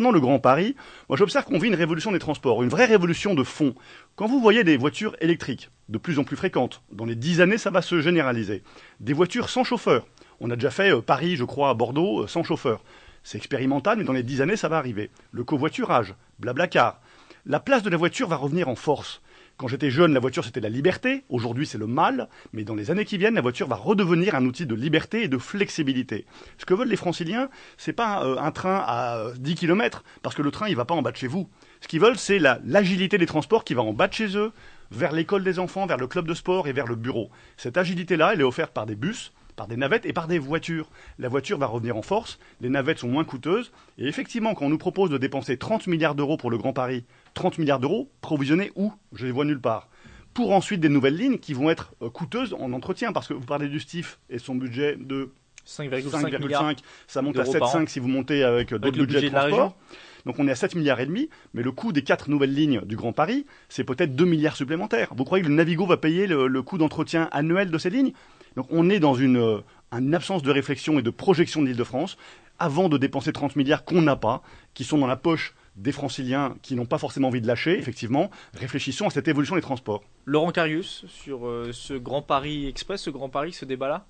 Le 0.00 0.20
Grand 0.20 0.38
Paris, 0.38 0.76
moi 1.08 1.18
j'observe 1.18 1.44
qu'on 1.44 1.58
vit 1.58 1.68
une 1.68 1.74
révolution 1.74 2.12
des 2.12 2.18
transports, 2.18 2.62
une 2.62 2.68
vraie 2.68 2.86
révolution 2.86 3.34
de 3.34 3.42
fond. 3.42 3.74
Quand 4.16 4.26
vous 4.26 4.40
voyez 4.40 4.64
des 4.64 4.76
voitures 4.76 5.16
électriques, 5.20 5.70
de 5.88 5.98
plus 5.98 6.18
en 6.18 6.24
plus 6.24 6.36
fréquentes, 6.36 6.82
dans 6.92 7.04
les 7.04 7.14
dix 7.14 7.40
années 7.40 7.58
ça 7.58 7.70
va 7.70 7.82
se 7.82 8.00
généraliser, 8.00 8.62
des 9.00 9.12
voitures 9.12 9.50
sans 9.50 9.64
chauffeur, 9.64 10.06
on 10.40 10.50
a 10.50 10.54
déjà 10.54 10.70
fait 10.70 10.92
euh, 10.92 11.00
Paris, 11.00 11.36
je 11.36 11.44
crois, 11.44 11.70
à 11.70 11.74
Bordeaux, 11.74 12.22
euh, 12.22 12.26
sans 12.26 12.44
chauffeur. 12.44 12.82
C'est 13.24 13.38
expérimental, 13.38 13.98
mais 13.98 14.04
dans 14.04 14.12
les 14.12 14.22
dix 14.22 14.40
années, 14.40 14.56
ça 14.56 14.68
va 14.68 14.78
arriver. 14.78 15.10
Le 15.32 15.44
covoiturage, 15.44 16.14
blablacar. 16.38 17.00
La 17.44 17.60
place 17.60 17.82
de 17.82 17.90
la 17.90 17.96
voiture 17.96 18.28
va 18.28 18.36
revenir 18.36 18.68
en 18.68 18.76
force. 18.76 19.20
Quand 19.58 19.66
j'étais 19.66 19.90
jeune, 19.90 20.14
la 20.14 20.20
voiture 20.20 20.44
c'était 20.44 20.60
la 20.60 20.68
liberté, 20.68 21.24
aujourd'hui 21.28 21.66
c'est 21.66 21.78
le 21.78 21.88
mal, 21.88 22.28
mais 22.52 22.62
dans 22.62 22.76
les 22.76 22.92
années 22.92 23.04
qui 23.04 23.18
viennent, 23.18 23.34
la 23.34 23.40
voiture 23.40 23.66
va 23.66 23.74
redevenir 23.74 24.36
un 24.36 24.44
outil 24.44 24.66
de 24.66 24.74
liberté 24.76 25.24
et 25.24 25.28
de 25.28 25.36
flexibilité. 25.36 26.26
Ce 26.58 26.64
que 26.64 26.74
veulent 26.74 26.88
les 26.88 26.94
franciliens, 26.94 27.48
c'est 27.76 27.92
pas 27.92 28.24
euh, 28.24 28.38
un 28.38 28.52
train 28.52 28.84
à 28.86 29.32
10 29.36 29.56
km, 29.56 30.04
parce 30.22 30.36
que 30.36 30.42
le 30.42 30.52
train 30.52 30.68
il 30.68 30.76
va 30.76 30.84
pas 30.84 30.94
en 30.94 31.02
bas 31.02 31.10
de 31.10 31.16
chez 31.16 31.26
vous. 31.26 31.48
Ce 31.80 31.88
qu'ils 31.88 32.00
veulent, 32.00 32.16
c'est 32.16 32.38
l'agilité 32.38 33.18
des 33.18 33.26
transports 33.26 33.64
qui 33.64 33.74
va 33.74 33.82
en 33.82 33.92
bas 33.92 34.06
de 34.06 34.12
chez 34.12 34.36
eux, 34.36 34.52
vers 34.92 35.10
l'école 35.10 35.42
des 35.42 35.58
enfants, 35.58 35.86
vers 35.86 35.96
le 35.96 36.06
club 36.06 36.28
de 36.28 36.34
sport 36.34 36.68
et 36.68 36.72
vers 36.72 36.86
le 36.86 36.94
bureau. 36.94 37.28
Cette 37.56 37.76
agilité-là, 37.76 38.34
elle 38.34 38.40
est 38.42 38.44
offerte 38.44 38.72
par 38.72 38.86
des 38.86 38.94
bus, 38.94 39.32
par 39.58 39.66
des 39.66 39.76
navettes 39.76 40.06
et 40.06 40.14
par 40.14 40.28
des 40.28 40.38
voitures. 40.38 40.88
La 41.18 41.28
voiture 41.28 41.58
va 41.58 41.66
revenir 41.66 41.96
en 41.96 42.02
force, 42.02 42.38
les 42.60 42.70
navettes 42.70 43.00
sont 43.00 43.08
moins 43.08 43.24
coûteuses, 43.24 43.72
et 43.98 44.06
effectivement, 44.06 44.54
quand 44.54 44.66
on 44.66 44.68
nous 44.70 44.78
propose 44.78 45.10
de 45.10 45.18
dépenser 45.18 45.58
30 45.58 45.88
milliards 45.88 46.14
d'euros 46.14 46.36
pour 46.36 46.50
le 46.50 46.56
Grand 46.56 46.72
Paris, 46.72 47.04
30 47.34 47.58
milliards 47.58 47.80
d'euros, 47.80 48.08
provisionnés 48.20 48.70
où? 48.76 48.92
Je 49.12 49.26
les 49.26 49.32
vois 49.32 49.44
nulle 49.44 49.60
part. 49.60 49.88
Pour 50.32 50.52
ensuite 50.52 50.80
des 50.80 50.88
nouvelles 50.88 51.16
lignes 51.16 51.38
qui 51.38 51.54
vont 51.54 51.68
être 51.70 51.92
euh, 52.02 52.08
coûteuses 52.08 52.54
en 52.54 52.72
entretien, 52.72 53.12
parce 53.12 53.26
que 53.26 53.34
vous 53.34 53.44
parlez 53.44 53.68
du 53.68 53.80
STIF 53.80 54.20
et 54.30 54.38
son 54.38 54.54
budget 54.54 54.96
de 54.96 55.32
5,5 55.66 56.78
ça 57.08 57.20
monte 57.20 57.38
à 57.38 57.42
7,5 57.42 57.88
si 57.88 57.98
vous 57.98 58.08
montez 58.08 58.44
avec 58.44 58.72
euh, 58.72 58.78
d'autres 58.78 58.96
budgets 58.96 59.22
de 59.22 59.28
transport. 59.28 59.76
Donc 60.24 60.38
on 60.38 60.46
est 60.46 60.52
à 60.52 60.54
7 60.54 60.76
milliards 60.76 61.00
et 61.00 61.06
demi, 61.06 61.30
mais 61.52 61.62
le 61.62 61.72
coût 61.72 61.92
des 61.92 62.02
quatre 62.02 62.30
nouvelles 62.30 62.54
lignes 62.54 62.80
du 62.82 62.96
Grand 62.96 63.12
Paris, 63.12 63.44
c'est 63.68 63.84
peut-être 63.84 64.14
2 64.14 64.24
milliards 64.24 64.56
supplémentaires. 64.56 65.12
Vous 65.16 65.24
croyez 65.24 65.42
que 65.42 65.48
le 65.48 65.54
Navigo 65.54 65.84
va 65.84 65.96
payer 65.96 66.26
le 66.28 66.62
coût 66.62 66.78
d'entretien 66.78 67.28
annuel 67.32 67.70
de 67.70 67.78
ces 67.78 67.90
lignes? 67.90 68.12
Donc 68.56 68.66
on 68.70 68.90
est 68.90 69.00
dans 69.00 69.16
euh, 69.18 69.62
une, 69.92 70.14
absence 70.14 70.42
de 70.42 70.50
réflexion 70.50 70.98
et 70.98 71.02
de 71.02 71.10
projection 71.10 71.62
de 71.62 71.66
l'Île-de-France 71.66 72.16
avant 72.58 72.88
de 72.88 72.98
dépenser 72.98 73.32
30 73.32 73.56
milliards 73.56 73.84
qu'on 73.84 74.02
n'a 74.02 74.16
pas, 74.16 74.42
qui 74.74 74.84
sont 74.84 74.98
dans 74.98 75.06
la 75.06 75.16
poche 75.16 75.54
des 75.76 75.92
franciliens 75.92 76.56
qui 76.62 76.74
n'ont 76.74 76.86
pas 76.86 76.98
forcément 76.98 77.28
envie 77.28 77.40
de 77.40 77.46
lâcher, 77.46 77.78
effectivement, 77.78 78.30
réfléchissons 78.54 79.06
à 79.06 79.10
cette 79.10 79.28
évolution 79.28 79.54
des 79.54 79.62
transports. 79.62 80.02
Laurent 80.24 80.50
Carius, 80.50 81.04
sur 81.06 81.46
euh, 81.46 81.70
ce 81.72 81.94
Grand 81.94 82.22
Paris 82.22 82.66
Express, 82.66 83.02
ce 83.02 83.10
Grand 83.10 83.28
Paris, 83.28 83.52
ce 83.52 83.64
débat-là? 83.64 84.06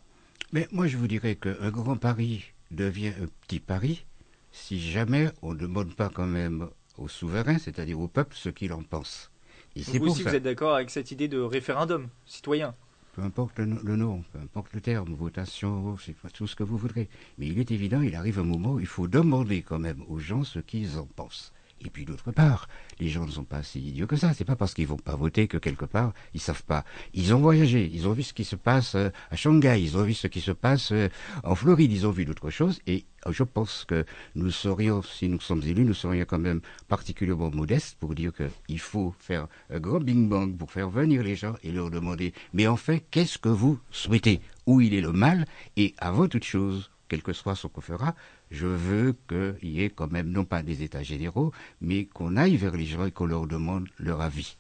Mais 0.53 0.67
moi, 0.73 0.87
je 0.87 0.97
vous 0.97 1.09
dirais 1.09 1.37
qu'un 1.37 1.71
Grand 1.71 1.97
Paris 1.97 2.53
devient 2.71 3.13
un 3.21 3.27
petit 3.47 3.61
Paris 3.61 4.07
si 4.51 4.81
jamais 4.81 5.31
on 5.43 5.53
ne 5.53 5.59
demande 5.59 5.95
pas 5.95 6.09
quand 6.09 6.27
même 6.27 6.69
aux 6.97 7.09
souverains, 7.09 7.59
c'est-à-dire 7.59 8.01
au 8.01 8.09
peuple, 8.09 8.35
ce 8.37 8.49
qu'il 8.49 8.73
en 8.73 8.83
pense. 8.83 9.31
Et 9.77 9.99
vous 9.99 10.09
aussi, 10.09 10.23
vous 10.23 10.35
êtes 10.35 10.43
d'accord 10.43 10.75
avec 10.75 10.91
cette 10.91 11.11
idée 11.11 11.29
de 11.29 11.39
référendum 11.39 12.09
citoyen? 12.27 12.75
Peu 13.19 13.25
importe 13.25 13.59
le, 13.59 13.97
nom, 13.97 14.23
peu 14.33 14.39
importe 14.39 14.73
le 14.75 14.81
terme, 14.81 15.13
votation, 15.13 15.97
tout 16.33 16.47
ce 16.47 16.55
que 16.55 16.63
vous 16.63 16.77
voudrez. 16.77 17.09
Mais 17.37 17.49
il 17.49 17.59
est 17.59 17.73
évident, 17.73 18.01
il 18.01 18.15
arrive 18.15 18.39
un 18.39 18.45
moment 18.45 18.75
où 18.75 18.81
il 18.81 18.87
faut 18.87 19.09
demander 19.09 19.63
quand 19.63 19.81
même 19.81 20.05
aux 20.07 20.21
gens 20.21 20.45
ce 20.45 20.61
qu'ils 20.61 20.99
en 20.99 21.07
pensent. 21.07 21.53
Et 21.85 21.91
puis 21.91 22.05
d'autre 22.05 22.33
part, 22.33 22.69
les 22.99 23.09
gens 23.09 23.25
ne 23.25 23.31
sont 23.31 23.45
pas 23.45 23.63
si 23.63 23.81
idiots 23.81 24.07
que 24.07 24.17
ça. 24.17 24.33
C'est 24.35 24.45
pas 24.45 24.57
parce 24.57 24.75
qu'ils 24.75 24.87
vont 24.87 24.97
pas 24.97 25.17
voter 25.17 25.47
que 25.49 25.59
quelque 25.59 25.85
part 25.85 26.13
ils 26.35 26.41
savent 26.41 26.65
pas. 26.65 26.85
Ils 27.15 27.35
ont 27.35 27.41
voyagé, 27.41 27.89
ils 27.93 28.09
ont 28.09 28.13
vu 28.13 28.23
ce 28.23 28.33
qui 28.33 28.45
se 28.45 28.57
passe 28.57 28.95
euh, 28.95 29.11
à 29.31 29.37
Shanghai, 29.37 29.81
ils 29.81 29.97
ont 29.97 30.03
vu 30.03 30.15
ce 30.15 30.27
qui 30.27 30.41
se 30.41 30.53
passe 30.53 30.93
euh, 30.93 31.09
en 31.45 31.55
Floride, 31.55 31.93
ils 31.93 32.07
ont 32.07 32.11
vu 32.11 32.25
d'autres 32.25 32.51
choses. 32.51 32.81
Et 32.87 33.05
euh, 33.27 33.33
je 33.33 33.43
pense 33.43 33.85
que 33.85 34.05
nous 34.35 34.51
serions, 34.51 35.03
si 35.03 35.29
nous 35.29 35.41
sommes 35.41 35.63
élus, 35.63 35.85
nous 35.85 35.95
serions 35.95 36.25
quand 36.25 36.39
même 36.39 36.61
particulièrement 36.89 37.51
modestes 37.51 37.97
pour 37.99 38.15
dire 38.15 38.33
qu'il 38.33 38.81
faut 38.81 39.15
faire 39.19 39.47
un 39.71 39.81
grand 39.81 40.01
bing 40.01 40.29
bang 40.29 40.57
pour 40.57 40.73
faire 40.73 40.91
venir 40.91 41.23
les 41.23 41.37
gens 41.37 41.55
et 41.63 41.71
leur 41.71 41.91
demander. 41.91 42.33
Mais 42.53 42.67
en 42.67 42.77
fait, 42.77 43.05
qu'est-ce 43.11 43.39
que 43.39 43.49
vous 43.49 43.79
souhaitez? 43.91 44.41
Où 44.67 44.81
il 44.81 44.95
est 44.95 45.01
le 45.01 45.13
mal 45.13 45.47
Et 45.77 45.95
avant 45.99 46.29
toute 46.29 46.45
chose, 46.45 46.91
quel 47.09 47.23
que 47.23 47.33
soit 47.33 47.55
ce 47.55 47.67
qu'on 47.67 47.81
fera, 47.81 48.15
je 48.51 48.67
veux 48.67 49.15
qu'il 49.29 49.71
y 49.71 49.83
ait 49.83 49.91
quand 49.91 50.11
même, 50.11 50.31
non 50.31 50.45
pas 50.45 50.63
des 50.63 50.83
états 50.83 51.03
généraux, 51.03 51.53
mais 51.81 52.07
qu'on 52.07 52.37
aille 52.37 52.57
vers 52.57 52.77
les 52.77 52.87
gens 52.87 53.05
et 53.05 53.13
qu'on 53.13 53.27
leur 53.27 53.47
demande 53.47 53.89
leur 53.99 54.21
avis. 54.21 54.57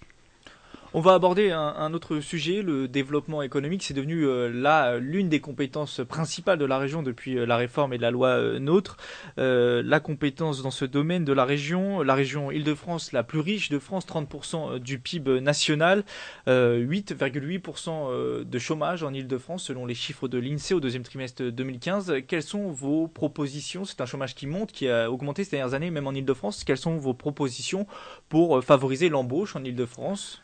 On 0.94 1.02
va 1.02 1.12
aborder 1.12 1.50
un, 1.50 1.92
autre 1.92 2.20
sujet, 2.20 2.62
le 2.62 2.88
développement 2.88 3.42
économique. 3.42 3.82
C'est 3.82 3.92
devenu 3.92 4.26
euh, 4.26 4.48
là 4.48 4.96
l'une 4.96 5.28
des 5.28 5.38
compétences 5.38 6.00
principales 6.08 6.58
de 6.58 6.64
la 6.64 6.78
région 6.78 7.02
depuis 7.02 7.36
euh, 7.36 7.44
la 7.44 7.58
réforme 7.58 7.92
et 7.92 7.98
la 7.98 8.10
loi 8.10 8.28
euh, 8.28 8.58
NOTRe. 8.58 8.96
la 9.36 10.00
compétence 10.00 10.62
dans 10.62 10.70
ce 10.70 10.86
domaine 10.86 11.26
de 11.26 11.34
la 11.34 11.44
région, 11.44 12.00
la 12.02 12.14
région 12.14 12.50
Île-de-France, 12.50 13.12
la 13.12 13.22
plus 13.22 13.40
riche 13.40 13.68
de 13.68 13.78
France, 13.78 14.06
30% 14.06 14.78
du 14.78 14.98
PIB 14.98 15.42
national, 15.42 16.04
8,8% 16.46 18.44
de 18.44 18.58
chômage 18.58 19.02
en 19.02 19.12
Île-de-France 19.12 19.64
selon 19.64 19.84
les 19.84 19.94
chiffres 19.94 20.26
de 20.26 20.38
l'INSEE 20.38 20.72
au 20.72 20.80
deuxième 20.80 21.02
trimestre 21.02 21.42
2015. 21.42 22.14
Quelles 22.26 22.42
sont 22.42 22.70
vos 22.70 23.08
propositions? 23.08 23.84
C'est 23.84 24.00
un 24.00 24.06
chômage 24.06 24.34
qui 24.34 24.46
monte, 24.46 24.72
qui 24.72 24.88
a 24.88 25.10
augmenté 25.10 25.44
ces 25.44 25.50
dernières 25.50 25.74
années, 25.74 25.90
même 25.90 26.06
en 26.06 26.12
Île-de-France. 26.12 26.64
Quelles 26.64 26.78
sont 26.78 26.96
vos 26.96 27.12
propositions 27.12 27.86
pour 28.30 28.64
favoriser 28.64 29.10
l'embauche 29.10 29.54
en 29.54 29.62
Île-de-France? 29.62 30.42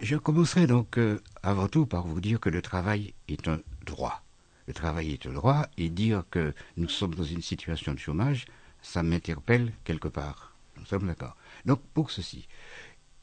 Je 0.00 0.16
commencerai 0.16 0.66
donc 0.66 0.98
euh, 0.98 1.20
avant 1.42 1.68
tout 1.68 1.86
par 1.86 2.06
vous 2.06 2.20
dire 2.20 2.38
que 2.38 2.48
le 2.48 2.62
travail 2.62 3.14
est 3.28 3.48
un 3.48 3.60
droit. 3.84 4.22
Le 4.66 4.72
travail 4.72 5.12
est 5.12 5.26
un 5.26 5.32
droit 5.32 5.66
et 5.76 5.90
dire 5.90 6.24
que 6.30 6.54
nous 6.76 6.88
sommes 6.88 7.14
dans 7.14 7.24
une 7.24 7.42
situation 7.42 7.92
de 7.92 7.98
chômage, 7.98 8.46
ça 8.82 9.02
m'interpelle 9.02 9.72
quelque 9.84 10.08
part. 10.08 10.54
Nous 10.78 10.86
sommes 10.86 11.06
d'accord. 11.06 11.36
Donc 11.66 11.80
pour 11.92 12.10
ceci, 12.10 12.46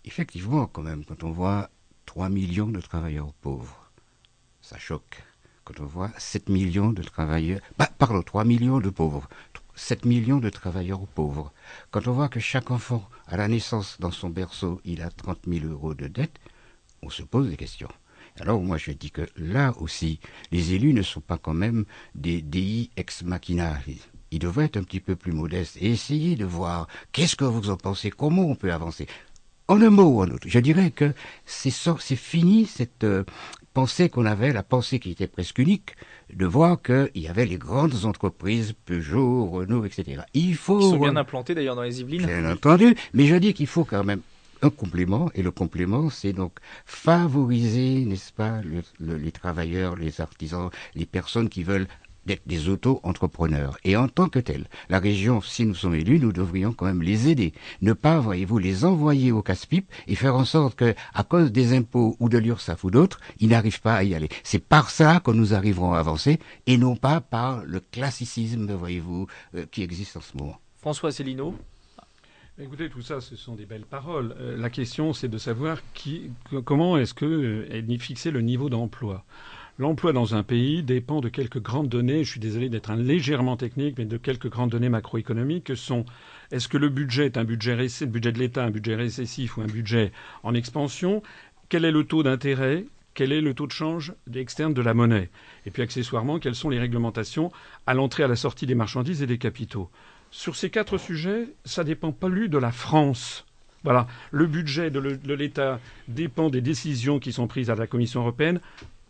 effectivement, 0.06 0.68
quand 0.68 0.84
même, 0.84 1.06
quand 1.06 1.24
on 1.24 1.32
voit 1.32 1.70
3 2.06 2.30
millions 2.30 2.68
de 2.68 2.82
travailleurs 2.82 3.34
pauvres, 3.34 3.90
ça 4.62 4.78
choque. 4.78 5.24
Quand 5.64 5.80
on 5.80 5.86
voit 5.86 6.12
7 6.18 6.50
millions 6.50 6.92
de 6.92 7.04
travailleurs, 7.04 7.62
bah, 7.78 7.90
pardon, 7.98 8.22
3 8.22 8.44
millions 8.44 8.80
de 8.80 8.90
pauvres, 8.90 9.30
7 9.76 10.06
millions 10.06 10.40
de 10.40 10.50
travailleurs 10.50 11.08
pauvres. 11.08 11.52
Quand 11.92 12.08
on 12.08 12.14
voit 12.14 12.30
que 12.30 12.40
chaque 12.40 12.72
enfant, 12.72 13.08
à 13.28 13.38
la 13.38 13.48
naissance, 13.48 13.98
dans 14.00 14.12
son 14.12 14.30
berceau, 14.30 14.82
il 14.86 15.02
a 15.02 15.10
30 15.10 15.40
000 15.48 15.66
euros 15.66 15.94
de 15.94 16.08
dette, 16.08 16.40
on 17.02 17.10
se 17.10 17.24
pose 17.24 17.50
des 17.50 17.58
questions. 17.58 17.90
Alors 18.40 18.62
moi 18.62 18.78
je 18.78 18.92
dis 18.92 19.12
que 19.12 19.28
là 19.36 19.74
aussi, 19.80 20.20
les 20.52 20.74
élus 20.74 20.94
ne 20.94 21.02
sont 21.02 21.22
pas 21.22 21.38
quand 21.38 21.54
même 21.54 21.86
des 22.16 22.42
dei 22.42 22.90
ex 22.96 23.24
machina. 23.24 23.78
Ils 24.32 24.40
devraient 24.40 24.66
être 24.66 24.78
un 24.78 24.84
petit 24.84 25.02
peu 25.02 25.16
plus 25.16 25.34
modestes 25.34 25.78
et 25.82 25.92
essayer 25.92 26.36
de 26.36 26.46
voir 26.46 26.88
qu'est-ce 27.12 27.36
que 27.36 27.44
vous 27.44 27.70
en 27.70 27.78
pensez, 27.78 28.10
comment 28.10 28.44
on 28.44 28.56
peut 28.56 28.72
avancer. 28.72 29.08
En 29.68 29.82
un 29.82 29.90
mot 29.90 30.04
ou 30.04 30.22
en 30.22 30.30
autre, 30.30 30.48
je 30.48 30.60
dirais 30.60 30.92
que 30.92 31.14
c'est 31.46 31.72
fini 32.16 32.66
cette 32.66 33.04
euh, 33.04 33.24
pensée 33.74 34.10
qu'on 34.10 34.26
avait, 34.26 34.54
la 34.54 34.64
pensée 34.64 35.00
qui 35.00 35.12
était 35.12 35.28
presque 35.28 35.60
unique, 35.60 35.96
de 36.34 36.46
voir 36.46 36.82
qu'il 36.82 37.10
y 37.16 37.28
avait 37.28 37.46
les 37.46 37.58
grandes 37.58 38.06
entreprises, 38.06 38.74
Peugeot, 38.86 39.46
Renault, 39.46 39.86
etc. 39.86 40.24
Il 40.34 40.56
faut... 40.56 40.80
Ils 40.80 40.90
sont 40.92 40.98
bien 40.98 41.16
implantés 41.16 41.56
d'ailleurs 41.56 41.76
dans 41.76 41.84
les 41.84 42.02
Yvelines. 42.02 42.26
Bien 42.26 42.52
entendu, 42.52 42.96
mais 43.14 43.26
je 43.26 43.36
dis 43.36 43.54
qu'il 43.54 43.68
faut 43.68 43.86
quand 43.86 44.04
même 44.04 44.22
un 44.64 44.70
complément, 44.70 45.32
et 45.34 45.42
le 45.42 45.50
complément, 45.50 46.12
c'est 46.12 46.34
donc 46.34 46.54
favoriser, 46.86 48.06
n'est-ce 48.06 48.32
pas, 48.32 48.62
les 49.00 49.32
travailleurs, 49.32 49.96
les 49.96 50.22
artisans, 50.22 50.70
les 50.94 51.08
personnes 51.08 51.50
qui 51.50 51.64
veulent 51.64 51.88
d'être 52.26 52.48
des 52.48 52.70
auto-entrepreneurs. 52.70 53.78
Et 53.84 53.98
en 53.98 54.08
tant 54.08 54.30
que 54.30 54.40
tels, 54.40 54.68
la 54.90 55.00
région, 55.00 55.42
si 55.42 55.66
nous 55.66 55.76
sommes 55.76 55.96
élus, 55.96 56.20
nous 56.20 56.32
devrions 56.32 56.74
quand 56.74 56.86
même 56.86 57.02
les 57.02 57.30
aider. 57.30 57.54
Ne 57.82 57.94
pas, 57.94 58.20
voyez-vous, 58.20 58.58
les 58.58 58.86
envoyer 58.86 59.32
au 59.32 59.42
casse-pipe 59.42 59.92
et 60.08 60.16
faire 60.16 60.36
en 60.36 60.46
sorte 60.46 60.76
que, 60.76 60.94
à 61.14 61.24
cause 61.24 61.52
des 61.52 61.76
impôts 61.76 62.16
ou 62.20 62.30
de 62.30 62.38
l'URSSAF 62.38 62.84
ou 62.84 62.92
d'autres, 62.92 63.20
ils 63.40 63.50
n'arrivent 63.50 63.82
pas 63.82 63.96
à 63.96 64.04
y 64.04 64.16
aller. 64.16 64.30
C'est 64.44 64.64
par 64.64 64.90
ça 64.90 65.20
que 65.20 65.32
nous 65.32 65.54
arriverons 65.54 65.94
à 65.94 66.00
avancer 66.00 66.40
et 66.68 66.78
non 66.78 66.96
pas 66.96 67.22
par 67.22 67.64
le 67.66 67.80
classicisme, 67.80 68.72
voyez-vous, 68.74 69.28
euh, 69.56 69.66
qui 69.72 69.84
existe 69.84 70.18
en 70.18 70.22
ce 70.22 70.38
moment. 70.38 70.60
François 70.82 71.12
Célineau 71.12 71.56
Écoutez, 72.60 72.90
tout 72.90 73.02
ça, 73.02 73.22
ce 73.22 73.36
sont 73.36 73.56
des 73.56 73.66
belles 73.66 73.86
paroles. 73.86 74.36
Euh, 74.40 74.58
la 74.58 74.70
question, 74.70 75.14
c'est 75.14 75.30
de 75.30 75.38
savoir 75.38 75.80
qui, 75.94 76.32
comment 76.66 76.98
est-ce 76.98 77.14
que 77.14 77.26
euh, 77.26 77.68
est 77.72 77.98
fixé 77.98 78.30
le 78.30 78.42
niveau 78.42 78.70
d'emploi? 78.70 79.24
L'emploi 79.82 80.14
dans 80.14 80.36
un 80.36 80.44
pays 80.44 80.84
dépend 80.84 81.22
de 81.22 81.30
quelques 81.30 81.60
grandes 81.60 81.90
données, 81.90 82.24
je 82.24 82.30
suis 82.30 82.40
désolé 82.40 82.70
d'être 82.70 82.92
un 82.92 82.96
légèrement 82.96 83.58
technique, 83.58 83.96
mais 83.98 84.06
de 84.06 84.18
quelques 84.18 84.48
grandes 84.48 84.70
données 84.70 84.90
macroéconomiques 84.90 85.64
que 85.64 85.74
sont 85.74 86.06
est-ce 86.52 86.68
que 86.68 86.78
le 86.78 86.88
budget 86.88 87.26
est 87.26 87.38
un 87.40 87.44
budget, 87.44 87.76
le 87.76 88.06
budget 88.06 88.32
de 88.32 88.38
l'État, 88.38 88.64
un 88.64 88.70
budget 88.70 88.94
récessif 88.94 89.58
ou 89.58 89.62
un 89.62 89.66
budget 89.66 90.12
en 90.44 90.54
expansion? 90.54 91.24
Quel 91.68 91.84
est 91.84 91.92
le 91.92 92.04
taux 92.04 92.22
d'intérêt? 92.22 92.86
Quel 93.16 93.32
est 93.32 93.42
le 93.42 93.56
taux 93.56 93.66
de 93.66 93.72
change 93.72 94.14
externe 94.36 94.76
de 94.76 94.84
la 94.84 94.94
monnaie? 94.94 95.32
Et 95.66 95.72
puis 95.72 95.82
accessoirement, 95.82 96.38
quelles 96.38 96.54
sont 96.54 96.70
les 96.70 96.78
réglementations 96.78 97.52
à 97.88 97.96
l'entrée 97.96 98.22
et 98.22 98.26
à 98.26 98.30
la 98.30 98.36
sortie 98.36 98.68
des 98.68 98.76
marchandises 98.76 99.24
et 99.24 99.28
des 99.28 99.40
capitaux? 99.40 99.90
Sur 100.30 100.58
ces 100.58 100.70
quatre 100.70 101.00
sujets, 101.00 101.48
ça 101.66 101.84
dépend 101.84 102.12
pas 102.12 102.30
lui 102.30 102.50
de 102.50 102.60
la 102.60 102.72
France. 102.72 103.48
Voilà, 103.84 104.06
le 104.30 104.46
budget 104.46 104.92
de 104.92 105.34
l'État 105.34 105.80
dépend 106.08 106.52
des 106.52 106.62
décisions 106.62 107.18
qui 107.18 107.34
sont 107.34 107.48
prises 107.48 107.72
à 107.72 107.76
la 107.76 107.88
Commission 107.88 108.22
européenne 108.22 108.60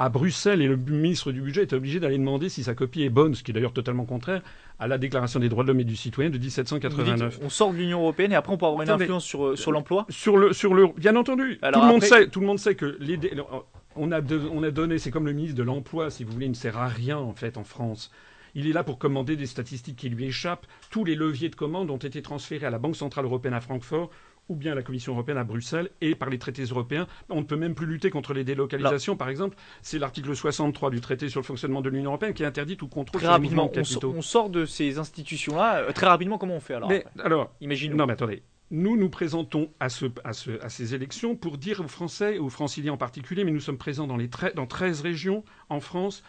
à 0.01 0.09
Bruxelles 0.09 0.63
et 0.63 0.67
le 0.67 0.77
ministre 0.77 1.31
du 1.31 1.41
Budget 1.41 1.61
est 1.61 1.73
obligé 1.73 1.99
d'aller 1.99 2.17
demander 2.17 2.49
si 2.49 2.63
sa 2.63 2.73
copie 2.73 3.03
est 3.03 3.11
bonne, 3.11 3.35
ce 3.35 3.43
qui 3.43 3.51
est 3.51 3.53
d'ailleurs 3.53 3.71
totalement 3.71 4.05
contraire 4.05 4.41
à 4.79 4.87
la 4.87 4.97
Déclaration 4.97 5.39
des 5.39 5.47
droits 5.47 5.63
de 5.63 5.67
l'homme 5.67 5.79
et 5.79 5.83
du 5.83 5.95
citoyen 5.95 6.31
de 6.31 6.39
1789. 6.39 7.39
on 7.43 7.49
sort 7.49 7.71
de 7.71 7.77
l'Union 7.77 7.99
européenne 7.99 8.31
et 8.31 8.35
après 8.35 8.51
on 8.51 8.57
peut 8.57 8.65
avoir 8.65 8.81
une 8.81 8.89
influence 8.89 9.23
sur, 9.23 9.45
euh, 9.45 9.55
sur 9.55 9.71
l'emploi? 9.71 10.07
Sur 10.09 10.37
le, 10.37 10.53
sur 10.53 10.73
le, 10.73 10.87
bien 10.97 11.15
entendu. 11.15 11.59
tout, 11.61 11.79
le 11.79 11.85
monde 11.85 12.03
sait, 12.03 12.27
tout 12.29 12.39
le 12.39 12.47
monde 12.47 12.57
sait 12.57 12.73
que 12.73 12.97
les, 12.99 13.19
on, 13.95 14.11
a 14.11 14.21
on 14.51 14.63
a 14.63 14.71
donné, 14.71 14.97
c'est 14.97 15.11
comme 15.11 15.27
le 15.27 15.33
ministre 15.33 15.55
de 15.55 15.61
l'Emploi, 15.63 16.09
si 16.09 16.23
vous 16.23 16.31
voulez, 16.33 16.47
il 16.47 16.51
ne 16.51 16.55
sert 16.55 16.79
à 16.79 16.87
rien 16.87 17.19
en 17.19 17.33
fait 17.33 17.59
en 17.59 17.63
France. 17.63 18.09
Il 18.55 18.67
est 18.67 18.73
là 18.73 18.83
pour 18.83 18.97
commander 18.97 19.35
des 19.35 19.45
statistiques 19.45 19.97
qui 19.97 20.09
lui 20.09 20.25
échappent. 20.25 20.65
Tous 20.89 21.05
les 21.05 21.13
leviers 21.13 21.49
de 21.49 21.55
commande 21.55 21.91
ont 21.91 21.97
été 21.97 22.23
transférés 22.23 22.65
à 22.65 22.71
la 22.71 22.79
Banque 22.79 22.95
centrale 22.95 23.25
européenne 23.25 23.53
à 23.53 23.61
Francfort 23.61 24.09
ou 24.49 24.55
bien 24.55 24.75
la 24.75 24.83
Commission 24.83 25.13
européenne 25.13 25.37
à 25.37 25.43
Bruxelles 25.43 25.89
et 26.01 26.15
par 26.15 26.29
les 26.29 26.37
traités 26.37 26.63
européens. 26.63 27.07
On 27.29 27.37
ne 27.37 27.45
peut 27.45 27.55
même 27.55 27.75
plus 27.75 27.85
lutter 27.85 28.09
contre 28.09 28.33
les 28.33 28.43
délocalisations, 28.43 29.15
par 29.15 29.29
exemple. 29.29 29.57
C'est 29.81 29.99
l'article 29.99 30.35
63 30.35 30.89
du 30.89 31.01
traité 31.01 31.29
sur 31.29 31.39
le 31.39 31.45
fonctionnement 31.45 31.81
de 31.81 31.89
l'Union 31.89 32.11
européenne 32.11 32.33
qui 32.33 32.43
interdit 32.43 32.77
tout 32.77 32.87
contrôle 32.87 33.21
très 33.21 33.27
sur 33.27 33.31
rapidement, 33.31 33.65
les 33.73 33.81
capitaux. 33.81 34.13
On, 34.15 34.21
sort 34.21 34.49
de 34.49 34.65
ces 34.65 34.97
institutions-là. 34.97 35.77
Euh, 35.77 35.91
très 35.91 36.07
rapidement, 36.07 36.37
comment 36.37 36.55
on 36.55 36.59
fait 36.59 36.73
alors 36.73 36.89
mais, 36.89 37.05
Alors, 37.23 37.51
imaginons. 37.61 37.95
Non, 37.95 38.05
mais 38.05 38.13
attendez. 38.13 38.43
Nous 38.71 38.95
nous 38.95 39.09
présentons 39.09 39.69
à, 39.81 39.89
ce, 39.89 40.05
à, 40.23 40.31
ce, 40.31 40.51
à, 40.61 40.69
ces 40.69 40.95
élections 40.95 41.35
pour 41.35 41.57
dire 41.57 41.81
aux 41.81 41.89
Français, 41.89 42.37
aux 42.37 42.49
Franciliens 42.49 42.93
en 42.93 42.97
particulier, 42.97 43.43
mais 43.43 43.51
nous 43.51 43.59
sommes 43.59 43.77
présents 43.77 44.07
dans, 44.07 44.15
les 44.15 44.29
dans 44.55 44.65
13 44.65 45.01
régions 45.01 45.43
en 45.67 45.81
France, 45.81 46.23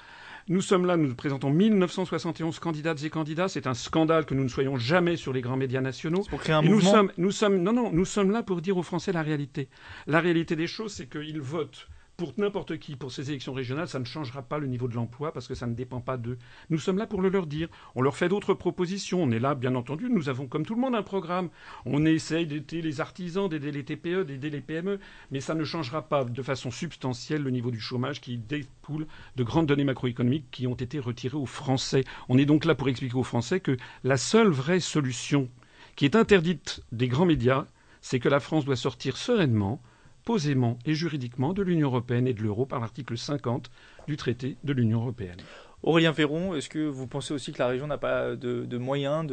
nous 0.48 0.60
sommes 0.60 0.86
là, 0.86 0.96
nous 0.96 1.14
présentons 1.14 1.50
1971 1.50 2.58
candidates 2.58 3.02
et 3.04 3.10
candidats. 3.10 3.48
C'est 3.48 3.66
un 3.66 3.74
scandale 3.74 4.24
que 4.24 4.34
nous 4.34 4.42
ne 4.42 4.48
soyons 4.48 4.76
jamais 4.76 5.16
sur 5.16 5.32
les 5.32 5.40
grands 5.40 5.56
médias 5.56 5.80
nationaux. 5.80 6.24
Pour 6.28 6.40
créer 6.40 6.54
un 6.54 6.62
mouvement. 6.62 6.76
Nous 6.76 6.90
sommes, 6.90 7.12
nous 7.16 7.30
sommes, 7.30 7.62
non, 7.62 7.72
non, 7.72 7.90
nous 7.92 8.04
sommes 8.04 8.30
là 8.30 8.42
pour 8.42 8.60
dire 8.60 8.76
aux 8.76 8.82
Français 8.82 9.12
la 9.12 9.22
réalité. 9.22 9.68
La 10.06 10.20
réalité 10.20 10.56
des 10.56 10.66
choses, 10.66 10.92
c'est 10.92 11.08
qu'ils 11.08 11.40
votent 11.40 11.88
pour 12.22 12.34
n'importe 12.36 12.78
qui, 12.78 12.94
pour 12.94 13.10
ces 13.10 13.30
élections 13.30 13.52
régionales, 13.52 13.88
ça 13.88 13.98
ne 13.98 14.04
changera 14.04 14.42
pas 14.42 14.58
le 14.58 14.68
niveau 14.68 14.86
de 14.86 14.94
l'emploi 14.94 15.32
parce 15.32 15.48
que 15.48 15.56
ça 15.56 15.66
ne 15.66 15.74
dépend 15.74 16.00
pas 16.00 16.16
d'eux. 16.16 16.38
Nous 16.70 16.78
sommes 16.78 16.96
là 16.96 17.08
pour 17.08 17.20
le 17.20 17.28
leur 17.28 17.48
dire. 17.48 17.68
On 17.96 18.00
leur 18.00 18.16
fait 18.16 18.28
d'autres 18.28 18.54
propositions. 18.54 19.20
On 19.20 19.32
est 19.32 19.40
là, 19.40 19.56
bien 19.56 19.74
entendu. 19.74 20.08
Nous 20.08 20.28
avons, 20.28 20.46
comme 20.46 20.64
tout 20.64 20.76
le 20.76 20.80
monde, 20.80 20.94
un 20.94 21.02
programme. 21.02 21.48
On 21.84 22.06
essaye 22.06 22.46
d'aider 22.46 22.80
les 22.80 23.00
artisans, 23.00 23.48
d'aider 23.48 23.72
les 23.72 23.82
TPE, 23.82 24.22
d'aider 24.24 24.50
les 24.50 24.60
PME, 24.60 25.00
mais 25.32 25.40
ça 25.40 25.56
ne 25.56 25.64
changera 25.64 26.02
pas 26.02 26.22
de 26.22 26.42
façon 26.42 26.70
substantielle 26.70 27.42
le 27.42 27.50
niveau 27.50 27.72
du 27.72 27.80
chômage 27.80 28.20
qui 28.20 28.38
découle 28.38 29.08
de 29.34 29.42
grandes 29.42 29.66
données 29.66 29.82
macroéconomiques 29.82 30.46
qui 30.52 30.68
ont 30.68 30.76
été 30.76 31.00
retirées 31.00 31.38
aux 31.38 31.44
Français. 31.44 32.04
On 32.28 32.38
est 32.38 32.46
donc 32.46 32.66
là 32.66 32.76
pour 32.76 32.88
expliquer 32.88 33.16
aux 33.16 33.24
Français 33.24 33.58
que 33.58 33.76
la 34.04 34.16
seule 34.16 34.50
vraie 34.50 34.78
solution 34.78 35.48
qui 35.96 36.04
est 36.04 36.14
interdite 36.14 36.84
des 36.92 37.08
grands 37.08 37.26
médias, 37.26 37.66
c'est 38.00 38.20
que 38.20 38.28
la 38.28 38.38
France 38.38 38.64
doit 38.64 38.76
sortir 38.76 39.16
sereinement 39.16 39.82
posément 40.24 40.78
et 40.86 40.94
juridiquement 40.94 41.52
de 41.52 41.62
l'Union 41.62 41.88
européenne 41.88 42.26
et 42.26 42.34
de 42.34 42.42
l'euro 42.42 42.66
par 42.66 42.80
l'article 42.80 43.16
50 43.16 43.70
du 44.06 44.16
traité 44.16 44.56
de 44.64 44.72
l'Union 44.72 45.00
européenne. 45.00 45.38
Aurélien 45.82 46.12
Ferron, 46.12 46.54
est-ce 46.54 46.68
que 46.68 46.86
vous 46.86 47.06
pensez 47.06 47.34
aussi 47.34 47.52
que 47.52 47.58
la 47.58 47.66
région 47.66 47.86
n'a 47.86 47.98
pas 47.98 48.36
de, 48.36 48.78
moyens 48.78 49.26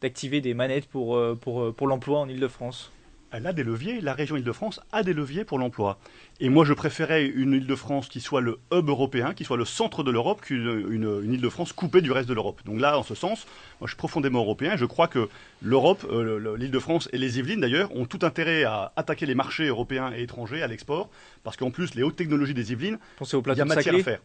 d'activer 0.00 0.40
des 0.40 0.54
manettes 0.54 0.86
pour, 0.86 1.16
euh, 1.16 1.38
euh, 1.46 1.72
pour 1.72 1.86
l'emploi 1.86 2.20
en 2.20 2.28
Ile-de-France? 2.28 2.92
Elle 3.32 3.46
a 3.46 3.52
des 3.52 3.64
leviers, 3.64 4.00
la 4.00 4.14
région 4.14 4.36
Île-de-France 4.36 4.80
a 4.92 5.02
des 5.02 5.12
leviers 5.12 5.44
pour 5.44 5.58
l'emploi. 5.58 5.98
Et 6.40 6.48
moi, 6.48 6.64
je 6.64 6.72
préférais 6.72 7.26
une 7.26 7.54
Île-de-France 7.54 8.08
qui 8.08 8.20
soit 8.20 8.40
le 8.40 8.58
hub 8.72 8.88
européen, 8.88 9.34
qui 9.34 9.44
soit 9.44 9.56
le 9.56 9.64
centre 9.64 10.02
de 10.02 10.10
l'Europe, 10.10 10.40
qu'une 10.40 10.86
une, 10.90 11.34
Île-de-France 11.34 11.72
coupée 11.72 12.00
du 12.00 12.12
reste 12.12 12.28
de 12.28 12.34
l'Europe. 12.34 12.60
Donc 12.64 12.80
là, 12.80 12.98
en 12.98 13.02
ce 13.02 13.14
sens, 13.14 13.46
moi, 13.80 13.86
je 13.86 13.92
suis 13.92 13.96
profondément 13.96 14.40
européen. 14.40 14.76
Je 14.76 14.84
crois 14.84 15.08
que 15.08 15.28
l'Europe, 15.60 16.06
euh, 16.10 16.56
l'Île-de-France 16.56 17.08
et 17.12 17.18
les 17.18 17.38
Yvelines, 17.38 17.60
d'ailleurs, 17.60 17.94
ont 17.96 18.06
tout 18.06 18.20
intérêt 18.22 18.64
à 18.64 18.92
attaquer 18.96 19.26
les 19.26 19.34
marchés 19.34 19.66
européens 19.66 20.12
et 20.16 20.22
étrangers 20.22 20.62
à 20.62 20.66
l'export, 20.66 21.08
parce 21.42 21.56
qu'en 21.56 21.70
plus, 21.70 21.94
les 21.94 22.02
hautes 22.02 22.16
technologies 22.16 22.54
des 22.54 22.72
Yvelines, 22.72 22.98
il 23.20 23.56
y 23.56 23.60
a 23.60 23.64
matière 23.64 23.94
à 23.94 23.98
faire 23.98 24.20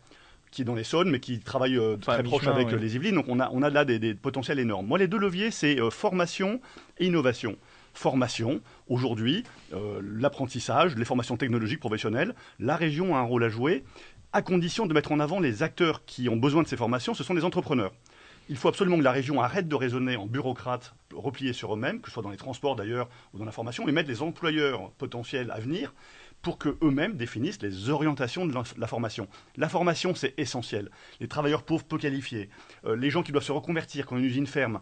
qui 0.52 0.64
est 0.64 0.66
dans 0.66 0.76
les 0.76 0.84
Saônes, 0.84 1.10
mais 1.10 1.22
qui 1.22 1.40
travaille 1.40 1.78
euh, 1.78 1.96
très 1.96 2.24
proche 2.24 2.46
avec 2.46 2.70
les 2.72 2.96
Yvelines. 2.96 3.16
Donc 3.16 3.26
on 3.30 3.40
a, 3.40 3.50
on 3.54 3.64
a 3.64 3.70
là 3.70 3.86
des, 3.86 4.14
potentiels 4.14 4.60
énormes. 4.60 4.86
Moi, 4.86 5.00
les 5.00 5.08
deux 5.08 5.18
leviers, 5.18 5.50
c'est 5.50 5.80
euh, 5.80 5.90
formation 5.90 6.60
et 7.00 7.06
innovation 7.06 7.56
formation. 7.94 8.62
Aujourd'hui, 8.88 9.44
euh, 9.74 10.02
l'apprentissage, 10.04 10.96
les 10.96 11.06
formations 11.06 11.38
technologiques 11.38 11.80
professionnelles, 11.80 12.36
la 12.60 12.76
région 12.76 13.16
a 13.16 13.20
un 13.20 13.24
rôle 13.24 13.44
à 13.44 13.50
jouer, 13.50 13.84
à 14.34 14.42
condition 14.42 14.86
de 14.86 14.94
mettre 14.94 15.12
en 15.12 15.20
avant 15.20 15.40
les 15.40 15.64
acteurs 15.64 16.06
qui 16.06 16.30
ont 16.30 16.38
besoin 16.38 16.64
de 16.64 16.68
ces 16.68 16.78
formations, 16.78 17.14
ce 17.14 17.24
sont 17.24 17.34
les 17.34 17.44
entrepreneurs. 17.44 17.92
Il 18.50 18.58
faut 18.58 18.68
absolument 18.68 18.98
que 18.98 19.04
la 19.04 19.12
région 19.12 19.42
arrête 19.42 19.68
de 19.68 19.76
raisonner 19.76 20.16
en 20.16 20.26
bureaucrates 20.26 20.94
repliés 21.14 21.54
sur 21.54 21.74
eux-mêmes, 21.74 22.02
que 22.02 22.08
ce 22.08 22.14
soit 22.14 22.24
dans 22.24 22.32
les 22.32 22.38
transports 22.38 22.76
d'ailleurs 22.76 23.10
ou 23.34 23.40
dans 23.40 23.46
la 23.46 23.52
formation, 23.52 23.88
et 23.88 23.92
mettre 23.92 24.10
les 24.10 24.22
employeurs 24.22 24.92
potentiels 24.92 25.52
à 25.52 25.60
venir 25.60 25.94
pour 26.42 26.58
qu'eux-mêmes 26.58 27.16
définissent 27.16 27.62
les 27.62 27.90
orientations 27.90 28.46
de 28.46 28.54
la 28.78 28.88
formation. 28.88 29.28
La 29.58 29.70
formation, 29.70 30.16
c'est 30.16 30.34
essentiel. 30.38 30.90
Les 31.20 31.28
travailleurs 31.28 31.64
pauvres 31.64 31.86
peu 31.86 31.98
qualifiés, 31.98 32.50
euh, 32.86 32.96
les 32.96 33.10
gens 33.10 33.22
qui 33.22 33.32
doivent 33.32 33.44
se 33.44 33.52
reconvertir 33.52 34.06
quand 34.06 34.18
une 34.18 34.26
usine 34.26 34.48
ferme, 34.48 34.82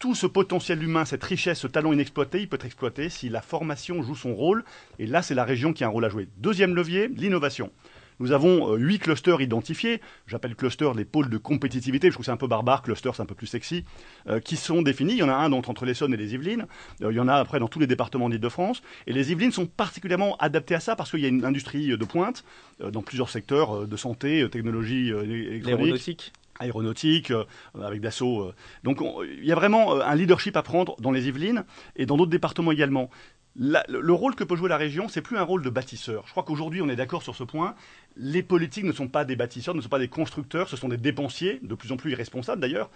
tout 0.00 0.14
ce 0.14 0.26
potentiel 0.26 0.82
humain, 0.82 1.04
cette 1.04 1.22
richesse, 1.22 1.60
ce 1.60 1.66
talent 1.66 1.92
inexploité, 1.92 2.40
il 2.40 2.48
peut 2.48 2.56
être 2.56 2.64
exploité 2.64 3.10
si 3.10 3.28
la 3.28 3.42
formation 3.42 4.02
joue 4.02 4.16
son 4.16 4.34
rôle. 4.34 4.64
Et 4.98 5.06
là, 5.06 5.22
c'est 5.22 5.34
la 5.34 5.44
région 5.44 5.72
qui 5.72 5.84
a 5.84 5.86
un 5.86 5.90
rôle 5.90 6.06
à 6.06 6.08
jouer. 6.08 6.26
Deuxième 6.38 6.74
levier, 6.74 7.06
l'innovation. 7.08 7.70
Nous 8.18 8.32
avons 8.32 8.72
euh, 8.72 8.76
huit 8.76 8.98
clusters 8.98 9.40
identifiés. 9.40 10.00
J'appelle 10.26 10.54
clusters 10.54 10.94
les 10.94 11.04
pôles 11.04 11.28
de 11.28 11.36
compétitivité. 11.36 12.08
Je 12.08 12.12
trouve 12.12 12.22
que 12.22 12.26
c'est 12.26 12.32
un 12.32 12.38
peu 12.38 12.46
barbare. 12.46 12.82
Cluster, 12.82 13.10
c'est 13.14 13.22
un 13.22 13.26
peu 13.26 13.34
plus 13.34 13.46
sexy. 13.46 13.84
Euh, 14.26 14.40
qui 14.40 14.56
sont 14.56 14.80
définis. 14.80 15.12
Il 15.12 15.18
y 15.18 15.22
en 15.22 15.28
a 15.28 15.34
un 15.34 15.52
entre 15.52 15.84
les 15.84 15.94
Saônes 15.94 16.14
et 16.14 16.18
les 16.18 16.32
Yvelines. 16.32 16.66
Euh, 17.02 17.12
il 17.12 17.16
y 17.16 17.20
en 17.20 17.28
a 17.28 17.34
après 17.34 17.58
dans 17.58 17.68
tous 17.68 17.78
les 17.78 17.86
départements 17.86 18.30
d'Île-de-France. 18.30 18.82
Et 19.06 19.12
les 19.12 19.32
Yvelines 19.32 19.52
sont 19.52 19.66
particulièrement 19.66 20.36
adaptées 20.38 20.74
à 20.74 20.80
ça 20.80 20.96
parce 20.96 21.10
qu'il 21.10 21.20
y 21.20 21.26
a 21.26 21.28
une 21.28 21.44
industrie 21.44 21.88
de 21.88 22.04
pointe 22.04 22.44
dans 22.80 23.02
plusieurs 23.02 23.28
secteurs 23.28 23.86
de 23.86 23.96
santé, 23.96 24.48
technologie 24.50 25.08
électronique 25.10 26.32
aéronautique, 26.60 27.30
euh, 27.30 27.44
avec 27.82 28.00
Dassault. 28.00 28.42
Euh. 28.42 28.54
Donc 28.84 29.00
il 29.24 29.44
y 29.44 29.52
a 29.52 29.54
vraiment 29.54 29.96
euh, 29.96 30.02
un 30.04 30.14
leadership 30.14 30.56
à 30.56 30.62
prendre 30.62 30.94
dans 31.00 31.10
les 31.10 31.26
Yvelines 31.26 31.64
et 31.96 32.06
dans 32.06 32.16
d'autres 32.16 32.30
départements 32.30 32.70
également. 32.70 33.10
le 33.56 34.12
rôle 34.12 34.36
que 34.36 34.44
peut 34.44 34.56
jouer 34.56 34.68
la 34.68 34.76
région, 34.76 35.08
c'est 35.08 35.22
plus 35.22 35.36
un 35.36 35.42
rôle 35.42 35.62
de 35.62 35.70
bâtisseur. 35.70 36.24
Je 36.26 36.30
crois 36.30 36.44
qu'aujourd'hui, 36.44 36.82
on 36.82 36.88
est 36.88 36.96
d'accord 36.96 37.22
sur 37.22 37.34
ce 37.34 37.42
point. 37.42 37.74
Les 38.16 38.42
politiques 38.42 38.84
ne 38.84 38.92
sont 38.92 39.08
pas 39.08 39.24
des 39.24 39.36
bâtisseurs, 39.36 39.74
ne 39.74 39.80
sont 39.80 39.88
pas 39.88 39.98
des 39.98 40.08
constructeurs, 40.08 40.68
ce 40.68 40.76
sont 40.76 40.88
des 40.88 40.96
dépensiers, 40.96 41.58
de 41.62 41.74
plus 41.74 41.90
en 41.90 41.96
plus 41.96 42.12
irresponsables 42.12 42.60
d'ailleurs. 42.60 42.90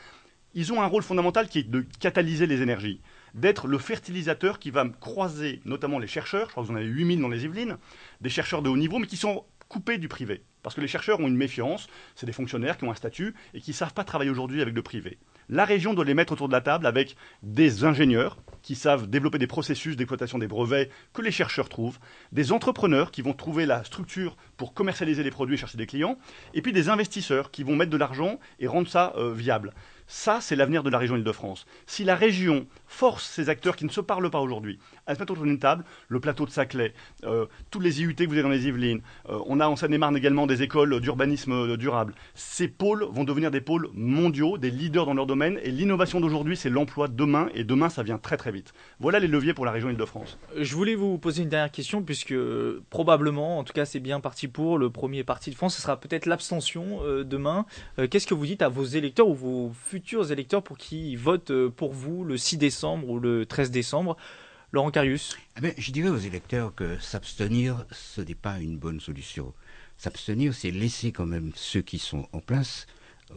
Ils 0.56 0.72
ont 0.72 0.80
un 0.80 0.86
rôle 0.86 1.02
fondamental 1.02 1.48
qui 1.48 1.58
est 1.58 1.68
de 1.68 1.84
catalyser 1.98 2.46
les 2.46 2.62
énergies, 2.62 3.00
d'être 3.34 3.66
le 3.66 3.78
fertilisateur 3.78 4.60
qui 4.60 4.70
va 4.70 4.86
croiser 5.00 5.60
notamment 5.64 5.98
les 5.98 6.06
chercheurs, 6.06 6.46
je 6.46 6.52
crois 6.52 6.62
que 6.62 6.68
vous 6.68 6.74
en 6.74 6.76
avez 6.76 6.86
8000 6.86 7.20
dans 7.20 7.28
les 7.28 7.44
Yvelines, 7.44 7.76
des 8.20 8.28
chercheurs 8.28 8.62
de 8.62 8.68
haut 8.68 8.76
niveau, 8.76 9.00
mais 9.00 9.08
qui 9.08 9.16
sont 9.16 9.44
coupés 9.68 9.98
du 9.98 10.08
privé. 10.08 10.42
Parce 10.62 10.74
que 10.74 10.80
les 10.80 10.88
chercheurs 10.88 11.20
ont 11.20 11.28
une 11.28 11.36
méfiance, 11.36 11.88
c'est 12.14 12.24
des 12.26 12.32
fonctionnaires 12.32 12.78
qui 12.78 12.84
ont 12.84 12.90
un 12.90 12.94
statut 12.94 13.34
et 13.52 13.60
qui 13.60 13.70
ne 13.72 13.76
savent 13.76 13.92
pas 13.92 14.02
travailler 14.02 14.30
aujourd'hui 14.30 14.62
avec 14.62 14.74
le 14.74 14.82
privé. 14.82 15.18
La 15.50 15.66
région 15.66 15.92
doit 15.92 16.06
les 16.06 16.14
mettre 16.14 16.32
autour 16.32 16.48
de 16.48 16.54
la 16.54 16.62
table 16.62 16.86
avec 16.86 17.16
des 17.42 17.84
ingénieurs 17.84 18.38
qui 18.62 18.74
savent 18.74 19.10
développer 19.10 19.38
des 19.38 19.46
processus 19.46 19.94
d'exploitation 19.94 20.38
des 20.38 20.46
brevets 20.46 20.90
que 21.12 21.20
les 21.20 21.30
chercheurs 21.30 21.68
trouvent, 21.68 21.98
des 22.32 22.50
entrepreneurs 22.50 23.10
qui 23.10 23.20
vont 23.20 23.34
trouver 23.34 23.66
la 23.66 23.84
structure 23.84 24.38
pour 24.56 24.72
commercialiser 24.72 25.22
les 25.22 25.30
produits 25.30 25.56
et 25.56 25.58
chercher 25.58 25.76
des 25.76 25.86
clients, 25.86 26.16
et 26.54 26.62
puis 26.62 26.72
des 26.72 26.88
investisseurs 26.88 27.50
qui 27.50 27.62
vont 27.62 27.76
mettre 27.76 27.90
de 27.90 27.98
l'argent 27.98 28.40
et 28.58 28.66
rendre 28.66 28.88
ça 28.88 29.12
euh, 29.16 29.34
viable. 29.34 29.74
Ça, 30.06 30.40
c'est 30.40 30.56
l'avenir 30.56 30.82
de 30.82 30.90
la 30.90 30.98
région 30.98 31.16
Île-de-France. 31.16 31.66
Si 31.86 32.04
la 32.04 32.14
région 32.14 32.66
force 32.86 33.24
ces 33.24 33.48
acteurs 33.48 33.74
qui 33.74 33.84
ne 33.84 33.90
se 33.90 34.00
parlent 34.00 34.30
pas 34.30 34.40
aujourd'hui 34.40 34.78
à 35.06 35.14
se 35.14 35.20
mettre 35.20 35.32
autour 35.32 35.44
d'une 35.44 35.58
table, 35.58 35.84
le 36.08 36.20
plateau 36.20 36.44
de 36.44 36.50
Saclay, 36.50 36.92
euh, 37.24 37.46
tous 37.70 37.80
les 37.80 38.02
IUT 38.02 38.14
que 38.14 38.24
vous 38.26 38.34
avez 38.34 38.42
dans 38.42 38.48
les 38.48 38.66
Yvelines, 38.66 39.00
euh, 39.28 39.38
on 39.46 39.60
a 39.60 39.66
en 39.66 39.76
Seine-et-Marne 39.76 40.16
également 40.16 40.46
des 40.46 40.62
écoles 40.62 41.00
d'urbanisme 41.00 41.76
durable. 41.76 42.14
Ces 42.34 42.68
pôles 42.68 43.04
vont 43.10 43.24
devenir 43.24 43.50
des 43.50 43.60
pôles 43.60 43.88
mondiaux, 43.94 44.58
des 44.58 44.70
leaders 44.70 45.06
dans 45.06 45.14
leur 45.14 45.26
domaine, 45.26 45.58
et 45.62 45.70
l'innovation 45.70 46.20
d'aujourd'hui, 46.20 46.56
c'est 46.56 46.70
l'emploi 46.70 47.08
demain, 47.08 47.48
et 47.54 47.64
demain, 47.64 47.88
ça 47.88 48.02
vient 48.02 48.18
très 48.18 48.36
très 48.36 48.52
vite. 48.52 48.72
Voilà 49.00 49.20
les 49.20 49.28
leviers 49.28 49.54
pour 49.54 49.64
la 49.64 49.72
région 49.72 49.88
Île-de-France. 49.90 50.38
Je 50.58 50.74
voulais 50.74 50.94
vous 50.94 51.18
poser 51.18 51.42
une 51.42 51.48
dernière 51.48 51.72
question, 51.72 52.02
puisque 52.02 52.34
probablement, 52.90 53.58
en 53.58 53.64
tout 53.64 53.72
cas, 53.72 53.84
c'est 53.84 54.00
bien 54.00 54.20
parti 54.20 54.48
pour 54.48 54.78
le 54.78 54.90
premier 54.90 55.24
parti 55.24 55.50
de 55.50 55.54
France, 55.54 55.76
ce 55.76 55.82
sera 55.82 55.98
peut-être 55.98 56.26
l'abstention 56.26 57.00
euh, 57.04 57.24
demain. 57.24 57.66
Qu'est-ce 58.10 58.26
que 58.26 58.34
vous 58.34 58.46
dites 58.46 58.62
à 58.62 58.68
vos 58.68 58.84
électeurs 58.84 59.28
ou 59.28 59.34
vos 59.34 59.72
futurs 59.94 60.32
électeurs 60.32 60.64
pour 60.64 60.76
qu'ils 60.76 61.16
votent 61.16 61.52
euh, 61.52 61.70
pour 61.70 61.92
vous 61.92 62.24
le 62.24 62.36
6 62.36 62.56
décembre 62.56 63.08
ou 63.08 63.20
le 63.20 63.46
13 63.46 63.70
décembre. 63.70 64.16
Laurent 64.72 64.90
Carius 64.90 65.36
eh 65.56 65.60
ben, 65.60 65.72
Je 65.78 65.92
dirais 65.92 66.08
aux 66.08 66.18
électeurs 66.18 66.74
que 66.74 66.98
s'abstenir, 66.98 67.86
ce 67.92 68.20
n'est 68.20 68.34
pas 68.34 68.58
une 68.58 68.76
bonne 68.76 68.98
solution. 68.98 69.54
S'abstenir, 69.96 70.52
c'est 70.52 70.72
laisser 70.72 71.12
quand 71.12 71.26
même 71.26 71.52
ceux 71.54 71.80
qui 71.80 72.00
sont 72.00 72.26
en 72.32 72.40
place 72.40 72.88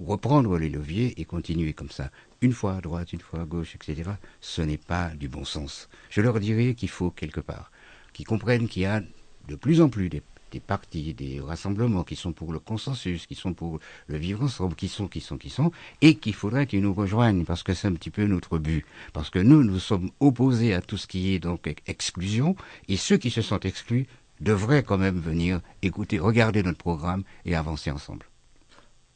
reprendre 0.00 0.58
les 0.58 0.70
leviers 0.70 1.20
et 1.20 1.24
continuer 1.24 1.72
comme 1.72 1.90
ça. 1.90 2.10
Une 2.40 2.52
fois 2.52 2.74
à 2.74 2.80
droite, 2.80 3.12
une 3.12 3.20
fois 3.20 3.42
à 3.42 3.44
gauche, 3.44 3.76
etc. 3.76 4.10
Ce 4.40 4.62
n'est 4.62 4.78
pas 4.78 5.10
du 5.10 5.28
bon 5.28 5.44
sens. 5.44 5.88
Je 6.10 6.20
leur 6.20 6.40
dirais 6.40 6.74
qu'il 6.74 6.90
faut 6.90 7.12
quelque 7.12 7.40
part 7.40 7.70
qu'ils 8.12 8.26
comprennent 8.26 8.66
qu'il 8.66 8.82
y 8.82 8.86
a 8.86 9.02
de 9.46 9.54
plus 9.54 9.80
en 9.80 9.88
plus 9.88 10.08
des 10.08 10.22
des 10.56 10.60
partis, 10.60 11.12
des 11.12 11.38
rassemblements 11.38 12.02
qui 12.02 12.16
sont 12.16 12.32
pour 12.32 12.50
le 12.50 12.58
consensus, 12.58 13.26
qui 13.26 13.34
sont 13.34 13.52
pour 13.52 13.78
le 14.06 14.16
vivre 14.16 14.42
ensemble, 14.42 14.74
qui 14.74 14.88
sont, 14.88 15.06
qui 15.06 15.20
sont, 15.20 15.36
qui 15.36 15.50
sont, 15.50 15.70
et 16.00 16.14
qu'il 16.14 16.34
faudrait 16.34 16.66
qu'ils 16.66 16.80
nous 16.80 16.94
rejoignent 16.94 17.44
parce 17.44 17.62
que 17.62 17.74
c'est 17.74 17.88
un 17.88 17.92
petit 17.92 18.08
peu 18.10 18.24
notre 18.24 18.58
but. 18.58 18.86
Parce 19.12 19.28
que 19.28 19.38
nous, 19.38 19.62
nous 19.62 19.78
sommes 19.78 20.10
opposés 20.18 20.72
à 20.72 20.80
tout 20.80 20.96
ce 20.96 21.06
qui 21.06 21.34
est 21.34 21.38
donc 21.38 21.60
exclusion, 21.86 22.56
et 22.88 22.96
ceux 22.96 23.18
qui 23.18 23.30
se 23.30 23.42
sont 23.42 23.60
exclus 23.60 24.06
devraient 24.40 24.82
quand 24.82 24.98
même 24.98 25.20
venir 25.20 25.60
écouter, 25.82 26.18
regarder 26.18 26.62
notre 26.62 26.78
programme 26.78 27.22
et 27.44 27.54
avancer 27.54 27.90
ensemble. 27.90 28.24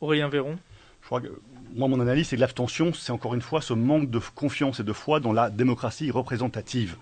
Aurélien 0.03 0.28
Véron 0.28 0.59
Je 1.01 1.07
crois 1.07 1.22
que 1.22 1.41
moi, 1.74 1.88
mon 1.88 2.01
analyse, 2.01 2.28
c'est 2.28 2.36
que 2.36 2.41
l'abstention, 2.41 2.93
c'est 2.93 3.12
encore 3.12 3.34
une 3.34 3.41
fois 3.41 3.62
ce 3.62 3.72
manque 3.72 4.11
de 4.11 4.20
confiance 4.34 4.80
et 4.80 4.84
de 4.84 4.93
foi 4.93 5.20
dans 5.20 5.32
la 5.32 5.49
démocratie 5.49 6.11
représentative 6.11 6.97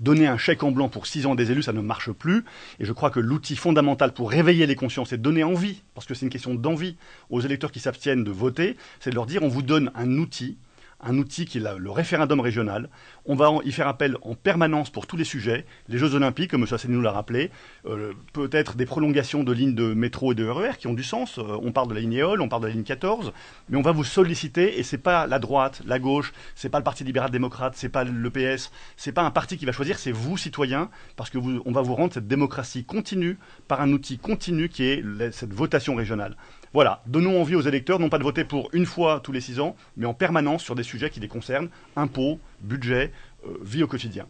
donner 0.00 0.26
un 0.26 0.38
chèque 0.38 0.62
en 0.62 0.72
blanc 0.72 0.88
pour 0.88 1.06
six 1.06 1.26
ans 1.26 1.34
des 1.34 1.52
élus, 1.52 1.62
ça 1.62 1.72
ne 1.72 1.80
marche 1.80 2.10
plus. 2.10 2.44
Et 2.78 2.84
je 2.84 2.92
crois 2.92 3.10
que 3.10 3.20
l'outil 3.20 3.56
fondamental 3.56 4.12
pour 4.12 4.30
réveiller 4.30 4.66
les 4.66 4.74
consciences 4.74 5.12
et 5.12 5.18
donner 5.18 5.44
envie, 5.44 5.82
parce 5.94 6.06
que 6.06 6.14
c'est 6.14 6.26
une 6.26 6.30
question 6.30 6.54
d'envie 6.54 6.96
aux 7.28 7.40
électeurs 7.40 7.70
qui 7.70 7.80
s'abstiennent 7.80 8.24
de 8.24 8.30
voter, 8.30 8.76
c'est 8.98 9.10
de 9.10 9.14
leur 9.14 9.26
dire 9.26 9.42
on 9.42 9.48
vous 9.48 9.62
donne 9.62 9.90
un 9.94 10.10
outil 10.18 10.56
un 11.02 11.16
outil 11.18 11.44
qui 11.44 11.58
est 11.58 11.78
le 11.78 11.90
référendum 11.90 12.40
régional. 12.40 12.88
On 13.24 13.34
va 13.34 13.50
y 13.64 13.72
faire 13.72 13.88
appel 13.88 14.16
en 14.22 14.34
permanence 14.34 14.90
pour 14.90 15.06
tous 15.06 15.16
les 15.16 15.24
sujets. 15.24 15.64
Les 15.88 15.98
Jeux 15.98 16.14
Olympiques, 16.14 16.50
comme 16.50 16.62
M. 16.62 16.68
Asselineau 16.70 17.00
l'a 17.00 17.12
rappelé, 17.12 17.50
euh, 17.86 18.12
peut-être 18.32 18.76
des 18.76 18.86
prolongations 18.86 19.44
de 19.44 19.52
lignes 19.52 19.74
de 19.74 19.94
métro 19.94 20.32
et 20.32 20.34
de 20.34 20.46
RER 20.46 20.70
e 20.70 20.76
qui 20.78 20.86
ont 20.86 20.94
du 20.94 21.02
sens. 21.02 21.38
Euh, 21.38 21.58
on 21.62 21.72
parle 21.72 21.88
de 21.88 21.94
la 21.94 22.00
ligne 22.00 22.14
EOL, 22.14 22.40
on 22.40 22.48
parle 22.48 22.62
de 22.62 22.68
la 22.68 22.74
ligne 22.74 22.82
14, 22.82 23.32
mais 23.68 23.76
on 23.76 23.82
va 23.82 23.92
vous 23.92 24.04
solliciter 24.04 24.78
et 24.78 24.82
c'est 24.82 24.98
pas 24.98 25.26
la 25.26 25.38
droite, 25.38 25.82
la 25.86 25.98
gauche, 25.98 26.32
c'est 26.54 26.68
pas 26.68 26.78
le 26.78 26.84
Parti 26.84 27.04
libéral-démocrate, 27.04 27.74
c'est 27.76 27.88
pas 27.88 28.04
le 28.04 28.30
PS, 28.30 28.70
c'est 28.96 29.12
pas 29.12 29.22
un 29.22 29.30
parti 29.30 29.56
qui 29.56 29.64
va 29.64 29.72
choisir, 29.72 29.98
c'est 29.98 30.12
vous, 30.12 30.36
citoyens, 30.36 30.90
parce 31.16 31.30
que 31.30 31.38
vous, 31.38 31.62
on 31.64 31.72
va 31.72 31.82
vous 31.82 31.94
rendre 31.94 32.12
cette 32.12 32.26
démocratie 32.26 32.84
continue 32.84 33.38
par 33.68 33.80
un 33.80 33.92
outil 33.92 34.18
continu 34.18 34.68
qui 34.68 34.84
est 34.84 35.02
cette 35.32 35.54
votation 35.54 35.94
régionale. 35.94 36.36
Voilà, 36.72 37.02
donnons 37.06 37.40
envie 37.40 37.56
aux 37.56 37.62
électeurs 37.62 37.98
non 37.98 38.08
pas 38.08 38.18
de 38.18 38.22
voter 38.22 38.44
pour 38.44 38.68
une 38.72 38.86
fois 38.86 39.18
tous 39.18 39.32
les 39.32 39.40
six 39.40 39.58
ans, 39.58 39.74
mais 39.96 40.06
en 40.06 40.14
permanence 40.14 40.62
sur 40.62 40.76
des 40.76 40.84
sujets 40.84 41.10
qui 41.10 41.18
les 41.18 41.26
concernent, 41.26 41.68
impôts, 41.96 42.38
budget, 42.60 43.12
euh, 43.44 43.58
vie 43.62 43.82
au 43.82 43.88
quotidien. 43.88 44.28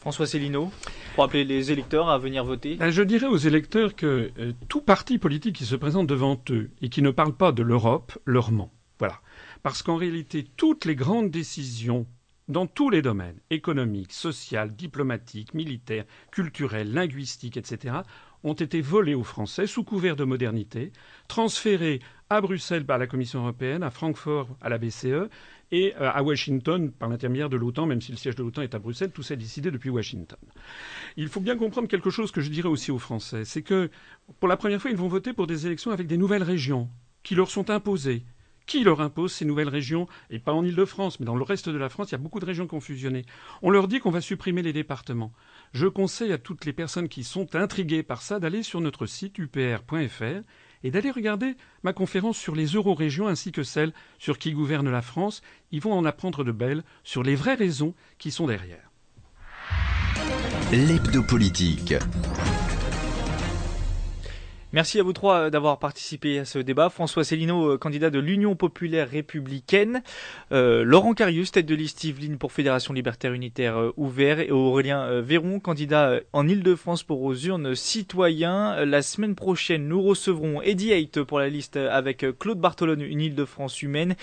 François 0.00 0.26
Célineau, 0.26 0.72
pour 1.14 1.24
appeler 1.24 1.44
les 1.44 1.70
électeurs 1.70 2.08
à 2.08 2.18
venir 2.18 2.44
voter 2.44 2.74
ben, 2.74 2.90
Je 2.90 3.02
dirais 3.02 3.26
aux 3.26 3.36
électeurs 3.36 3.94
que 3.94 4.32
euh, 4.38 4.52
tout 4.68 4.80
parti 4.80 5.18
politique 5.18 5.54
qui 5.54 5.64
se 5.64 5.76
présente 5.76 6.08
devant 6.08 6.40
eux 6.50 6.70
et 6.82 6.88
qui 6.88 7.02
ne 7.02 7.10
parle 7.10 7.34
pas 7.34 7.52
de 7.52 7.62
l'Europe 7.62 8.18
leur 8.24 8.50
ment. 8.50 8.72
Voilà. 8.98 9.20
Parce 9.62 9.82
qu'en 9.82 9.96
réalité, 9.96 10.44
toutes 10.56 10.86
les 10.86 10.96
grandes 10.96 11.30
décisions 11.30 12.06
dans 12.48 12.66
tous 12.66 12.90
les 12.90 13.02
domaines, 13.02 13.40
économiques, 13.50 14.12
social, 14.12 14.74
diplomatiques, 14.74 15.54
militaires, 15.54 16.04
culturels, 16.30 16.92
linguistiques, 16.92 17.56
etc., 17.56 17.96
ont 18.46 18.54
été 18.54 18.80
volés 18.80 19.14
aux 19.14 19.24
Français 19.24 19.66
sous 19.66 19.82
couvert 19.82 20.16
de 20.16 20.24
modernité, 20.24 20.92
transférés 21.28 22.00
à 22.30 22.40
Bruxelles 22.40 22.86
par 22.86 22.98
la 22.98 23.06
Commission 23.06 23.40
européenne, 23.40 23.82
à 23.82 23.90
Francfort 23.90 24.48
à 24.60 24.68
la 24.68 24.78
BCE 24.78 25.28
et 25.72 25.94
euh, 26.00 26.10
à 26.12 26.22
Washington 26.22 26.92
par 26.92 27.08
l'intermédiaire 27.08 27.48
de 27.50 27.56
l'OTAN, 27.56 27.86
même 27.86 28.00
si 28.00 28.12
le 28.12 28.18
siège 28.18 28.36
de 28.36 28.44
l'OTAN 28.44 28.62
est 28.62 28.74
à 28.74 28.78
Bruxelles, 28.78 29.10
tout 29.10 29.22
ça 29.22 29.34
est 29.34 29.38
décidé 29.38 29.70
depuis 29.72 29.90
Washington. 29.90 30.38
Il 31.16 31.28
faut 31.28 31.40
bien 31.40 31.56
comprendre 31.56 31.88
quelque 31.88 32.10
chose 32.10 32.30
que 32.30 32.40
je 32.40 32.50
dirais 32.50 32.68
aussi 32.68 32.92
aux 32.92 32.98
Français, 32.98 33.44
c'est 33.44 33.62
que 33.62 33.90
pour 34.38 34.48
la 34.48 34.56
première 34.56 34.80
fois, 34.80 34.90
ils 34.90 34.96
vont 34.96 35.08
voter 35.08 35.32
pour 35.32 35.48
des 35.48 35.66
élections 35.66 35.90
avec 35.90 36.06
des 36.06 36.16
nouvelles 36.16 36.44
régions 36.44 36.88
qui 37.24 37.34
leur 37.34 37.50
sont 37.50 37.70
imposées, 37.70 38.24
Qui 38.66 38.82
leur 38.82 39.00
impose 39.00 39.32
ces 39.32 39.44
nouvelles 39.44 39.68
régions 39.68 40.08
Et 40.28 40.40
pas 40.40 40.52
en 40.52 40.64
Ile-de-France, 40.64 41.20
mais 41.20 41.26
dans 41.26 41.36
le 41.36 41.44
reste 41.44 41.68
de 41.68 41.78
la 41.78 41.88
France, 41.88 42.10
il 42.10 42.12
y 42.12 42.14
a 42.16 42.18
beaucoup 42.18 42.40
de 42.40 42.44
régions 42.44 42.66
fusionné. 42.80 43.24
On 43.62 43.70
leur 43.70 43.86
dit 43.86 44.00
qu'on 44.00 44.10
va 44.10 44.20
supprimer 44.20 44.62
les 44.62 44.72
départements. 44.72 45.32
Je 45.72 45.86
conseille 45.86 46.32
à 46.32 46.38
toutes 46.38 46.64
les 46.64 46.72
personnes 46.72 47.08
qui 47.08 47.22
sont 47.22 47.54
intriguées 47.54 48.02
par 48.02 48.22
ça 48.22 48.40
d'aller 48.40 48.62
sur 48.62 48.80
notre 48.80 49.06
site 49.06 49.38
upr.fr 49.38 50.42
et 50.82 50.90
d'aller 50.90 51.10
regarder 51.10 51.54
ma 51.84 51.92
conférence 51.92 52.38
sur 52.38 52.54
les 52.54 52.66
euro-régions 52.66 53.28
ainsi 53.28 53.52
que 53.52 53.62
celle 53.62 53.92
sur 54.18 54.38
qui 54.38 54.52
gouverne 54.52 54.90
la 54.90 55.02
France. 55.02 55.42
Ils 55.70 55.80
vont 55.80 55.92
en 55.92 56.04
apprendre 56.04 56.44
de 56.44 56.52
belles 56.52 56.82
sur 57.04 57.22
les 57.22 57.36
vraies 57.36 57.54
raisons 57.54 57.94
qui 58.18 58.30
sont 58.30 58.46
derrière. 58.46 58.90
L'hebdo. 60.72 61.22
Merci 64.76 65.00
à 65.00 65.02
vous 65.02 65.14
trois 65.14 65.46
euh, 65.46 65.50
d'avoir 65.50 65.78
participé 65.78 66.38
à 66.38 66.44
ce 66.44 66.58
débat. 66.58 66.90
François 66.90 67.24
Célineau, 67.24 67.66
euh, 67.66 67.78
candidat 67.78 68.10
de 68.10 68.18
l'Union 68.18 68.56
populaire 68.56 69.08
républicaine. 69.08 70.02
Euh, 70.52 70.84
Laurent 70.84 71.14
Carius, 71.14 71.50
tête 71.50 71.64
de 71.64 71.74
liste 71.74 72.04
Yveline 72.04 72.36
pour 72.36 72.52
Fédération 72.52 72.92
libertaire 72.92 73.32
unitaire 73.32 73.92
ouvert. 73.96 74.38
Et 74.38 74.50
Aurélien 74.50 75.22
Véron, 75.22 75.60
candidat 75.60 76.20
en 76.34 76.46
Ile-de-France 76.46 77.04
pour 77.04 77.22
aux 77.22 77.34
urnes 77.34 77.74
citoyens. 77.74 78.84
La 78.84 79.00
semaine 79.00 79.34
prochaine, 79.34 79.88
nous 79.88 80.02
recevrons 80.02 80.60
Eddie 80.60 80.92
Haidt 80.92 81.22
pour 81.22 81.38
la 81.38 81.48
liste 81.48 81.78
avec 81.78 82.26
Claude 82.38 82.60
Bartolone, 82.60 83.00
une 83.00 83.22
Ile-de-France 83.22 83.80
humaine. 83.80 84.14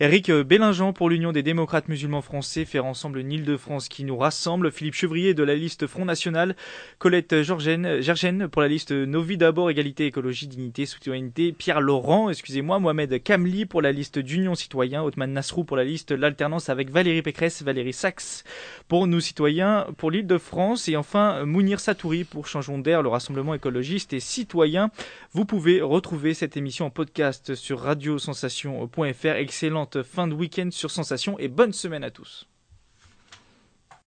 Eric 0.00 0.32
Bélingeant 0.32 0.92
pour 0.92 1.08
l'Union 1.08 1.30
des 1.30 1.44
démocrates 1.44 1.86
musulmans 1.86 2.20
français, 2.20 2.64
faire 2.64 2.84
ensemble 2.84 3.20
une 3.20 3.30
Ile-de-France 3.30 3.88
qui 3.88 4.02
nous 4.02 4.16
rassemble. 4.16 4.72
Philippe 4.72 4.94
Chevrier 4.94 5.34
de 5.34 5.44
la 5.44 5.54
liste 5.54 5.86
Front 5.86 6.04
National. 6.04 6.56
Colette 6.98 7.42
Gergène 7.42 8.48
pour 8.48 8.60
la 8.60 8.66
liste 8.66 8.90
Nos 8.90 9.22
vies 9.22 9.36
d'abord, 9.36 9.70
égalité 9.70 9.99
Écologie, 10.06 10.46
Dignité, 10.46 10.86
Citoyenneté, 10.86 11.52
Pierre 11.52 11.80
Laurent, 11.80 12.30
excusez-moi, 12.30 12.78
Mohamed 12.78 13.22
Kamli 13.22 13.66
pour 13.66 13.82
la 13.82 13.92
liste 13.92 14.18
d'Union 14.18 14.54
Citoyen, 14.54 15.02
Othman 15.02 15.32
Nasrou 15.32 15.64
pour 15.64 15.76
la 15.76 15.84
liste 15.84 16.12
L'Alternance 16.12 16.68
avec 16.68 16.90
Valérie 16.90 17.22
Pécresse, 17.22 17.62
Valérie 17.62 17.92
Sachs 17.92 18.44
pour 18.88 19.06
Nous 19.06 19.20
Citoyens, 19.20 19.86
pour 19.96 20.10
l'île 20.10 20.26
de 20.26 20.38
France 20.38 20.88
et 20.88 20.96
enfin 20.96 21.44
Mounir 21.44 21.80
Satouri 21.80 22.24
pour 22.24 22.46
Changeons 22.46 22.78
d'air, 22.78 23.02
le 23.02 23.08
Rassemblement 23.08 23.54
écologiste 23.54 24.12
et 24.12 24.20
citoyen. 24.20 24.90
Vous 25.32 25.44
pouvez 25.44 25.80
retrouver 25.80 26.34
cette 26.34 26.56
émission 26.56 26.86
en 26.86 26.90
podcast 26.90 27.54
sur 27.54 27.80
radiosensation.fr. 27.80 29.26
Excellente 29.26 30.02
fin 30.02 30.26
de 30.26 30.34
week-end 30.34 30.68
sur 30.70 30.90
Sensation 30.90 31.38
et 31.38 31.48
bonne 31.48 31.72
semaine 31.72 32.04
à 32.04 32.10
tous. 32.10 32.49